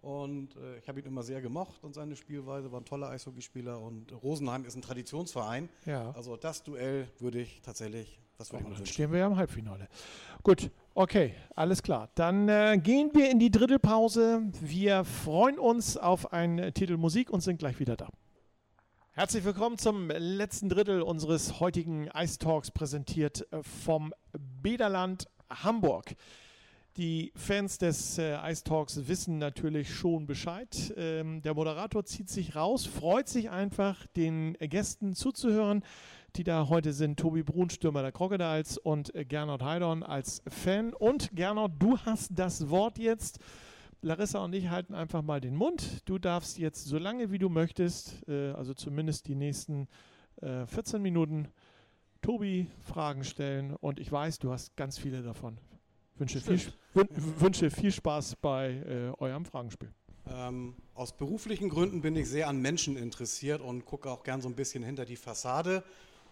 Und 0.00 0.54
äh, 0.56 0.78
ich 0.78 0.88
habe 0.88 1.00
ihn 1.00 1.06
immer 1.06 1.24
sehr 1.24 1.40
gemocht 1.40 1.82
und 1.82 1.92
seine 1.94 2.14
Spielweise 2.14 2.70
war 2.70 2.80
ein 2.80 2.84
toller 2.84 3.08
Eishockeyspieler 3.08 3.80
und 3.80 4.12
Rosenheim 4.22 4.64
ist 4.64 4.76
ein 4.76 4.82
Traditionsverein. 4.82 5.68
Ja. 5.84 6.12
Also 6.12 6.36
das 6.36 6.62
Duell 6.62 7.08
würde 7.18 7.40
ich 7.40 7.60
tatsächlich, 7.62 8.20
das 8.38 8.52
würde 8.52 8.62
ich 8.62 8.66
Oh, 8.66 8.68
mir 8.68 8.74
dann 8.74 8.78
wünschen. 8.80 8.92
stehen 8.92 9.12
wir 9.12 9.18
ja 9.20 9.26
im 9.26 9.36
Halbfinale. 9.36 9.88
Gut, 10.42 10.70
okay, 10.94 11.34
alles 11.54 11.82
klar. 11.82 12.08
Dann 12.14 12.48
äh, 12.48 12.78
gehen 12.82 13.10
wir 13.14 13.30
in 13.30 13.38
die 13.38 13.50
Drittelpause. 13.50 14.42
Wir 14.60 15.04
freuen 15.04 15.58
uns 15.58 15.96
auf 15.96 16.32
ein 16.32 16.72
Titel 16.74 16.96
Musik 16.96 17.30
und 17.30 17.40
sind 17.40 17.58
gleich 17.58 17.78
wieder 17.80 17.96
da. 17.96 18.08
Herzlich 19.12 19.44
willkommen 19.44 19.78
zum 19.78 20.10
letzten 20.10 20.68
Drittel 20.68 21.00
unseres 21.00 21.58
heutigen 21.60 22.08
Ice 22.14 22.38
Talks, 22.38 22.70
präsentiert 22.70 23.50
äh, 23.50 23.62
vom 23.62 24.12
Bederland 24.62 25.26
Hamburg. 25.48 26.14
Die 26.98 27.32
Fans 27.34 27.76
des 27.78 28.16
äh, 28.18 28.36
Ice 28.50 28.64
Talks 28.64 29.06
wissen 29.08 29.38
natürlich 29.38 29.94
schon 29.94 30.26
Bescheid. 30.26 30.94
Ähm, 30.96 31.40
der 31.42 31.54
Moderator 31.54 32.04
zieht 32.04 32.28
sich 32.30 32.56
raus, 32.56 32.86
freut 32.86 33.28
sich 33.28 33.50
einfach, 33.50 34.06
den 34.16 34.54
Gästen 34.54 35.14
zuzuhören, 35.14 35.82
die 36.36 36.44
da 36.44 36.68
heute 36.68 36.92
sind. 36.92 37.18
Tobi 37.18 37.42
Brun, 37.42 37.70
Stürmer 37.70 38.02
der 38.02 38.12
Crocodiles 38.12 38.78
und 38.78 39.14
äh, 39.14 39.24
Gernot 39.24 39.62
Heidorn 39.62 40.02
als 40.02 40.42
Fan. 40.48 40.92
Und 40.92 41.30
Gernot, 41.34 41.72
du 41.78 41.98
hast 41.98 42.30
das 42.34 42.68
Wort 42.68 42.98
jetzt. 42.98 43.38
Larissa 44.02 44.44
und 44.44 44.54
ich 44.54 44.68
halten 44.68 44.94
einfach 44.94 45.22
mal 45.22 45.40
den 45.40 45.56
Mund. 45.56 46.02
Du 46.04 46.18
darfst 46.18 46.58
jetzt 46.58 46.84
so 46.84 46.98
lange 46.98 47.30
wie 47.30 47.38
du 47.38 47.48
möchtest, 47.48 48.28
äh, 48.28 48.50
also 48.50 48.74
zumindest 48.74 49.26
die 49.28 49.34
nächsten 49.34 49.88
äh, 50.42 50.66
14 50.66 51.00
Minuten, 51.00 51.48
Tobi 52.20 52.68
Fragen 52.82 53.24
stellen. 53.24 53.74
Und 53.74 53.98
ich 53.98 54.12
weiß, 54.12 54.38
du 54.38 54.52
hast 54.52 54.76
ganz 54.76 54.98
viele 54.98 55.22
davon. 55.22 55.58
Wünsche, 56.18 56.40
viel, 56.40 56.60
wün 56.94 57.08
wünsche 57.38 57.70
viel 57.70 57.92
Spaß 57.92 58.36
bei 58.36 58.72
äh, 58.72 59.22
eurem 59.22 59.44
Fragenspiel. 59.44 59.92
Ähm, 60.28 60.74
aus 60.94 61.16
beruflichen 61.16 61.68
Gründen 61.68 62.00
bin 62.00 62.16
ich 62.16 62.28
sehr 62.28 62.48
an 62.48 62.60
Menschen 62.60 62.96
interessiert 62.96 63.60
und 63.60 63.84
gucke 63.84 64.10
auch 64.10 64.24
gern 64.24 64.40
so 64.40 64.48
ein 64.48 64.56
bisschen 64.56 64.82
hinter 64.82 65.04
die 65.04 65.16
Fassade. 65.16 65.84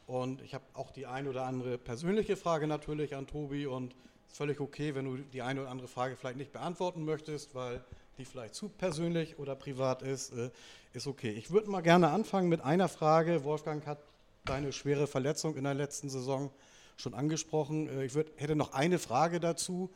Und 0.06 0.42
ich 0.42 0.54
habe 0.54 0.64
auch 0.74 0.90
die 0.90 1.06
ein 1.06 1.28
oder 1.28 1.44
andere 1.44 1.78
persönliche 1.78 2.36
Frage 2.36 2.66
natürlich 2.66 3.16
an 3.16 3.26
Tobi 3.26 3.66
und 3.66 3.94
ist 4.26 4.36
völlig 4.36 4.60
okay, 4.60 4.94
wenn 4.94 5.04
du 5.04 5.16
die 5.16 5.42
eine 5.42 5.62
oder 5.62 5.70
andere 5.70 5.88
Frage 5.88 6.16
vielleicht 6.16 6.36
nicht 6.36 6.52
beantworten 6.52 7.04
möchtest, 7.04 7.54
weil 7.54 7.82
die 8.18 8.24
vielleicht 8.24 8.54
zu 8.54 8.68
persönlich 8.68 9.38
oder 9.38 9.56
privat 9.56 10.02
ist, 10.02 10.32
äh, 10.32 10.50
ist 10.92 11.06
okay. 11.06 11.30
Ich 11.30 11.50
würde 11.50 11.70
mal 11.70 11.80
gerne 11.80 12.10
anfangen 12.10 12.48
mit 12.48 12.60
einer 12.60 12.88
Frage. 12.88 13.44
Wolfgang 13.44 13.86
hat 13.86 13.98
deine 14.44 14.72
schwere 14.72 15.06
Verletzung 15.06 15.56
in 15.56 15.64
der 15.64 15.74
letzten 15.74 16.08
Saison 16.10 16.50
schon 16.96 17.14
angesprochen. 17.14 17.88
Äh, 17.88 18.04
ich 18.04 18.14
würd, 18.14 18.30
hätte 18.36 18.56
noch 18.56 18.72
eine 18.72 18.98
Frage 18.98 19.40
dazu. 19.40 19.90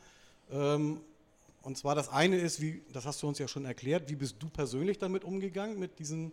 Ähm, 0.51 1.01
und 1.61 1.77
zwar 1.77 1.95
das 1.95 2.09
eine 2.09 2.37
ist, 2.37 2.61
wie, 2.61 2.81
das 2.93 3.05
hast 3.05 3.21
du 3.21 3.27
uns 3.27 3.37
ja 3.37 3.47
schon 3.47 3.65
erklärt, 3.65 4.09
wie 4.09 4.15
bist 4.15 4.37
du 4.39 4.49
persönlich 4.49 4.97
damit 4.97 5.23
umgegangen, 5.23 5.77
mit 5.77 5.99
diesem 5.99 6.31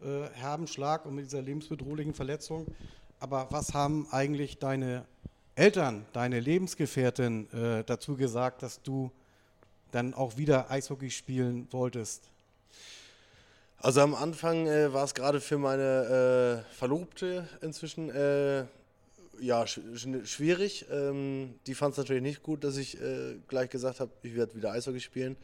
äh, 0.00 0.28
herben 0.34 0.66
Schlag 0.66 1.06
und 1.06 1.14
mit 1.14 1.26
dieser 1.26 1.42
lebensbedrohlichen 1.42 2.14
Verletzung? 2.14 2.66
Aber 3.18 3.48
was 3.50 3.72
haben 3.72 4.06
eigentlich 4.10 4.58
deine 4.58 5.06
Eltern, 5.54 6.04
deine 6.12 6.38
Lebensgefährtin 6.38 7.50
äh, 7.52 7.84
dazu 7.84 8.16
gesagt, 8.16 8.62
dass 8.62 8.82
du 8.82 9.10
dann 9.90 10.12
auch 10.12 10.36
wieder 10.36 10.70
Eishockey 10.70 11.10
spielen 11.10 11.66
wolltest? 11.70 12.30
Also 13.78 14.00
am 14.02 14.14
Anfang 14.14 14.66
äh, 14.66 14.92
war 14.92 15.04
es 15.04 15.14
gerade 15.14 15.40
für 15.40 15.56
meine 15.56 16.64
äh, 16.68 16.74
Verlobte 16.74 17.48
inzwischen 17.62 18.10
äh, 18.10 18.64
ja, 19.40 19.66
sch 19.66 19.80
sch 19.94 20.08
schwierig. 20.24 20.86
Ähm, 20.90 21.54
die 21.66 21.74
fand 21.74 21.92
es 21.92 21.98
natürlich 21.98 22.22
nicht 22.22 22.42
gut, 22.42 22.64
dass 22.64 22.76
ich 22.76 23.00
äh, 23.00 23.36
gleich 23.48 23.70
gesagt 23.70 24.00
habe, 24.00 24.10
ich 24.22 24.34
werde 24.34 24.54
wieder 24.54 24.72
Eishockey 24.72 25.00
spielen. 25.00 25.36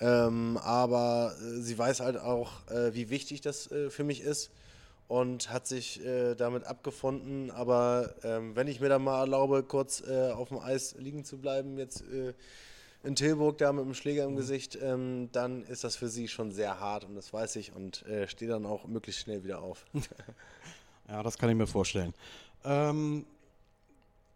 Ähm, 0.00 0.58
aber 0.62 1.34
äh, 1.40 1.60
sie 1.60 1.76
weiß 1.76 2.00
halt 2.00 2.18
auch, 2.18 2.52
wie 2.92 3.08
wichtig 3.10 3.40
das 3.40 3.68
für 3.88 4.04
mich 4.04 4.20
ist 4.20 4.50
und 5.08 5.50
hat 5.50 5.66
sich 5.66 6.04
äh, 6.04 6.34
damit 6.34 6.64
abgefunden. 6.64 7.50
Aber 7.50 8.14
ähm, 8.22 8.54
wenn 8.54 8.68
ich 8.68 8.80
mir 8.80 8.88
dann 8.88 9.02
mal 9.02 9.20
erlaube, 9.20 9.62
kurz 9.62 10.02
äh, 10.06 10.30
auf 10.30 10.48
dem 10.48 10.58
Eis 10.58 10.94
liegen 10.98 11.24
zu 11.24 11.38
bleiben, 11.38 11.78
jetzt 11.78 12.02
äh, 12.02 12.34
in 13.02 13.16
Tilburg 13.16 13.58
da 13.58 13.72
mit 13.72 13.84
dem 13.84 13.94
Schläger 13.94 14.24
im 14.24 14.36
Gesicht, 14.36 14.78
ähm, 14.80 15.30
dann 15.32 15.64
ist 15.64 15.84
das 15.84 15.96
für 15.96 16.08
sie 16.08 16.28
schon 16.28 16.52
sehr 16.52 16.78
hart 16.78 17.04
und 17.04 17.14
das 17.14 17.32
weiß 17.32 17.56
ich 17.56 17.74
und 17.74 18.04
stehe 18.26 18.50
dann 18.50 18.66
auch 18.66 18.86
möglichst 18.86 19.22
schnell 19.22 19.44
wieder 19.44 19.62
auf. 19.62 19.86
ja, 21.08 21.22
das 21.22 21.38
kann 21.38 21.48
ich 21.48 21.56
mir 21.56 21.68
vorstellen. 21.68 22.12
Ähm, 22.64 23.24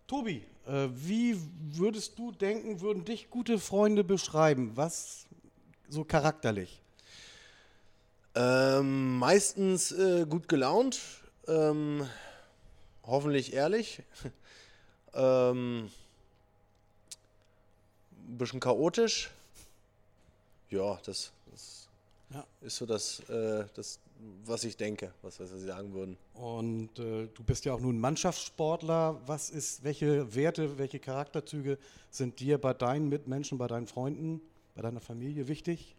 Tobi, 0.06 0.44
äh, 0.66 0.88
wie 0.94 1.36
würdest 1.72 2.18
du 2.18 2.32
denken, 2.32 2.82
würden 2.82 3.04
dich 3.04 3.30
gute 3.30 3.58
Freunde 3.58 4.04
beschreiben? 4.04 4.72
Was 4.74 5.26
so 5.88 6.04
charakterlich? 6.04 6.81
Ähm, 8.34 9.18
meistens 9.18 9.92
äh, 9.92 10.24
gut 10.26 10.48
gelaunt, 10.48 11.00
ähm, 11.48 12.08
hoffentlich 13.04 13.52
ehrlich, 13.52 14.02
ähm, 15.14 15.90
ein 18.10 18.38
bisschen 18.38 18.60
chaotisch. 18.60 19.30
Ja, 20.70 20.98
das, 21.04 21.32
das 21.50 21.88
ja. 22.30 22.46
ist 22.62 22.76
so 22.76 22.86
das, 22.86 23.20
äh, 23.28 23.66
das 23.74 23.98
was 24.44 24.64
ich 24.64 24.76
denke, 24.76 25.12
was, 25.22 25.40
was 25.40 25.50
Sie 25.50 25.66
sagen 25.66 25.92
würden. 25.92 26.16
Und 26.34 26.98
äh, 26.98 27.26
du 27.26 27.42
bist 27.44 27.64
ja 27.64 27.74
auch 27.74 27.80
nun 27.80 27.98
Mannschaftssportler. 27.98 29.20
Was 29.26 29.50
ist, 29.50 29.84
welche 29.84 30.34
Werte, 30.34 30.78
welche 30.78 30.98
Charakterzüge 30.98 31.78
sind 32.10 32.40
dir 32.40 32.58
bei 32.58 32.74
deinen 32.74 33.08
Mitmenschen, 33.08 33.58
bei 33.58 33.66
deinen 33.66 33.86
Freunden, 33.86 34.40
bei 34.74 34.82
deiner 34.82 35.00
Familie 35.00 35.48
wichtig? 35.48 35.96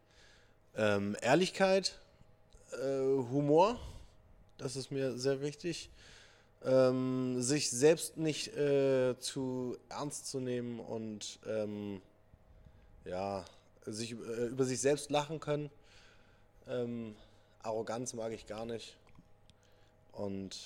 Ähm, 0.76 1.16
Ehrlichkeit, 1.22 2.00
Humor, 3.32 3.80
das 4.58 4.76
ist 4.76 4.92
mir 4.92 5.18
sehr 5.18 5.42
wichtig. 5.42 5.90
Ähm, 6.66 7.42
sich 7.42 7.70
selbst 7.70 8.18
nicht 8.18 8.56
äh, 8.56 9.20
zu 9.20 9.78
ernst 9.90 10.28
zu 10.28 10.40
nehmen 10.40 10.80
und 10.80 11.40
ähm, 11.46 12.02
ja, 13.04 13.44
sich 13.86 14.14
äh, 14.14 14.48
über 14.48 14.64
sich 14.64 14.80
selbst 14.80 15.12
lachen 15.12 15.42
können. 15.42 15.70
Ähm, 16.68 17.16
Arroganz 17.62 18.14
mag 18.14 18.32
ich 18.32 18.48
gar 18.48 18.66
nicht. 18.66 18.96
Und 20.14 20.58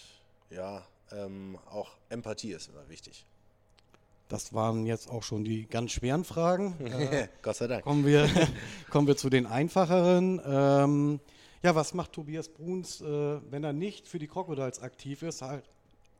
ja, 0.51 0.85
ähm, 1.11 1.57
auch 1.69 1.89
Empathie 2.09 2.51
ist 2.51 2.69
immer 2.69 2.87
wichtig. 2.89 3.25
Das 4.27 4.53
waren 4.53 4.85
jetzt 4.85 5.09
auch 5.09 5.23
schon 5.23 5.45
die 5.45 5.67
ganz 5.67 5.93
schweren 5.93 6.25
Fragen. 6.25 6.75
Äh, 6.85 7.29
Gott 7.41 7.55
sei 7.55 7.67
Dank. 7.67 7.83
Kommen 7.83 8.05
wir, 8.05 8.29
kommen 8.89 9.07
wir 9.07 9.15
zu 9.15 9.29
den 9.29 9.45
einfacheren. 9.45 11.19
Ja, 11.63 11.73
was 11.73 11.93
macht 11.93 12.13
Tobias 12.13 12.49
Bruns, 12.49 13.01
äh, 13.01 13.05
wenn 13.49 13.63
er 13.63 13.73
nicht 13.73 14.07
für 14.07 14.19
die 14.19 14.27
Crocodiles 14.27 14.79
aktiv 14.79 15.23
ist? 15.23 15.41
Halt, 15.41 15.63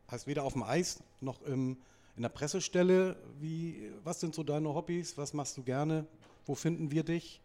heißt 0.09 0.25
weder 0.25 0.43
auf 0.43 0.53
dem 0.53 0.63
Eis 0.63 0.99
noch 1.21 1.41
im, 1.43 1.77
in 2.15 2.23
der 2.23 2.29
Pressestelle. 2.29 3.15
Wie, 3.39 3.91
was 4.03 4.19
sind 4.19 4.33
so 4.33 4.43
deine 4.43 4.73
Hobbys? 4.73 5.17
Was 5.17 5.33
machst 5.33 5.55
du 5.57 5.63
gerne? 5.63 6.05
Wo 6.47 6.55
finden 6.55 6.89
wir 6.89 7.03
dich? 7.03 7.39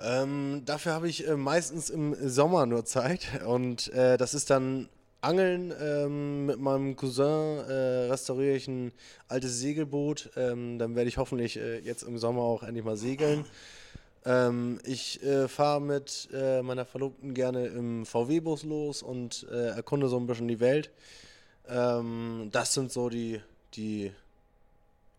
Ähm, 0.00 0.62
dafür 0.64 0.92
habe 0.92 1.08
ich 1.08 1.26
äh, 1.26 1.36
meistens 1.36 1.90
im 1.90 2.16
Sommer 2.28 2.66
nur 2.66 2.84
Zeit 2.84 3.42
und 3.46 3.92
äh, 3.92 4.16
das 4.16 4.34
ist 4.34 4.50
dann 4.50 4.88
Angeln. 5.20 5.72
Ähm, 5.80 6.46
mit 6.46 6.60
meinem 6.60 6.96
Cousin 6.96 7.58
äh, 7.58 8.08
restauriere 8.10 8.56
ich 8.56 8.68
ein 8.68 8.92
altes 9.28 9.58
Segelboot. 9.58 10.30
Ähm, 10.36 10.78
dann 10.78 10.94
werde 10.96 11.08
ich 11.08 11.18
hoffentlich 11.18 11.56
äh, 11.56 11.78
jetzt 11.78 12.02
im 12.02 12.18
Sommer 12.18 12.42
auch 12.42 12.62
endlich 12.62 12.84
mal 12.84 12.96
segeln. 12.96 13.44
Ähm, 14.24 14.78
ich 14.84 15.22
äh, 15.22 15.48
fahre 15.48 15.80
mit 15.80 16.28
äh, 16.32 16.62
meiner 16.62 16.84
Verlobten 16.84 17.34
gerne 17.34 17.66
im 17.66 18.06
VW-Bus 18.06 18.64
los 18.64 19.02
und 19.02 19.44
erkunde 19.44 20.08
so 20.08 20.16
ein 20.18 20.26
bisschen 20.26 20.48
die 20.48 20.60
Welt. 20.60 20.90
Ähm, 21.68 22.48
das 22.52 22.74
sind 22.74 22.92
so 22.92 23.08
die, 23.08 23.40
die 23.74 24.12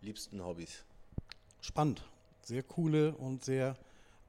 liebsten 0.01 0.43
Hobbys. 0.43 0.83
Spannend. 1.61 2.03
Sehr 2.41 2.63
coole 2.63 3.13
und 3.13 3.43
sehr 3.43 3.77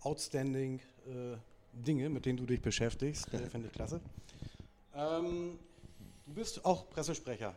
outstanding 0.01 0.81
äh, 1.07 1.37
Dinge, 1.73 2.09
mit 2.09 2.27
denen 2.27 2.39
du 2.39 2.47
dich 2.47 2.63
beschäftigst. 2.63 3.27
Äh, 3.33 3.39
Finde 3.51 3.69
ich 3.69 3.73
klasse. 3.73 4.01
Ähm, 4.95 5.59
du 6.27 6.35
bist 6.35 6.65
auch 6.65 6.89
Pressesprecher. 6.91 7.55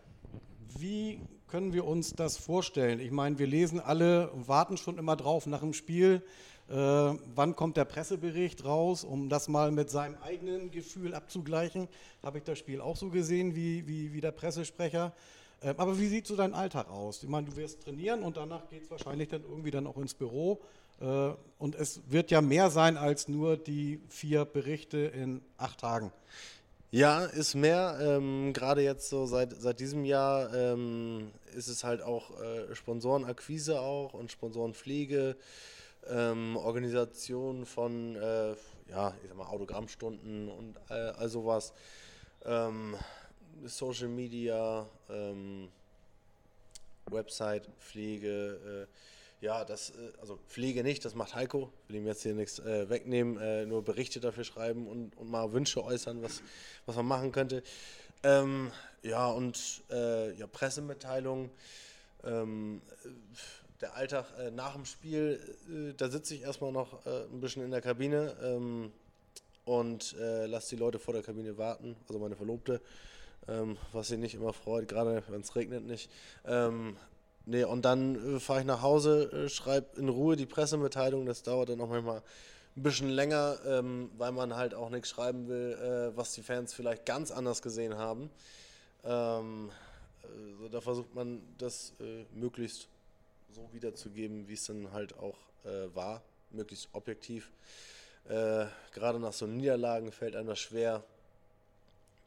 Wie 0.80 1.22
können 1.48 1.74
wir 1.74 1.86
uns 1.86 2.14
das 2.14 2.38
vorstellen? 2.38 3.00
Ich 3.00 3.12
meine, 3.12 3.38
wir 3.38 3.48
lesen 3.48 3.80
alle 3.80 4.32
und 4.32 4.48
warten 4.48 4.78
schon 4.78 4.98
immer 4.98 5.16
drauf 5.16 5.46
nach 5.46 5.62
dem 5.62 5.74
Spiel. 5.74 6.24
Äh, 6.70 6.74
wann 6.74 7.56
kommt 7.56 7.78
der 7.78 7.86
Pressebericht 7.86 8.66
raus, 8.66 9.04
um 9.04 9.30
das 9.30 9.48
mal 9.48 9.72
mit 9.72 9.90
seinem 9.90 10.18
eigenen 10.22 10.70
Gefühl 10.70 11.14
abzugleichen? 11.14 11.88
Habe 12.24 12.40
ich 12.40 12.44
das 12.44 12.60
Spiel 12.60 12.82
auch 12.82 12.98
so 12.98 13.10
gesehen 13.10 13.56
wie, 13.56 13.88
wie, 13.88 14.14
wie 14.14 14.22
der 14.22 14.32
Pressesprecher? 14.32 15.14
Äh, 15.62 15.74
aber 15.78 15.98
wie 15.98 16.08
sieht 16.08 16.28
so 16.28 16.36
dein 16.36 16.54
Alltag 16.54 16.90
aus? 16.90 17.24
Ich 17.24 17.30
meine, 17.30 17.48
du 17.48 17.56
wirst 17.56 17.84
trainieren 17.84 18.22
und 18.22 18.38
danach 18.38 18.70
geht 18.70 18.84
es 18.84 18.92
wahrscheinlich 18.92 19.30
dann 19.30 19.44
irgendwie 19.44 19.72
dann 19.72 19.88
auch 19.88 19.98
ins 19.98 20.14
Büro. 20.14 20.60
Äh, 21.00 21.30
und 21.58 21.76
es 21.76 22.02
wird 22.10 22.32
ja 22.32 22.42
mehr 22.42 22.70
sein 22.70 22.98
als 22.98 23.28
nur 23.28 23.56
die 23.56 24.02
vier 24.10 24.46
Berichte 24.46 24.98
in 24.98 25.42
acht 25.58 25.80
Tagen. 25.80 26.12
Ja, 26.92 27.26
ist 27.26 27.54
mehr. 27.54 27.98
Ähm, 28.02 28.54
Gerade 28.54 28.82
jetzt 28.82 29.10
so 29.10 29.26
seit, 29.26 29.54
seit 29.60 29.80
diesem 29.80 30.06
Jahr 30.06 30.54
ähm, 30.54 31.32
ist 31.56 31.68
es 31.68 31.84
halt 31.84 32.02
auch 32.02 32.32
äh, 32.40 32.74
Sponsorenakquise 32.76 33.80
auch 33.82 34.14
und 34.14 34.32
Sponsorenpflege, 34.32 35.36
ähm, 36.10 36.58
Organisation 36.58 37.66
von 37.66 38.16
äh, 38.16 38.56
ja, 38.90 39.14
ich 39.22 39.30
sag 39.30 39.38
mal 39.38 39.48
Autogrammstunden 39.48 40.50
und 40.50 40.78
äh, 40.90 40.94
all 40.94 41.30
sowas. 41.30 41.74
Ähm, 42.46 42.96
Social 43.66 44.08
Media, 44.08 44.86
ähm, 45.10 45.70
Website, 47.10 47.68
Pflege, 47.80 48.88
äh, 49.42 49.46
ja, 49.46 49.66
das, 49.66 49.92
äh, 49.92 49.94
also 50.20 50.40
Pflege 50.48 50.84
nicht, 50.84 51.04
das 51.06 51.16
macht 51.16 51.36
Heiko. 51.36 51.72
Ich 51.84 51.90
will 51.90 51.96
ihm 51.98 52.08
jetzt 52.08 52.24
hier 52.24 52.34
nichts 52.34 52.60
äh, 52.60 52.90
wegnehmen, 52.90 53.38
äh, 53.40 53.66
nur 53.66 53.84
Berichte 53.84 54.20
dafür 54.20 54.44
schreiben 54.44 54.88
und, 54.88 55.18
und 55.18 55.30
mal 55.30 55.52
Wünsche 55.54 55.84
äußern, 55.84 56.22
was, 56.22 56.42
was 56.86 56.96
man 56.96 57.06
machen 57.06 57.32
könnte. 57.32 57.64
Ähm, 58.24 58.72
ja, 59.04 59.28
und 59.28 59.84
ja, 59.90 60.48
Pressemitteilungen. 60.48 61.52
Der 63.82 63.96
Alltag 63.96 64.26
äh, 64.40 64.52
nach 64.52 64.74
dem 64.74 64.86
Spiel, 64.86 65.40
äh, 65.70 65.94
da 65.96 66.10
sitze 66.10 66.36
ich 66.36 66.42
erstmal 66.42 66.72
noch 66.72 67.06
ein 67.06 67.40
bisschen 67.40 67.64
in 67.64 67.72
der 67.72 67.82
Kabine 67.82 68.36
ähm, 68.44 68.92
und 69.66 70.16
lasse 70.18 70.70
die 70.70 70.80
Leute 70.80 70.98
vor 70.98 71.14
der 71.14 71.24
Kabine 71.24 71.58
warten, 71.58 71.98
also 72.08 72.20
meine 72.20 72.38
Verlobte. 72.38 72.82
Ähm, 73.50 73.78
was 73.92 74.08
sie 74.08 74.18
nicht 74.18 74.36
immer 74.36 74.54
freut, 74.54 74.88
gerade 74.88 75.24
wenn 75.28 75.42
es 75.42 75.56
regnet 75.56 75.86
nicht. 75.86 76.10
Ähm, 76.46 76.98
Nee, 77.50 77.64
und 77.64 77.86
dann 77.86 78.36
äh, 78.36 78.40
fahre 78.42 78.60
ich 78.60 78.66
nach 78.66 78.82
Hause, 78.82 79.32
äh, 79.32 79.50
schreibe 79.50 79.98
in 79.98 80.10
Ruhe 80.10 80.36
die 80.36 80.46
Pressemitteilung. 80.46 81.26
Das 81.26 81.44
dauert 81.44 81.70
dann 81.70 81.80
auch 81.80 81.88
manchmal 81.88 82.22
ein 82.76 82.84
bisschen 82.84 83.08
länger, 83.08 83.58
ähm, 83.66 84.12
weil 84.18 84.34
man 84.34 84.54
halt 84.54 84.74
auch 84.74 84.90
nichts 84.90 85.08
schreiben 85.08 85.48
will, 85.48 85.72
äh, 85.82 86.18
was 86.18 86.34
die 86.34 86.42
Fans 86.42 86.74
vielleicht 86.74 87.06
ganz 87.06 87.32
anders 87.32 87.62
gesehen 87.62 87.96
haben. 87.96 88.30
Ähm, 89.06 89.72
also 90.24 90.68
da 90.68 90.82
versucht 90.82 91.16
man 91.16 91.42
das 91.58 91.94
äh, 92.02 92.26
möglichst 92.38 92.90
so 93.50 93.70
wiederzugeben, 93.72 94.48
wie 94.48 94.54
es 94.54 94.66
dann 94.66 94.92
halt 94.92 95.18
auch 95.18 95.38
äh, 95.66 95.94
war, 95.96 96.22
möglichst 96.52 96.90
objektiv. 96.94 97.52
Äh, 98.28 98.66
gerade 98.94 99.20
nach 99.20 99.34
so 99.34 99.48
Niederlagen 99.48 100.12
fällt 100.12 100.36
einem 100.36 100.48
das 100.48 100.60
schwer. 100.60 101.04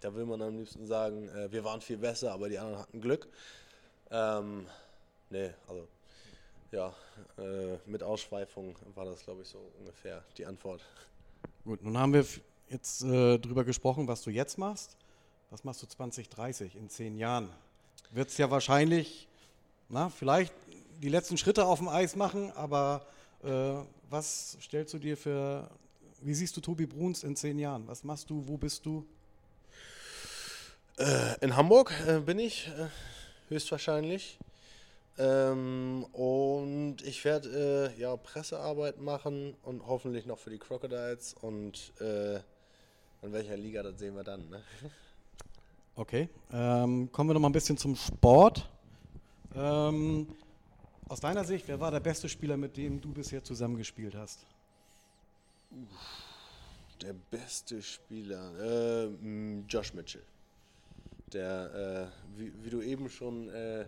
Da 0.01 0.14
will 0.14 0.25
man 0.25 0.41
am 0.41 0.57
liebsten 0.57 0.87
sagen, 0.87 1.29
wir 1.51 1.62
waren 1.62 1.83
viel 1.83 1.99
besser, 1.99 2.33
aber 2.33 2.49
die 2.49 2.59
anderen 2.59 2.81
hatten 2.81 3.03
Glück. 3.03 3.29
Ähm, 4.11 4.66
Nee, 5.31 5.53
also 5.68 5.87
ja, 6.73 6.93
äh, 7.39 7.79
mit 7.87 8.03
Ausschweifung 8.03 8.77
war 8.97 9.05
das, 9.05 9.23
glaube 9.23 9.43
ich, 9.43 9.49
so 9.49 9.59
ungefähr 9.79 10.25
die 10.37 10.45
Antwort. 10.45 10.83
Gut, 11.64 11.83
nun 11.83 11.97
haben 11.97 12.12
wir 12.12 12.27
jetzt 12.68 13.05
äh, 13.05 13.39
drüber 13.39 13.64
gesprochen, 13.64 14.09
was 14.09 14.23
du 14.23 14.31
jetzt 14.31 14.59
machst. 14.59 14.97
Was 15.51 15.62
machst 15.62 15.83
du 15.83 15.87
2030 15.87 16.75
in 16.75 16.89
zehn 16.89 17.16
Jahren? 17.16 17.49
Wird 18.11 18.31
es 18.31 18.39
ja 18.39 18.51
wahrscheinlich, 18.51 19.29
na, 19.89 20.11
vielleicht 20.11 20.53
die 21.01 21.09
letzten 21.09 21.38
Schritte 21.38 21.64
auf 21.64 21.78
dem 21.78 21.88
Eis 21.88 22.14
machen, 22.14 22.53
aber 22.53 23.07
äh, 23.42 23.72
was 24.11 24.59
stellst 24.61 24.92
du 24.92 24.98
dir 24.98 25.16
für, 25.16 25.68
wie 26.20 26.34
siehst 26.34 26.57
du 26.57 26.61
Tobi 26.61 26.86
Bruns 26.86 27.24
in 27.24 27.36
zehn 27.36 27.59
Jahren? 27.59 27.88
Was 27.88 28.05
machst 28.05 28.28
du, 28.28 28.46
wo 28.46 28.57
bist 28.59 28.84
du? 28.84 29.07
Äh, 30.98 31.38
in 31.40 31.57
Hamburg 31.57 31.92
äh, 32.07 32.20
bin 32.20 32.38
ich 32.38 32.68
äh, 32.68 32.88
höchstwahrscheinlich. 33.48 34.38
Ähm, 35.18 36.07
und 36.12 36.96
ich 37.03 37.24
werde 37.24 37.92
äh, 37.96 38.01
ja 38.01 38.16
Pressearbeit 38.16 39.01
machen 39.01 39.55
und 39.62 39.86
hoffentlich 39.86 40.26
noch 40.26 40.38
für 40.38 40.51
die 40.51 40.59
Crocodiles 40.59 41.34
und 41.40 41.92
äh, 42.01 42.36
in 43.22 43.32
welcher 43.32 43.57
Liga, 43.57 43.82
das 43.82 43.98
sehen 43.98 44.14
wir 44.16 44.24
dann. 44.24 44.48
Ne? 44.48 44.62
Okay, 45.96 46.28
ähm, 46.53 47.11
kommen 47.12 47.28
wir 47.30 47.34
noch 47.34 47.40
mal 47.40 47.48
ein 47.48 47.53
bisschen 47.53 47.76
zum 47.76 47.96
Sport. 47.96 48.68
Ähm, 49.55 50.28
aus 51.11 51.19
deiner 51.19 51.45
Sicht, 51.45 51.67
wer 51.67 51.81
war 51.81 51.91
der 51.91 51.99
beste 51.99 52.29
Spieler, 52.29 52.57
mit 52.57 52.77
dem 52.77 53.01
du 53.01 53.13
bisher 53.13 53.43
zusammengespielt 53.43 54.15
hast? 54.15 54.47
Der 57.03 57.15
beste 57.31 57.83
Spieler, 57.83 58.53
äh, 58.61 59.09
Josh 59.69 59.93
Mitchell. 59.93 60.23
Der, 61.33 62.11
äh, 62.37 62.39
wie, 62.39 62.53
wie, 62.63 62.71
du 62.71 62.81
eben 62.81 63.11
schon 63.11 63.49
äh, 63.51 63.87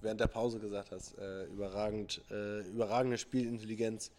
während 0.00 0.20
der 0.20 0.26
Pause 0.26 0.58
gesagt 0.58 0.90
hast, 0.90 1.16
äh, 1.18 1.44
überragend, 1.44 2.22
äh, 2.30 2.60
überragende 2.62 3.18
Spielintelligenz, 3.18 4.10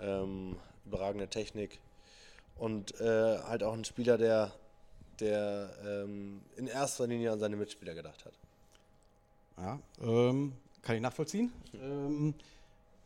ähm, 0.00 0.56
überragende 0.86 1.28
Technik 1.28 1.78
und 2.56 2.98
äh, 3.00 3.38
halt 3.38 3.62
auch 3.62 3.74
ein 3.74 3.84
Spieler, 3.84 4.16
der, 4.16 4.52
der 5.20 5.70
ähm, 5.84 6.40
in 6.56 6.68
erster 6.68 7.06
Linie 7.06 7.32
an 7.32 7.38
seine 7.38 7.56
Mitspieler 7.56 7.94
gedacht 7.94 8.24
hat. 8.24 8.34
Ja, 9.58 9.78
ähm, 10.00 10.52
kann 10.86 10.94
ich 10.94 11.02
nachvollziehen. 11.02 11.52
Ähm, 11.82 12.32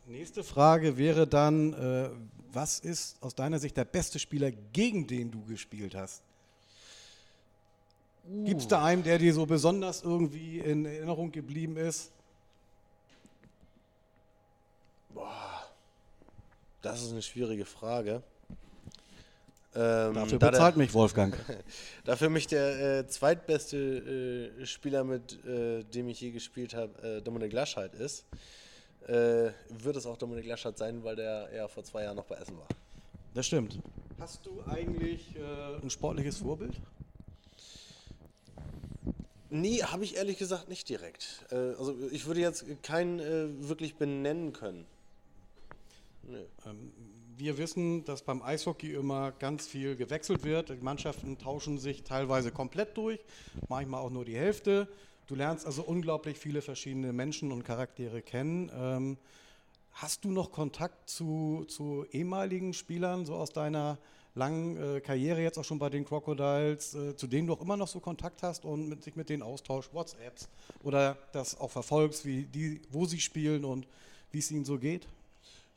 nächste 0.06 0.44
Frage 0.44 0.98
wäre 0.98 1.26
dann, 1.26 1.72
äh, 1.72 2.10
was 2.52 2.78
ist 2.78 3.16
aus 3.22 3.34
deiner 3.34 3.58
Sicht 3.58 3.74
der 3.74 3.86
beste 3.86 4.18
Spieler, 4.18 4.50
gegen 4.50 5.06
den 5.06 5.30
du 5.30 5.42
gespielt 5.46 5.94
hast? 5.94 6.22
Uh. 8.28 8.44
Gibt 8.44 8.60
es 8.60 8.68
da 8.68 8.84
einen, 8.84 9.02
der 9.02 9.18
dir 9.18 9.32
so 9.32 9.46
besonders 9.46 10.02
irgendwie 10.02 10.58
in 10.58 10.84
Erinnerung 10.84 11.32
geblieben 11.32 11.78
ist? 11.78 12.12
Boah, 15.14 15.66
das 16.82 17.02
ist 17.02 17.12
eine 17.12 17.22
schwierige 17.22 17.64
Frage. 17.64 18.22
Ähm, 19.72 20.14
Dafür 20.14 20.38
bezahlt 20.38 20.74
der, 20.74 20.78
mich 20.78 20.92
Wolfgang. 20.94 21.36
Dafür 22.04 22.28
mich 22.28 22.48
der 22.48 22.98
äh, 22.98 23.06
zweitbeste 23.06 24.52
äh, 24.58 24.66
Spieler, 24.66 25.04
mit 25.04 25.44
äh, 25.44 25.84
dem 25.84 26.08
ich 26.08 26.20
je 26.20 26.32
gespielt 26.32 26.74
habe, 26.74 27.18
äh, 27.18 27.22
Dominik 27.22 27.52
Laschheit 27.52 27.94
ist, 27.94 28.24
äh, 29.06 29.50
wird 29.68 29.96
es 29.96 30.06
auch 30.06 30.16
Dominik 30.16 30.46
Laschheit 30.46 30.76
sein, 30.76 31.04
weil 31.04 31.14
der 31.14 31.50
ja 31.54 31.68
vor 31.68 31.84
zwei 31.84 32.02
Jahren 32.02 32.16
noch 32.16 32.24
bei 32.24 32.34
Essen 32.36 32.58
war. 32.58 32.66
Das 33.34 33.46
stimmt. 33.46 33.78
Hast 34.18 34.44
du 34.44 34.60
eigentlich 34.66 35.36
äh, 35.36 35.80
ein 35.80 35.90
sportliches 35.90 36.38
Vorbild? 36.38 36.74
Nee, 39.50 39.82
habe 39.82 40.02
ich 40.02 40.16
ehrlich 40.16 40.38
gesagt 40.38 40.68
nicht 40.68 40.88
direkt. 40.88 41.44
also 41.50 41.96
ich 42.12 42.26
würde 42.26 42.38
jetzt 42.38 42.64
keinen 42.84 43.18
wirklich 43.68 43.96
benennen 43.96 44.52
können. 44.52 44.86
Nee. 46.22 46.46
Ähm, 46.66 46.92
wir 47.40 47.56
wissen, 47.56 48.04
dass 48.04 48.22
beim 48.22 48.42
Eishockey 48.42 48.92
immer 48.92 49.32
ganz 49.32 49.66
viel 49.66 49.96
gewechselt 49.96 50.44
wird. 50.44 50.68
Die 50.68 50.74
Mannschaften 50.76 51.38
tauschen 51.38 51.78
sich 51.78 52.04
teilweise 52.04 52.52
komplett 52.52 52.96
durch, 52.96 53.18
manchmal 53.68 54.02
auch 54.02 54.10
nur 54.10 54.26
die 54.26 54.36
Hälfte. 54.36 54.86
Du 55.26 55.34
lernst 55.34 55.64
also 55.64 55.82
unglaublich 55.82 56.38
viele 56.38 56.60
verschiedene 56.60 57.14
Menschen 57.14 57.50
und 57.50 57.64
Charaktere 57.64 58.20
kennen. 58.20 58.70
Ähm, 58.74 59.16
hast 59.92 60.24
du 60.24 60.30
noch 60.30 60.52
Kontakt 60.52 61.08
zu, 61.08 61.64
zu, 61.66 62.04
ehemaligen 62.12 62.74
Spielern, 62.74 63.24
so 63.24 63.36
aus 63.36 63.50
deiner 63.50 63.98
langen 64.34 64.76
äh, 64.76 65.00
Karriere 65.00 65.42
jetzt 65.42 65.58
auch 65.58 65.64
schon 65.64 65.78
bei 65.78 65.88
den 65.88 66.04
Crocodiles, 66.04 66.94
äh, 66.94 67.16
zu 67.16 67.26
denen 67.26 67.46
du 67.46 67.54
auch 67.54 67.62
immer 67.62 67.76
noch 67.76 67.88
so 67.88 68.00
Kontakt 68.00 68.42
hast 68.42 68.64
und 68.64 68.88
mit, 68.88 69.02
sich 69.02 69.16
mit 69.16 69.28
denen 69.30 69.42
austauschst, 69.42 69.94
WhatsApps 69.94 70.48
oder 70.82 71.16
das 71.32 71.58
auch 71.58 71.70
verfolgst, 71.70 72.26
wie 72.26 72.44
die, 72.44 72.82
wo 72.90 73.06
sie 73.06 73.20
spielen 73.20 73.64
und 73.64 73.88
wie 74.30 74.38
es 74.38 74.50
ihnen 74.50 74.64
so 74.64 74.78
geht? 74.78 75.08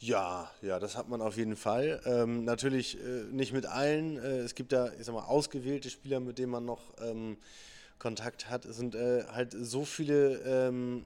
Ja, 0.06 0.51
ja, 0.62 0.80
das 0.80 0.97
hat 0.97 1.08
man 1.08 1.22
auf 1.22 1.38
jeden 1.38 1.56
Fall. 1.56 2.01
Ähm, 2.04 2.43
natürlich 2.43 2.97
äh, 2.99 3.24
nicht 3.32 3.54
mit 3.54 3.66
allen. 3.66 4.18
Äh, 4.18 4.39
es 4.39 4.54
gibt 4.54 4.74
da, 4.74 4.91
ich 4.99 5.06
sag 5.06 5.16
mal, 5.16 5.24
ausgewählte 5.24 5.89
Spieler, 5.89 6.20
mit 6.20 6.39
denen 6.39 6.51
man 6.51 6.66
noch 6.66 6.82
ähm, 7.01 7.38
Kontakt 7.99 8.49
hat. 8.49 8.66
Es 8.66 8.76
sind 8.76 8.95
äh, 8.95 9.24
halt 9.32 9.56
so 9.58 9.86
viele 9.86 10.39
ähm, 10.39 11.04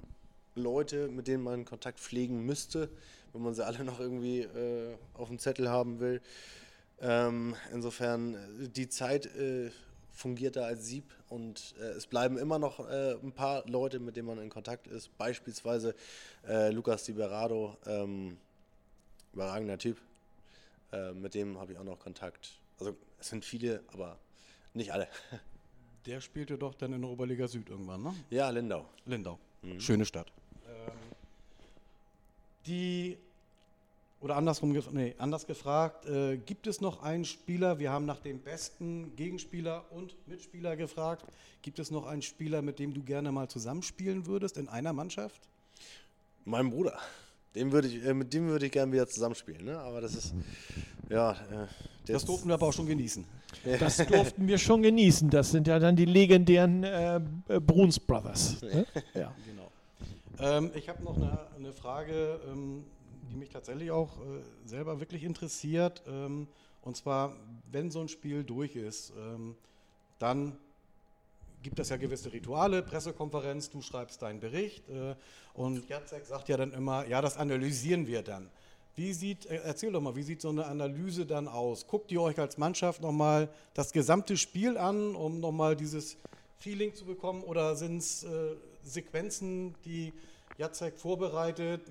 Leute, 0.55 1.09
mit 1.09 1.27
denen 1.27 1.43
man 1.43 1.63
Kontakt 1.63 1.99
pflegen 1.99 2.43
müsste, 2.43 2.89
wenn 3.33 3.43
man 3.43 3.53
sie 3.53 3.63
alle 3.63 3.83
noch 3.83 3.99
irgendwie 3.99 4.39
äh, 4.39 4.95
auf 5.13 5.27
dem 5.27 5.37
Zettel 5.37 5.69
haben 5.69 5.99
will. 5.99 6.19
Ähm, 6.99 7.55
insofern, 7.71 8.33
äh, 8.33 8.67
die 8.67 8.89
Zeit 8.89 9.27
äh, 9.27 9.69
fungiert 10.11 10.55
da 10.55 10.63
als 10.63 10.87
Sieb 10.87 11.03
und 11.29 11.75
es 11.95 12.07
bleiben 12.07 12.39
immer 12.39 12.57
noch 12.57 12.79
ein 12.79 13.31
paar 13.33 13.63
Leute, 13.69 13.99
mit 13.99 14.15
denen 14.15 14.25
man 14.25 14.39
in 14.39 14.49
Kontakt 14.49 14.87
ist. 14.87 15.15
Beispielsweise 15.15 15.93
Lukas 16.71 17.07
Liberado. 17.07 17.77
Ähm, 17.85 18.37
überragender 19.37 19.77
Typ. 19.77 19.97
Äh, 20.91 21.13
mit 21.13 21.35
dem 21.35 21.59
habe 21.59 21.71
ich 21.71 21.77
auch 21.77 21.83
noch 21.83 21.99
Kontakt. 21.99 22.59
Also 22.79 22.95
es 23.19 23.29
sind 23.29 23.45
viele, 23.45 23.83
aber 23.93 24.17
nicht 24.73 24.91
alle. 24.91 25.07
Der 26.07 26.21
spielte 26.21 26.57
doch 26.57 26.73
dann 26.73 26.93
in 26.93 27.01
der 27.01 27.09
Oberliga 27.11 27.47
Süd 27.47 27.69
irgendwann, 27.69 28.01
ne? 28.01 28.15
Ja, 28.29 28.49
Lindau. 28.49 28.85
Lindau. 29.05 29.37
Mhm. 29.61 29.79
Schöne 29.79 30.05
Stadt. 30.05 30.31
Ähm, 30.67 30.91
die, 32.65 33.17
oder 34.21 34.37
andersrum, 34.37 34.71
nee, 34.93 35.13
anders 35.17 35.45
gefragt, 35.45 36.05
äh, 36.05 36.37
gibt 36.37 36.65
es 36.65 36.81
noch 36.81 37.03
einen 37.03 37.25
Spieler, 37.25 37.77
wir 37.77 37.91
haben 37.91 38.05
nach 38.05 38.21
dem 38.21 38.39
besten 38.39 39.15
Gegenspieler 39.17 39.85
und 39.91 40.15
Mitspieler 40.27 40.77
gefragt, 40.77 41.25
gibt 41.61 41.77
es 41.77 41.91
noch 41.91 42.05
einen 42.07 42.21
Spieler, 42.21 42.61
mit 42.61 42.79
dem 42.79 42.93
du 42.93 43.03
gerne 43.03 43.31
mal 43.31 43.49
zusammenspielen 43.49 44.25
würdest 44.25 44.57
in 44.57 44.69
einer 44.69 44.93
Mannschaft? 44.93 45.41
Mein 46.45 46.69
Bruder. 46.69 46.97
Dem 47.55 47.71
würde 47.71 47.87
ich, 47.87 48.03
äh, 48.05 48.13
mit 48.13 48.33
dem 48.33 48.47
würde 48.47 48.65
ich 48.65 48.71
gerne 48.71 48.91
wieder 48.91 49.07
zusammenspielen. 49.07 49.65
Ne? 49.65 49.79
Aber 49.79 50.01
das 50.01 50.15
ist, 50.15 50.33
ja. 51.09 51.31
Äh, 51.31 51.67
das 52.05 52.23
durften 52.23 52.47
wir 52.47 52.53
aber 52.53 52.67
auch 52.67 52.73
schon 52.73 52.87
genießen. 52.87 53.25
Das 53.79 53.97
durften 53.97 54.47
wir 54.47 54.57
schon 54.57 54.81
genießen. 54.81 55.29
Das 55.29 55.51
sind 55.51 55.67
ja 55.67 55.79
dann 55.79 55.95
die 55.95 56.05
legendären 56.05 56.83
äh, 56.83 57.17
äh 57.47 57.59
Bruns 57.59 57.99
Brothers. 57.99 58.61
Ne? 58.61 58.85
Ja, 59.13 59.33
genau. 59.45 59.69
Ähm, 60.39 60.71
ich 60.75 60.87
habe 60.87 61.03
noch 61.03 61.17
eine, 61.17 61.39
eine 61.57 61.73
Frage, 61.73 62.39
ähm, 62.49 62.85
die 63.29 63.35
mich 63.35 63.49
tatsächlich 63.49 63.91
auch 63.91 64.17
äh, 64.17 64.67
selber 64.67 64.99
wirklich 64.99 65.23
interessiert. 65.23 66.03
Ähm, 66.07 66.47
und 66.83 66.95
zwar, 66.95 67.35
wenn 67.71 67.91
so 67.91 67.99
ein 67.99 68.07
Spiel 68.07 68.43
durch 68.43 68.75
ist, 68.75 69.11
ähm, 69.17 69.55
dann 70.19 70.57
gibt 71.63 71.79
es 71.79 71.89
ja 71.89 71.97
gewisse 71.97 72.31
Rituale, 72.31 72.83
Pressekonferenz, 72.83 73.69
du 73.69 73.81
schreibst 73.81 74.21
deinen 74.21 74.39
Bericht 74.39 74.87
äh, 74.89 75.15
und 75.53 75.87
Jacek 75.89 76.25
sagt 76.25 76.49
ja 76.49 76.57
dann 76.57 76.73
immer, 76.73 77.07
ja, 77.07 77.21
das 77.21 77.37
analysieren 77.37 78.07
wir 78.07 78.21
dann. 78.21 78.49
Wie 78.95 79.13
sieht, 79.13 79.45
äh, 79.45 79.61
erzähl 79.63 79.91
doch 79.91 80.01
mal, 80.01 80.15
wie 80.15 80.23
sieht 80.23 80.41
so 80.41 80.49
eine 80.49 80.65
Analyse 80.65 81.25
dann 81.25 81.47
aus? 81.47 81.87
Guckt 81.87 82.11
ihr 82.11 82.21
euch 82.21 82.39
als 82.39 82.57
Mannschaft 82.57 83.01
nochmal 83.01 83.49
das 83.73 83.91
gesamte 83.91 84.37
Spiel 84.37 84.77
an, 84.77 85.15
um 85.15 85.39
nochmal 85.39 85.75
dieses 85.75 86.17
Feeling 86.57 86.93
zu 86.95 87.05
bekommen 87.05 87.43
oder 87.43 87.75
sind 87.75 87.97
es 87.97 88.23
äh, 88.23 88.55
Sequenzen, 88.83 89.75
die 89.85 90.13
Jacek 90.57 90.97
vorbereitet, 90.97 91.81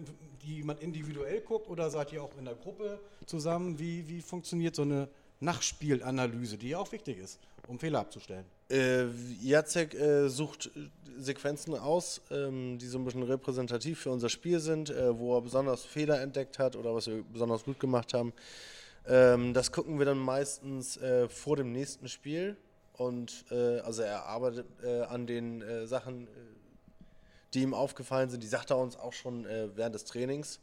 die 0.42 0.62
man 0.62 0.78
individuell 0.78 1.40
guckt 1.40 1.68
oder 1.68 1.90
seid 1.90 2.12
ihr 2.12 2.22
auch 2.22 2.36
in 2.38 2.44
der 2.44 2.54
Gruppe 2.54 2.98
zusammen? 3.26 3.78
Wie, 3.78 4.08
wie 4.08 4.20
funktioniert 4.20 4.74
so 4.74 4.82
eine 4.82 5.08
Nachspielanalyse, 5.40 6.56
die 6.58 6.70
ja 6.70 6.78
auch 6.78 6.90
wichtig 6.92 7.18
ist, 7.18 7.38
um 7.68 7.78
Fehler 7.78 8.00
abzustellen? 8.00 8.44
Äh, 8.70 9.06
Jacek 9.42 9.94
äh, 9.94 10.28
sucht 10.28 10.70
Sequenzen 11.18 11.74
aus, 11.74 12.20
ähm, 12.30 12.78
die 12.78 12.86
so 12.86 12.98
ein 12.98 13.04
bisschen 13.04 13.22
repräsentativ 13.22 14.00
für 14.00 14.10
unser 14.10 14.28
Spiel 14.28 14.60
sind, 14.60 14.90
äh, 14.90 15.18
wo 15.18 15.36
er 15.36 15.42
besonders 15.42 15.84
Fehler 15.84 16.20
entdeckt 16.20 16.58
hat 16.58 16.76
oder 16.76 16.94
was 16.94 17.06
wir 17.06 17.22
besonders 17.32 17.64
gut 17.64 17.78
gemacht 17.80 18.12
haben. 18.12 18.32
Ähm, 19.06 19.54
das 19.54 19.70
gucken 19.70 19.98
wir 19.98 20.06
dann 20.06 20.18
meistens 20.18 20.96
äh, 20.96 21.28
vor 21.28 21.56
dem 21.56 21.72
nächsten 21.72 22.08
Spiel 22.08 22.56
und 22.94 23.44
äh, 23.50 23.80
also 23.80 24.02
er 24.02 24.26
arbeitet 24.26 24.66
äh, 24.82 25.02
an 25.02 25.26
den 25.26 25.86
Sachen, 25.86 26.28
die 27.54 27.62
ihm 27.62 27.72
aufgefallen 27.74 28.30
sind. 28.30 28.42
Die 28.42 28.48
sagt 28.48 28.70
er 28.70 28.78
uns 28.78 28.96
auch 28.96 29.12
schon 29.12 29.44
während 29.44 29.94
des 29.94 30.04
Trainings. 30.04 30.60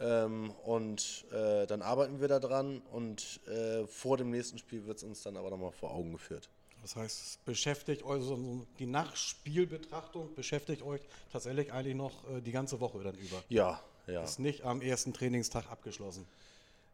Ähm, 0.00 0.50
und 0.64 1.26
äh, 1.32 1.66
dann 1.66 1.82
arbeiten 1.82 2.20
wir 2.20 2.28
daran 2.28 2.82
und 2.92 3.40
äh, 3.46 3.86
vor 3.86 4.16
dem 4.16 4.30
nächsten 4.30 4.58
Spiel 4.58 4.86
wird 4.86 4.98
es 4.98 5.04
uns 5.04 5.22
dann 5.22 5.36
aber 5.36 5.50
nochmal 5.50 5.72
vor 5.72 5.92
Augen 5.92 6.12
geführt. 6.12 6.48
Das 6.80 6.96
heißt, 6.96 7.44
beschäftigt 7.44 8.02
euch, 8.02 8.20
also 8.20 8.66
die 8.78 8.86
Nachspielbetrachtung 8.86 10.34
beschäftigt 10.34 10.82
euch 10.82 11.00
tatsächlich 11.30 11.72
eigentlich 11.72 11.94
noch 11.94 12.28
äh, 12.28 12.40
die 12.40 12.50
ganze 12.50 12.80
Woche 12.80 13.02
dann 13.04 13.14
über. 13.14 13.42
Ja, 13.48 13.80
ja. 14.06 14.24
Ist 14.24 14.40
nicht 14.40 14.64
am 14.64 14.82
ersten 14.82 15.12
Trainingstag 15.12 15.70
abgeschlossen. 15.70 16.26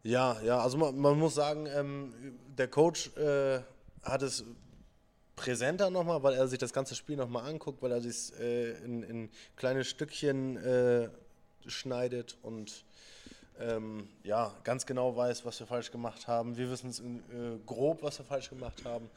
Ja, 0.02 0.40
ja, 0.42 0.60
also 0.60 0.76
man, 0.78 0.96
man 0.98 1.18
muss 1.18 1.34
sagen, 1.34 1.66
ähm, 1.66 2.38
der 2.56 2.68
Coach 2.68 3.16
äh, 3.16 3.60
hat 4.02 4.22
es 4.22 4.44
präsenter 5.36 5.90
nochmal, 5.90 6.22
weil 6.22 6.34
er 6.34 6.48
sich 6.48 6.58
das 6.58 6.72
ganze 6.72 6.94
Spiel 6.94 7.16
nochmal 7.16 7.48
anguckt, 7.48 7.80
weil 7.80 7.92
er 7.92 8.00
sich 8.00 8.38
äh, 8.38 8.72
in, 8.84 9.02
in, 9.02 9.30
kleine 9.56 9.84
Stückchen 9.84 10.56
äh, 10.56 11.08
schneidet 11.66 12.36
und 12.42 12.84
ähm, 13.60 14.08
ja, 14.22 14.54
ganz 14.64 14.86
genau 14.86 15.16
weiß, 15.16 15.44
was 15.44 15.58
wir 15.58 15.66
falsch 15.66 15.90
gemacht 15.90 16.28
haben. 16.28 16.56
Wir 16.56 16.70
wissen 16.70 16.90
es 16.90 17.00
äh, 17.00 17.58
grob, 17.66 18.02
was 18.02 18.18
wir 18.18 18.24
falsch 18.24 18.50
gemacht 18.50 18.84
haben 18.84 19.10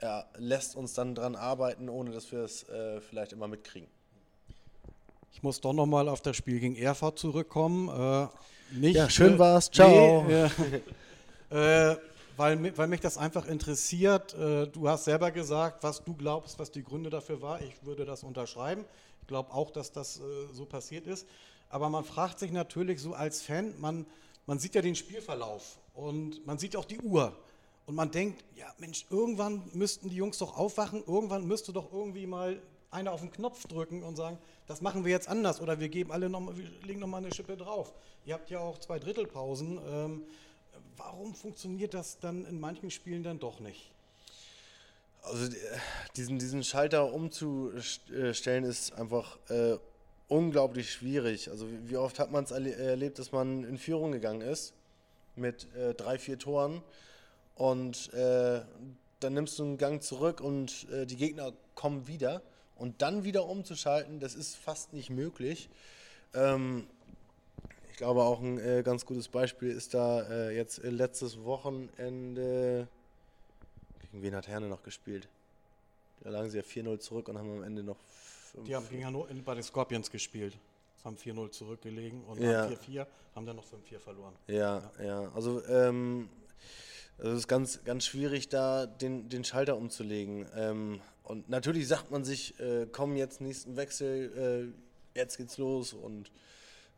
er 0.00 0.26
lässt 0.36 0.76
uns 0.76 0.94
dann 0.94 1.14
dran 1.14 1.34
arbeiten, 1.36 1.88
ohne 1.88 2.10
dass 2.10 2.30
wir 2.30 2.40
es 2.40 2.68
äh, 2.68 3.00
vielleicht 3.00 3.32
immer 3.32 3.48
mitkriegen. 3.48 3.88
Ich 5.32 5.42
muss 5.42 5.60
doch 5.60 5.72
nochmal 5.72 6.08
auf 6.08 6.20
das 6.20 6.36
Spiel 6.36 6.60
gegen 6.60 6.76
Erfurt 6.76 7.18
zurückkommen. 7.18 7.88
Äh, 7.88 8.28
nicht, 8.76 8.96
ja, 8.96 9.10
schön 9.10 9.34
äh, 9.34 9.38
war's. 9.38 9.70
Ciao. 9.70 10.24
Nee, 10.26 10.48
äh, 11.56 11.96
weil, 12.36 12.76
weil 12.76 12.88
mich 12.88 13.00
das 13.00 13.18
einfach 13.18 13.46
interessiert. 13.46 14.34
Äh, 14.34 14.66
du 14.68 14.88
hast 14.88 15.04
selber 15.04 15.30
gesagt, 15.30 15.82
was 15.82 16.02
du 16.04 16.14
glaubst, 16.14 16.58
was 16.58 16.70
die 16.70 16.82
Gründe 16.82 17.10
dafür 17.10 17.42
war. 17.42 17.60
Ich 17.62 17.84
würde 17.84 18.04
das 18.04 18.22
unterschreiben. 18.22 18.84
Ich 19.20 19.26
glaube 19.26 19.52
auch, 19.52 19.70
dass 19.70 19.92
das 19.92 20.18
äh, 20.18 20.22
so 20.52 20.64
passiert 20.64 21.06
ist. 21.06 21.26
Aber 21.68 21.88
man 21.88 22.04
fragt 22.04 22.38
sich 22.38 22.52
natürlich 22.52 23.00
so 23.00 23.14
als 23.14 23.42
Fan, 23.42 23.78
man, 23.78 24.06
man 24.46 24.58
sieht 24.58 24.74
ja 24.74 24.82
den 24.82 24.94
Spielverlauf 24.94 25.78
und 25.94 26.46
man 26.46 26.58
sieht 26.58 26.76
auch 26.76 26.84
die 26.84 27.00
Uhr. 27.00 27.36
Und 27.86 27.94
man 27.94 28.10
denkt, 28.10 28.44
ja 28.54 28.66
Mensch, 28.78 29.06
irgendwann 29.10 29.62
müssten 29.72 30.10
die 30.10 30.16
Jungs 30.16 30.38
doch 30.38 30.56
aufwachen, 30.56 31.02
irgendwann 31.06 31.46
müsste 31.46 31.72
doch 31.72 31.92
irgendwie 31.92 32.26
mal 32.26 32.60
einer 32.90 33.12
auf 33.12 33.20
den 33.20 33.30
Knopf 33.30 33.66
drücken 33.66 34.02
und 34.02 34.16
sagen, 34.16 34.38
das 34.66 34.80
machen 34.80 35.04
wir 35.04 35.10
jetzt 35.10 35.28
anders 35.28 35.60
oder 35.60 35.80
wir 35.80 35.88
geben 35.88 36.12
alle 36.12 36.28
noch 36.28 36.40
mal, 36.40 36.56
wir 36.56 36.68
legen 36.86 37.00
nochmal 37.00 37.22
eine 37.24 37.34
Schippe 37.34 37.56
drauf. 37.56 37.92
Ihr 38.24 38.34
habt 38.34 38.50
ja 38.50 38.60
auch 38.60 38.78
zwei 38.78 38.98
Drittelpausen. 38.98 39.80
Ähm, 39.86 40.24
warum 40.96 41.34
funktioniert 41.34 41.94
das 41.94 42.18
dann 42.18 42.44
in 42.46 42.60
manchen 42.60 42.90
Spielen 42.90 43.22
dann 43.22 43.38
doch 43.38 43.60
nicht? 43.60 43.90
Also 45.22 45.46
äh, 45.46 45.56
diesen, 46.16 46.38
diesen 46.38 46.64
Schalter 46.64 47.12
umzustellen 47.12 48.64
ist 48.64 48.92
einfach 48.92 49.38
äh, 49.50 49.78
unglaublich 50.28 50.92
schwierig. 50.92 51.50
Also 51.50 51.66
wie 51.86 51.96
oft 51.96 52.18
hat 52.18 52.30
man 52.30 52.44
es 52.44 52.50
erlebt, 52.50 53.18
dass 53.18 53.32
man 53.32 53.64
in 53.64 53.78
Führung 53.78 54.12
gegangen 54.12 54.42
ist 54.42 54.74
mit 55.36 55.66
äh, 55.74 55.94
drei, 55.94 56.18
vier 56.18 56.38
Toren 56.38 56.82
und 57.54 58.12
äh, 58.12 58.60
dann 59.20 59.34
nimmst 59.34 59.58
du 59.58 59.64
einen 59.64 59.78
Gang 59.78 60.02
zurück 60.02 60.40
und 60.40 60.88
äh, 60.90 61.06
die 61.06 61.16
Gegner 61.16 61.52
kommen 61.74 62.06
wieder 62.06 62.42
und 62.76 63.02
dann 63.02 63.24
wieder 63.24 63.46
umzuschalten, 63.46 64.20
das 64.20 64.34
ist 64.34 64.56
fast 64.56 64.92
nicht 64.92 65.10
möglich. 65.10 65.68
Ähm, 66.34 66.86
ich 67.90 67.96
glaube 67.96 68.22
auch 68.22 68.40
ein 68.40 68.58
äh, 68.58 68.82
ganz 68.84 69.06
gutes 69.06 69.28
Beispiel 69.28 69.70
ist 69.70 69.94
da 69.94 70.22
äh, 70.22 70.54
jetzt 70.54 70.82
letztes 70.84 71.42
Wochenende 71.42 72.86
gegen 74.10 74.22
wen 74.22 74.34
hat 74.34 74.48
Herne 74.48 74.68
noch 74.68 74.82
gespielt? 74.82 75.28
Da 76.20 76.30
lagen 76.30 76.50
sie 76.50 76.58
ja 76.58 76.64
4-0 76.64 76.98
zurück 76.98 77.28
und 77.28 77.38
haben 77.38 77.58
am 77.58 77.62
Ende 77.62 77.82
noch 77.82 77.98
die 78.66 78.74
haben 78.74 78.88
gegen 78.88 79.04
Hannover 79.04 79.32
bei 79.44 79.54
den 79.54 79.62
Scorpions 79.62 80.10
gespielt. 80.10 80.56
Haben 81.04 81.16
4-0 81.16 81.50
zurückgelegen 81.50 82.24
und 82.24 82.40
Ja. 82.40 82.66
4-4 82.66 83.06
haben 83.34 83.46
dann 83.46 83.56
noch 83.56 83.64
5-4 83.64 83.98
verloren. 83.98 84.34
Ja, 84.48 84.90
ja. 85.02 85.30
Also 85.34 85.64
ähm, 85.66 86.28
also 87.18 87.32
es 87.32 87.38
ist 87.40 87.48
ganz, 87.48 87.82
ganz 87.84 88.04
schwierig, 88.06 88.48
da 88.48 88.86
den, 88.86 89.28
den 89.28 89.44
Schalter 89.44 89.76
umzulegen. 89.76 90.46
Ähm, 90.54 91.00
und 91.24 91.48
natürlich 91.48 91.88
sagt 91.88 92.10
man 92.12 92.24
sich, 92.24 92.58
äh, 92.60 92.86
komm 92.90 93.16
jetzt 93.16 93.40
nächsten 93.40 93.76
Wechsel, 93.76 94.72
äh, 95.14 95.18
jetzt 95.18 95.36
geht's 95.36 95.58
los. 95.58 95.92
Und 95.92 96.30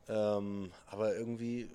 ähm, 0.08 0.72
aber 0.88 1.16
irgendwie, 1.16 1.70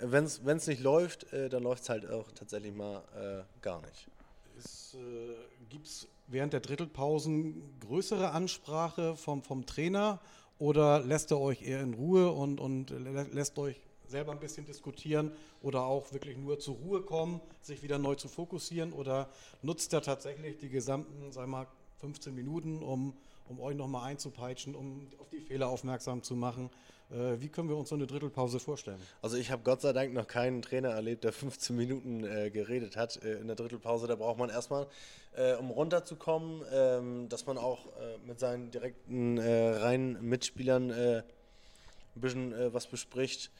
wenn 0.00 0.24
es 0.24 0.66
nicht 0.66 0.82
läuft, 0.82 1.32
äh, 1.32 1.48
dann 1.48 1.62
läuft 1.62 1.84
es 1.84 1.88
halt 1.88 2.10
auch 2.10 2.32
tatsächlich 2.32 2.74
mal 2.74 3.02
äh, 3.16 3.62
gar 3.62 3.80
nicht. 3.82 4.08
Äh, 4.56 5.34
Gibt 5.68 5.86
es 5.86 6.08
während 6.28 6.52
der 6.52 6.60
Drittelpausen 6.60 7.62
größere 7.80 8.30
Ansprache 8.30 9.16
vom, 9.16 9.42
vom 9.42 9.66
Trainer 9.66 10.20
oder 10.58 11.00
lässt 11.00 11.30
er 11.32 11.40
euch 11.40 11.62
eher 11.62 11.80
in 11.80 11.94
Ruhe 11.94 12.30
und, 12.30 12.60
und 12.60 12.90
lä- 12.90 13.32
lässt 13.32 13.58
euch 13.58 13.80
selber 14.06 14.32
ein 14.32 14.38
bisschen 14.40 14.66
diskutieren 14.66 15.32
oder 15.62 15.84
auch 15.84 16.12
wirklich 16.12 16.36
nur 16.36 16.58
zur 16.60 16.76
Ruhe 16.76 17.02
kommen, 17.02 17.40
sich 17.62 17.82
wieder 17.82 17.98
neu 17.98 18.14
zu 18.14 18.28
fokussieren 18.28 18.92
oder 18.92 19.28
nutzt 19.62 19.92
er 19.92 20.02
tatsächlich 20.02 20.58
die 20.58 20.68
gesamten, 20.68 21.32
sag 21.32 21.48
mal, 21.48 21.66
15 22.00 22.34
Minuten, 22.34 22.82
um, 22.82 23.14
um 23.48 23.60
euch 23.60 23.74
nochmal 23.76 24.04
einzupeitschen, 24.10 24.74
um 24.74 25.08
auf 25.18 25.28
die 25.30 25.40
Fehler 25.40 25.68
aufmerksam 25.68 26.22
zu 26.22 26.36
machen? 26.36 26.70
Äh, 27.10 27.40
wie 27.40 27.48
können 27.48 27.68
wir 27.68 27.76
uns 27.76 27.90
so 27.90 27.94
eine 27.94 28.06
Drittelpause 28.06 28.58
vorstellen? 28.58 29.00
Also 29.22 29.36
ich 29.36 29.50
habe 29.50 29.62
Gott 29.62 29.80
sei 29.82 29.92
Dank 29.92 30.12
noch 30.14 30.26
keinen 30.26 30.62
Trainer 30.62 30.90
erlebt, 30.90 31.24
der 31.24 31.32
15 31.34 31.76
Minuten 31.76 32.24
äh, 32.24 32.50
geredet 32.50 32.96
hat 32.96 33.22
äh, 33.22 33.34
in 33.38 33.46
der 33.46 33.56
Drittelpause. 33.56 34.06
Da 34.06 34.16
braucht 34.16 34.38
man 34.38 34.50
erstmal, 34.50 34.86
äh, 35.36 35.54
um 35.54 35.70
runterzukommen, 35.70 36.62
ähm, 36.72 37.28
dass 37.28 37.46
man 37.46 37.58
auch 37.58 37.86
äh, 37.86 38.18
mit 38.26 38.40
seinen 38.40 38.70
direkten 38.70 39.38
äh, 39.38 39.76
reinen 39.76 40.22
Mitspielern 40.26 40.90
ein 40.90 41.24
bisschen 42.14 42.54
was 42.72 42.86
bespricht. 42.86 43.50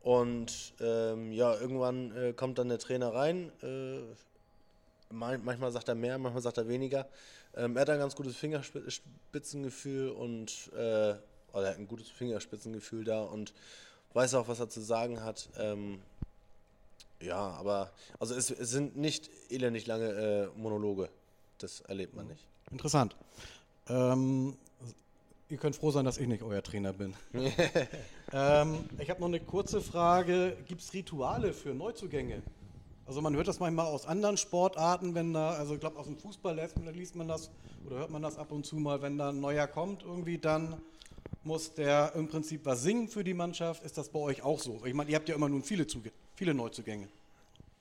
Und 0.00 0.74
ähm, 0.80 1.30
ja, 1.30 1.54
irgendwann 1.54 2.34
kommt 2.34 2.58
dann 2.58 2.68
der 2.68 2.78
Trainer 2.80 3.14
rein. 3.14 3.52
Man- 5.10 5.44
manchmal 5.44 5.70
sagt 5.70 5.88
er 5.88 5.94
mehr, 5.94 6.18
manchmal 6.18 6.42
sagt 6.42 6.58
er 6.58 6.66
weniger. 6.66 7.08
Ähm, 7.54 7.76
er 7.76 7.82
hat 7.82 7.90
ein 7.90 8.00
ganz 8.00 8.16
gutes 8.16 8.34
Fingerspitzengefühl 8.36 10.08
und 10.10 10.72
oder 11.52 11.64
er 11.64 11.70
hat 11.70 11.78
ein 11.78 11.88
gutes 11.88 12.08
Fingerspitzengefühl 12.08 13.04
da 13.04 13.22
und 13.22 13.52
weiß 14.14 14.34
auch, 14.34 14.48
was 14.48 14.60
er 14.60 14.68
zu 14.68 14.80
sagen 14.80 15.22
hat. 15.22 15.48
Ähm, 15.58 16.00
ja, 17.20 17.36
aber 17.36 17.90
also 18.18 18.34
es, 18.34 18.50
es 18.50 18.70
sind 18.70 18.96
nicht 18.96 19.30
elendig 19.50 19.86
lange 19.86 20.50
äh, 20.56 20.58
Monologe. 20.58 21.08
Das 21.58 21.80
erlebt 21.82 22.14
man 22.14 22.26
nicht. 22.26 22.44
Interessant. 22.70 23.16
Ähm, 23.88 24.56
ihr 25.48 25.58
könnt 25.58 25.76
froh 25.76 25.90
sein, 25.90 26.04
dass 26.04 26.18
ich 26.18 26.26
nicht 26.26 26.42
euer 26.42 26.62
Trainer 26.62 26.92
bin. 26.92 27.14
ähm, 28.32 28.84
ich 28.98 29.10
habe 29.10 29.20
noch 29.20 29.28
eine 29.28 29.40
kurze 29.40 29.80
Frage. 29.80 30.56
Gibt 30.66 30.80
es 30.80 30.92
Rituale 30.92 31.52
für 31.52 31.74
Neuzugänge? 31.74 32.42
Also 33.06 33.20
man 33.20 33.34
hört 33.34 33.48
das 33.48 33.60
manchmal 33.60 33.86
aus 33.86 34.06
anderen 34.06 34.36
Sportarten, 34.36 35.14
wenn 35.14 35.32
da, 35.32 35.50
also 35.52 35.74
ich 35.74 35.80
glaube 35.80 35.98
aus 35.98 36.06
dem 36.06 36.16
Fußball 36.16 36.56
liest, 36.56 36.76
liest 36.94 37.16
man 37.16 37.28
das 37.28 37.50
oder 37.84 37.96
hört 37.96 38.10
man 38.10 38.22
das 38.22 38.38
ab 38.38 38.52
und 38.52 38.64
zu 38.64 38.76
mal, 38.76 39.02
wenn 39.02 39.18
da 39.18 39.30
ein 39.30 39.40
neuer 39.40 39.66
kommt, 39.66 40.02
irgendwie 40.02 40.38
dann 40.38 40.80
muss 41.44 41.74
der 41.74 42.12
im 42.14 42.28
Prinzip 42.28 42.64
was 42.64 42.82
singen 42.82 43.08
für 43.08 43.24
die 43.24 43.34
Mannschaft. 43.34 43.84
Ist 43.84 43.98
das 43.98 44.08
bei 44.08 44.18
euch 44.18 44.42
auch 44.42 44.60
so? 44.60 44.80
Ich 44.84 44.94
meine, 44.94 45.10
ihr 45.10 45.16
habt 45.16 45.28
ja 45.28 45.34
immer 45.34 45.48
nun 45.48 45.62
viele, 45.62 45.86
Zuge 45.86 46.12
viele 46.34 46.54
Neuzugänge. 46.54 47.08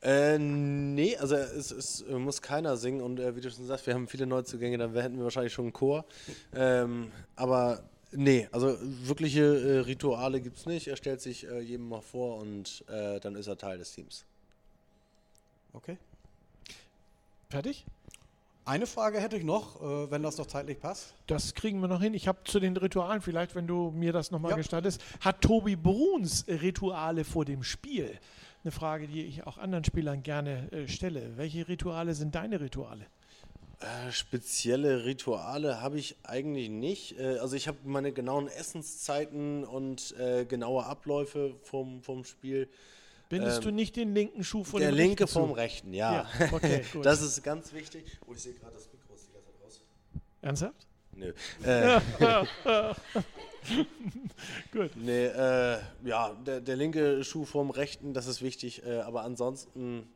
Äh, 0.04 0.40
nee, 0.40 1.16
also 1.18 1.36
es, 1.36 1.70
es 1.70 2.06
muss 2.08 2.42
keiner 2.42 2.76
singen 2.76 3.02
und 3.02 3.20
äh, 3.20 3.36
wie 3.36 3.42
du 3.42 3.52
schon 3.52 3.68
sagst, 3.68 3.86
wir 3.86 3.94
haben 3.94 4.08
viele 4.08 4.26
Neuzugänge, 4.26 4.78
dann 4.80 4.96
hätten 4.96 5.18
wir 5.18 5.26
wahrscheinlich 5.26 5.54
schon 5.54 5.66
einen 5.66 5.74
Chor. 5.74 6.06
Ähm, 6.56 7.12
aber 7.36 7.84
nee, 8.12 8.50
also 8.52 8.78
wirkliche 8.82 9.42
äh, 9.42 9.80
Rituale 9.80 10.42
gibt 10.42 10.58
es 10.58 10.66
nicht. 10.66 10.88
Er 10.88 10.96
stellt 10.96 11.22
sich 11.22 11.48
äh, 11.48 11.60
jedem 11.60 11.88
mal 11.88 12.02
vor 12.02 12.38
und 12.38 12.84
äh, 12.88 13.20
dann 13.20 13.36
ist 13.36 13.46
er 13.46 13.58
Teil 13.58 13.78
des 13.78 13.94
Teams. 13.94 14.26
Okay. 15.74 15.98
Fertig? 17.50 17.86
Eine 18.64 18.86
Frage 18.86 19.20
hätte 19.20 19.38
ich 19.38 19.44
noch, 19.44 19.82
äh, 19.82 20.12
wenn 20.12 20.22
das 20.22 20.38
noch 20.38 20.46
zeitlich 20.46 20.80
passt. 20.80 21.14
Das 21.28 21.56
kriegen 21.56 21.82
wir 21.82 21.88
noch 21.88 22.02
hin. 22.02 22.14
Ich 22.14 22.28
habe 22.28 22.40
zu 22.44 22.60
den 22.60 22.78
Ritualen, 22.78 23.22
vielleicht, 23.22 23.56
wenn 23.56 23.66
du 23.68 23.92
mir 23.92 24.14
das 24.14 24.30
nochmal 24.32 24.52
Ja. 24.52 24.58
gestattest, 24.58 25.02
hat 25.20 25.42
Tobi 25.42 25.76
Bruns 25.76 26.46
Rituale 26.48 27.24
vor 27.24 27.44
dem 27.44 27.64
Spiel? 27.64 28.20
Eine 28.64 28.72
Frage, 28.72 29.08
die 29.08 29.24
ich 29.24 29.48
auch 29.48 29.58
anderen 29.58 29.84
Spielern 29.84 30.22
gerne 30.22 30.72
äh, 30.72 30.88
stelle. 30.88 31.36
Welche 31.38 31.68
Rituale 31.68 32.14
sind 32.14 32.36
deine 32.36 32.62
Rituale? 32.62 33.08
Äh, 33.80 34.12
spezielle 34.12 35.06
Rituale 35.06 35.82
habe 35.82 35.98
ich 35.98 36.16
eigentlich 36.22 36.70
nicht. 36.70 37.18
Äh, 37.20 37.40
also 37.40 37.56
ich 37.56 37.68
habe 37.68 37.80
meine 37.84 38.12
genauen 38.12 38.48
Essenszeiten 38.48 39.64
und 39.64 40.16
äh, 40.20 40.46
genaue 40.46 40.86
Abläufe 40.86 41.56
vom, 41.64 42.04
vom 42.04 42.24
Spiel. 42.24 42.70
Bindest 43.32 43.58
Ähm, 43.60 43.64
du 43.64 43.72
nicht 43.72 43.96
den 43.96 44.14
linken 44.14 44.44
Schuh 44.44 44.64
von 44.64 44.80
Der 44.82 44.92
dem 44.92 44.98
linke 44.98 45.24
rechten 45.24 45.34
zu? 45.34 45.40
vom 45.40 45.52
rechten, 45.54 45.94
ja. 45.94 46.28
Ja, 46.40 46.50
okay, 46.54 46.84
gut. 46.94 47.06
das 47.06 47.22
ist 47.24 47.42
ganz 47.44 47.74
wichtig. 47.74 48.06
Oh, 48.28 48.34
ich 48.34 48.42
sehe 48.42 48.54
gerade 48.54 48.74
das 48.74 48.88
Mikro 48.94 49.16
ist 49.16 49.28
die 49.28 49.34
ganze 49.34 49.52
Zeit 49.52 49.64
raus. 49.64 49.82
Ernsthaft? 50.42 50.88
Nö. 51.16 51.34
Äh, 51.64 52.00
Gut. 54.72 54.92
Nee, 54.96 55.26
äh, 55.28 55.78
ja, 56.04 56.34
der, 56.46 56.62
der 56.62 56.76
linke 56.76 57.24
Schuh 57.24 57.46
vom 57.46 57.70
rechten, 57.70 58.14
das 58.14 58.28
ist 58.28 58.42
wichtig, 58.42 58.84
äh, 58.86 59.00
aber 59.02 59.24
ansonsten 59.24 60.08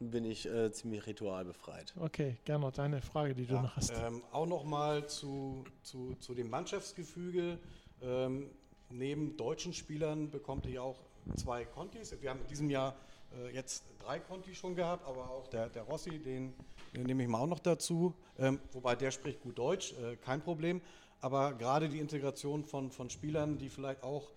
bin 0.00 0.24
ich 0.24 0.46
äh, 0.46 0.70
ziemlich 0.72 1.06
ritualbefreit. 1.06 1.94
Okay, 1.98 2.36
Gernot, 2.44 2.78
deine 2.78 3.00
Frage, 3.02 3.34
die 3.34 3.46
du 3.46 3.54
noch 3.54 3.76
hast. 3.76 3.90
Ähm, 3.92 4.22
auch 4.32 4.46
nochmal 4.46 5.06
zu, 5.08 5.64
zu, 5.82 6.16
zu 6.20 6.34
dem 6.34 6.50
Mannschaftsgefüge. 6.50 7.58
Ähm, 8.02 8.50
neben 8.90 9.36
deutschen 9.36 9.72
Spielern 9.72 10.30
bekommt 10.30 10.66
ihr 10.66 10.82
auch 10.82 10.98
zwei 11.36 11.64
Contis. 11.64 12.14
Wir 12.20 12.30
haben 12.30 12.40
in 12.40 12.46
diesem 12.46 12.70
Jahr 12.70 12.94
äh, 13.36 13.54
jetzt 13.54 13.84
drei 13.98 14.18
Conti 14.18 14.54
schon 14.54 14.74
gehabt, 14.74 15.06
aber 15.06 15.30
auch 15.30 15.46
der, 15.48 15.68
der 15.68 15.82
Rossi, 15.82 16.18
den, 16.18 16.54
den 16.94 17.02
nehme 17.04 17.22
ich 17.22 17.28
mal 17.28 17.40
auch 17.40 17.46
noch 17.46 17.58
dazu. 17.58 18.14
Ähm, 18.38 18.60
wobei 18.72 18.96
der 18.96 19.10
spricht 19.10 19.42
gut 19.42 19.58
Deutsch, 19.58 19.94
äh, 19.94 20.16
kein 20.16 20.40
Problem. 20.40 20.80
Aber 21.20 21.54
gerade 21.54 21.88
die 21.88 21.98
Integration 21.98 22.64
von, 22.64 22.90
von 22.90 23.10
Spielern, 23.10 23.58
die 23.58 23.68
vielleicht 23.68 24.02
auch 24.02 24.30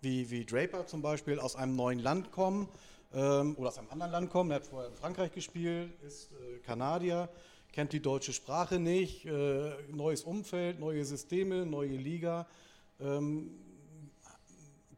wie, 0.00 0.30
wie 0.30 0.44
Draper 0.44 0.86
zum 0.86 1.02
Beispiel 1.02 1.38
aus 1.38 1.56
einem 1.56 1.76
neuen 1.76 1.98
Land 1.98 2.32
kommen 2.32 2.68
ähm, 3.12 3.56
oder 3.56 3.68
aus 3.68 3.78
einem 3.78 3.90
anderen 3.90 4.12
Land 4.12 4.30
kommen. 4.30 4.50
Er 4.50 4.56
hat 4.56 4.66
vorher 4.66 4.88
in 4.88 4.96
Frankreich 4.96 5.32
gespielt, 5.32 5.90
ist 6.02 6.30
äh, 6.32 6.58
Kanadier, 6.58 7.28
kennt 7.72 7.92
die 7.92 8.00
deutsche 8.00 8.32
Sprache 8.32 8.78
nicht, 8.78 9.26
äh, 9.26 9.72
neues 9.90 10.22
Umfeld, 10.22 10.78
neue 10.78 11.04
Systeme, 11.04 11.66
neue 11.66 11.96
Liga. 11.96 12.46
Ähm, 13.00 13.50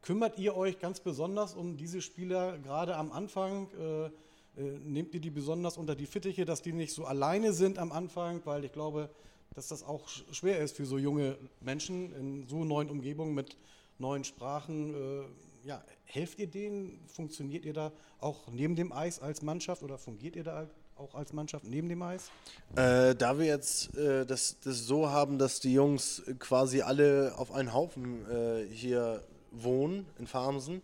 kümmert 0.05 0.37
ihr 0.39 0.55
euch 0.55 0.79
ganz 0.79 1.01
besonders 1.01 1.53
um 1.53 1.75
diese 1.75 2.01
Spieler 2.01 2.57
gerade 2.59 2.95
am 2.95 3.11
Anfang? 3.11 3.67
Äh, 3.77 4.05
äh, 4.05 4.79
nehmt 4.85 5.13
ihr 5.13 5.19
die 5.19 5.31
besonders 5.31 5.77
unter 5.77 5.95
die 5.95 6.05
Fittiche, 6.05 6.45
dass 6.45 6.61
die 6.61 6.71
nicht 6.71 6.93
so 6.93 7.03
alleine 7.03 7.51
sind 7.51 7.77
am 7.77 7.91
Anfang? 7.91 8.39
Weil 8.45 8.63
ich 8.63 8.71
glaube, 8.71 9.09
dass 9.53 9.67
das 9.67 9.83
auch 9.83 10.07
sch- 10.07 10.23
schwer 10.33 10.59
ist 10.59 10.77
für 10.77 10.85
so 10.85 10.97
junge 10.97 11.37
Menschen 11.59 12.13
in 12.15 12.47
so 12.47 12.63
neuen 12.63 12.89
Umgebungen 12.89 13.33
mit 13.35 13.57
neuen 13.97 14.23
Sprachen. 14.23 14.93
Äh, 14.93 15.67
ja, 15.67 15.83
helft 16.05 16.39
ihr 16.39 16.47
denen? 16.47 16.99
Funktioniert 17.07 17.65
ihr 17.65 17.73
da 17.73 17.91
auch 18.19 18.47
neben 18.51 18.75
dem 18.75 18.93
Eis 18.93 19.19
als 19.19 19.41
Mannschaft 19.41 19.81
oder 19.83 19.97
fungiert 19.97 20.35
ihr 20.35 20.43
da 20.43 20.69
auch 20.95 21.15
als 21.15 21.33
Mannschaft 21.33 21.65
neben 21.65 21.89
dem 21.89 22.01
Eis? 22.01 22.29
Äh, 22.75 23.15
da 23.15 23.37
wir 23.37 23.45
jetzt 23.45 23.97
äh, 23.97 24.25
das, 24.25 24.57
das 24.63 24.85
so 24.85 25.09
haben, 25.09 25.37
dass 25.39 25.59
die 25.59 25.73
Jungs 25.73 26.21
quasi 26.39 26.81
alle 26.81 27.33
auf 27.37 27.51
einen 27.51 27.73
Haufen 27.73 28.29
äh, 28.29 28.65
hier 28.71 29.21
wohnen 29.63 30.05
in 30.19 30.27
Farmsen, 30.27 30.81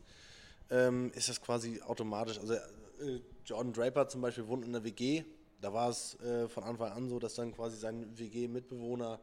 ähm, 0.70 1.12
ist 1.14 1.30
das 1.30 1.42
quasi 1.42 1.82
automatisch. 1.82 2.40
Also 2.40 2.54
äh, 2.54 3.20
Jordan 3.46 3.74
Draper 3.74 4.08
zum 4.08 4.22
Beispiel 4.22 4.48
wohnt 4.48 4.66
in 4.66 4.74
der 4.74 4.84
WG. 4.84 5.24
Da 5.60 5.74
war 5.74 5.90
es 5.90 6.20
äh, 6.22 6.48
von 6.48 6.64
Anfang 6.64 6.92
an 6.92 7.10
so, 7.10 7.20
dass 7.20 7.36
dann 7.36 7.54
quasi 7.54 7.78
sein 7.78 8.18
WG-Mitbewohner 8.18 9.20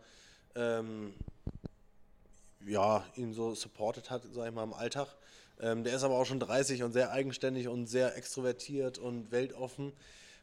ähm, 0.55 1.14
ja, 2.66 3.05
ihn 3.16 3.32
so 3.32 3.55
supportet 3.55 4.11
hat, 4.11 4.22
sag 4.32 4.49
ich 4.49 4.55
mal, 4.55 4.64
im 4.64 4.72
Alltag. 4.72 5.09
Ähm, 5.61 5.82
der 5.84 5.94
ist 5.94 6.05
aber 6.05 6.14
auch 6.14 6.26
schon 6.26 6.38
30 6.38 6.82
und 6.82 6.92
sehr 6.92 7.11
eigenständig 7.11 7.68
und 7.68 7.86
sehr 7.86 8.16
extrovertiert 8.16 8.99
und 8.99 9.32
weltoffen. 9.32 9.92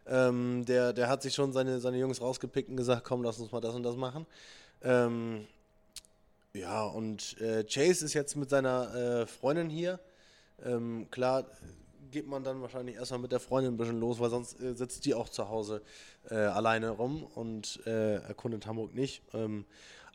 Ähm, 0.07 0.65
der, 0.65 0.93
der 0.93 1.07
hat 1.09 1.21
sich 1.21 1.33
schon 1.33 1.53
seine, 1.53 1.79
seine 1.79 1.97
Jungs 1.97 2.21
rausgepickt 2.21 2.69
und 2.69 2.77
gesagt, 2.77 3.03
komm, 3.03 3.23
lass 3.23 3.39
uns 3.39 3.51
mal 3.51 3.61
das 3.61 3.73
und 3.75 3.83
das 3.83 3.95
machen. 3.95 4.25
Ähm, 4.83 5.47
ja, 6.55 6.85
und 6.85 7.39
äh, 7.41 7.63
Chase 7.63 8.05
ist 8.05 8.13
jetzt 8.13 8.35
mit 8.35 8.49
seiner 8.49 8.95
äh, 8.95 9.25
Freundin 9.27 9.69
hier. 9.69 9.99
Ähm, 10.63 11.07
klar 11.11 11.45
geht 12.11 12.27
man 12.27 12.43
dann 12.43 12.61
wahrscheinlich 12.61 12.95
erstmal 12.95 13.19
mit 13.19 13.31
der 13.31 13.41
Freundin 13.41 13.73
ein 13.73 13.77
bisschen 13.77 13.99
los, 13.99 14.19
weil 14.19 14.29
sonst 14.29 14.59
äh, 14.61 14.73
sitzt 14.73 15.05
die 15.05 15.13
auch 15.13 15.27
zu 15.27 15.49
Hause 15.49 15.81
äh, 16.29 16.35
alleine 16.35 16.91
rum 16.91 17.23
und 17.23 17.81
äh, 17.85 18.15
erkundet 18.15 18.65
Hamburg 18.67 18.95
nicht. 18.95 19.21
Ähm, 19.33 19.65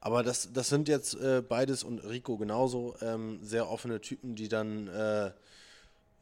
aber 0.01 0.23
das, 0.23 0.51
das 0.53 0.71
sind 0.71 0.89
jetzt 0.89 1.15
äh, 1.15 1.43
beides 1.47 1.85
und 1.85 1.99
Rico 1.99 2.39
genauso 2.39 2.97
ähm, 3.03 3.39
sehr 3.43 3.69
offene 3.69 4.01
Typen, 4.01 4.35
die 4.35 4.49
dann 4.49 4.91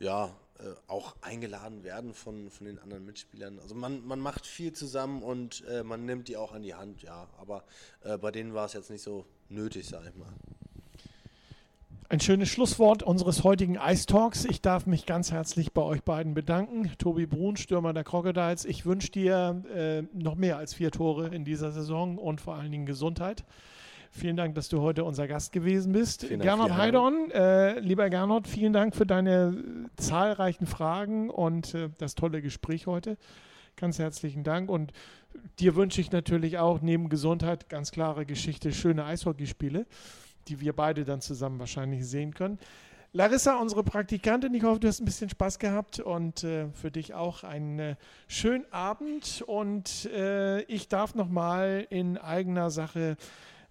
ja 0.01 0.33
äh, 0.61 0.75
auch 0.87 1.15
eingeladen 1.21 1.85
werden 1.85 2.15
von, 2.15 2.51
von 2.51 2.67
den 2.67 2.79
anderen 2.79 3.05
Mitspielern. 3.05 3.59
Also 3.61 3.75
man, 3.75 4.07
man 4.07 4.19
macht 4.19 4.47
viel 4.47 4.73
zusammen 4.73 5.23
und 5.23 5.65
äh, 5.69 5.83
man 5.83 6.05
nimmt 6.05 6.29
die 6.29 6.37
auch 6.37 6.53
an 6.53 6.63
die 6.63 6.75
Hand, 6.75 7.03
ja. 7.03 7.29
Aber 7.39 7.65
äh, 8.03 8.19
bei 8.19 8.31
denen 8.31 8.55
war 8.55 8.67
es 8.67 8.73
jetzt 8.73 8.91
nicht 8.91 9.03
so 9.03 9.25
nötig, 9.49 9.87
sag 9.87 10.05
ich 10.07 10.15
mal. 10.17 10.33
Ein 12.11 12.21
schönes 12.21 12.49
Schlusswort 12.49 13.03
unseres 13.03 13.45
heutigen 13.45 13.77
Ice 13.77 14.07
Talks. 14.07 14.47
Ich 14.47 14.63
darf 14.63 14.87
mich 14.87 15.05
ganz 15.05 15.31
herzlich 15.31 15.75
bei 15.75 15.83
euch 15.83 16.03
beiden 16.03 16.33
bedanken. 16.33 16.91
Tobi 16.97 17.27
Brun, 17.27 17.59
Stürmer 17.59 17.93
der 17.93 18.03
Crocodiles. 18.03 18.65
Ich 18.65 18.87
wünsche 18.87 19.13
dir 19.13 19.63
äh, 19.75 20.03
noch 20.19 20.35
mehr 20.35 20.57
als 20.57 20.73
vier 20.73 20.91
Tore 20.91 21.29
in 21.29 21.45
dieser 21.45 21.71
Saison 21.71 22.17
und 22.17 22.41
vor 22.41 22.55
allen 22.55 22.73
Dingen 22.73 22.87
Gesundheit. 22.87 23.45
Vielen 24.11 24.37
Dank, 24.37 24.55
dass 24.55 24.69
du 24.69 24.81
heute 24.81 25.05
unser 25.05 25.29
Gast 25.29 25.53
gewesen 25.53 25.93
bist. 25.93 26.25
Vielen 26.27 26.41
Gernot 26.41 26.77
Heidorn, 26.77 27.31
äh, 27.31 27.79
lieber 27.81 28.11
Gernot, 28.11 28.47
vielen 28.47 28.73
Dank 28.73 28.97
für 28.97 29.07
deine 29.07 29.89
zahlreichen 29.97 30.67
Fragen 30.67 31.31
und 31.31 31.75
äh, 31.75 31.91
das 31.99 32.15
tolle 32.15 32.43
Gespräch 32.43 32.87
heute. 32.87 33.17
Ganz 33.77 33.99
herzlichen 33.99 34.43
Dank 34.43 34.71
und 34.71 34.93
dir 35.61 35.77
wünsche 35.77 36.01
ich 36.01 36.11
natürlich 36.11 36.59
auch 36.59 36.81
neben 36.81 37.09
Gesundheit 37.09 37.69
ganz 37.69 37.93
klare 37.93 38.27
Geschichte, 38.27 38.73
schöne 38.73 39.05
Eishockeyspiele 39.05 39.87
die 40.49 40.61
wir 40.61 40.73
beide 40.73 41.05
dann 41.05 41.21
zusammen 41.21 41.59
wahrscheinlich 41.59 42.07
sehen 42.07 42.35
können. 42.35 42.59
Larissa, 43.13 43.57
unsere 43.57 43.85
Praktikantin, 43.85 44.53
ich 44.53 44.65
hoffe, 44.65 44.81
du 44.81 44.89
hast 44.89 45.01
ein 45.01 45.07
bisschen 45.07 45.31
Spaß 45.31 45.59
gehabt 45.59 45.99
und 45.99 46.45
äh, 46.45 46.69
für 46.73 46.91
dich 46.91 47.15
auch 47.15 47.43
einen 47.43 47.79
äh, 47.79 47.97
schönen 48.27 48.71
Abend. 48.71 49.43
Und 49.47 50.05
äh, 50.13 50.61
ich 50.65 50.89
darf 50.89 51.15
nochmal 51.15 51.87
in 51.89 52.19
eigener 52.19 52.71
Sache 52.71 53.17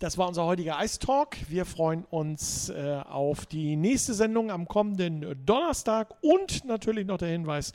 Das 0.00 0.16
war 0.16 0.28
unser 0.28 0.44
heutiger 0.44 0.76
Ice 0.80 1.00
Talk. 1.00 1.36
Wir 1.48 1.64
freuen 1.64 2.04
uns 2.04 2.68
äh, 2.68 3.00
auf 3.04 3.46
die 3.46 3.74
nächste 3.74 4.14
Sendung 4.14 4.52
am 4.52 4.68
kommenden 4.68 5.44
Donnerstag 5.44 6.14
und 6.20 6.64
natürlich 6.64 7.04
noch 7.04 7.18
der 7.18 7.30
Hinweis, 7.30 7.72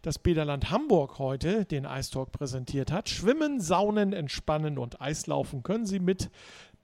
dass 0.00 0.18
Bederland 0.18 0.70
Hamburg 0.70 1.18
heute 1.18 1.66
den 1.66 1.84
Ice 1.84 2.10
Talk 2.10 2.32
präsentiert 2.32 2.90
hat. 2.90 3.10
Schwimmen, 3.10 3.60
Saunen, 3.60 4.14
Entspannen 4.14 4.78
und 4.78 5.02
Eislaufen 5.02 5.62
können 5.62 5.84
Sie 5.84 5.98
mit 5.98 6.30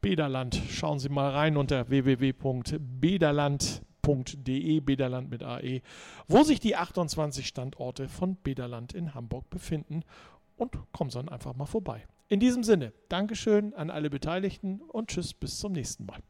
Bederland. 0.03 0.61
Schauen 0.69 0.99
Sie 0.99 1.09
mal 1.09 1.31
rein 1.31 1.57
unter 1.57 1.89
www.bederland.de, 1.89 4.81
Bederland 4.81 5.31
mit 5.31 5.43
AE, 5.43 5.81
wo 6.29 6.43
sich 6.43 6.61
die 6.61 6.77
28 6.77 7.47
Standorte 7.47 8.09
von 8.09 8.37
Bederland 8.37 8.93
in 8.93 9.15
Hamburg 9.15 9.49
befinden. 9.49 10.03
Und 10.57 10.77
kommen 10.93 11.09
Sie 11.09 11.19
dann 11.19 11.31
einfach 11.31 11.57
mal 11.57 11.65
vorbei. 11.65 12.05
In 12.29 12.41
diesem 12.41 12.63
Sinne, 12.63 12.93
Dankeschön 13.09 13.73
an 13.75 13.89
alle 13.91 14.11
Beteiligten 14.11 14.81
und 14.81 15.09
tschüss 15.09 15.33
bis 15.33 15.59
zum 15.59 15.73
nächsten 15.73 16.05
Mal. 16.05 16.21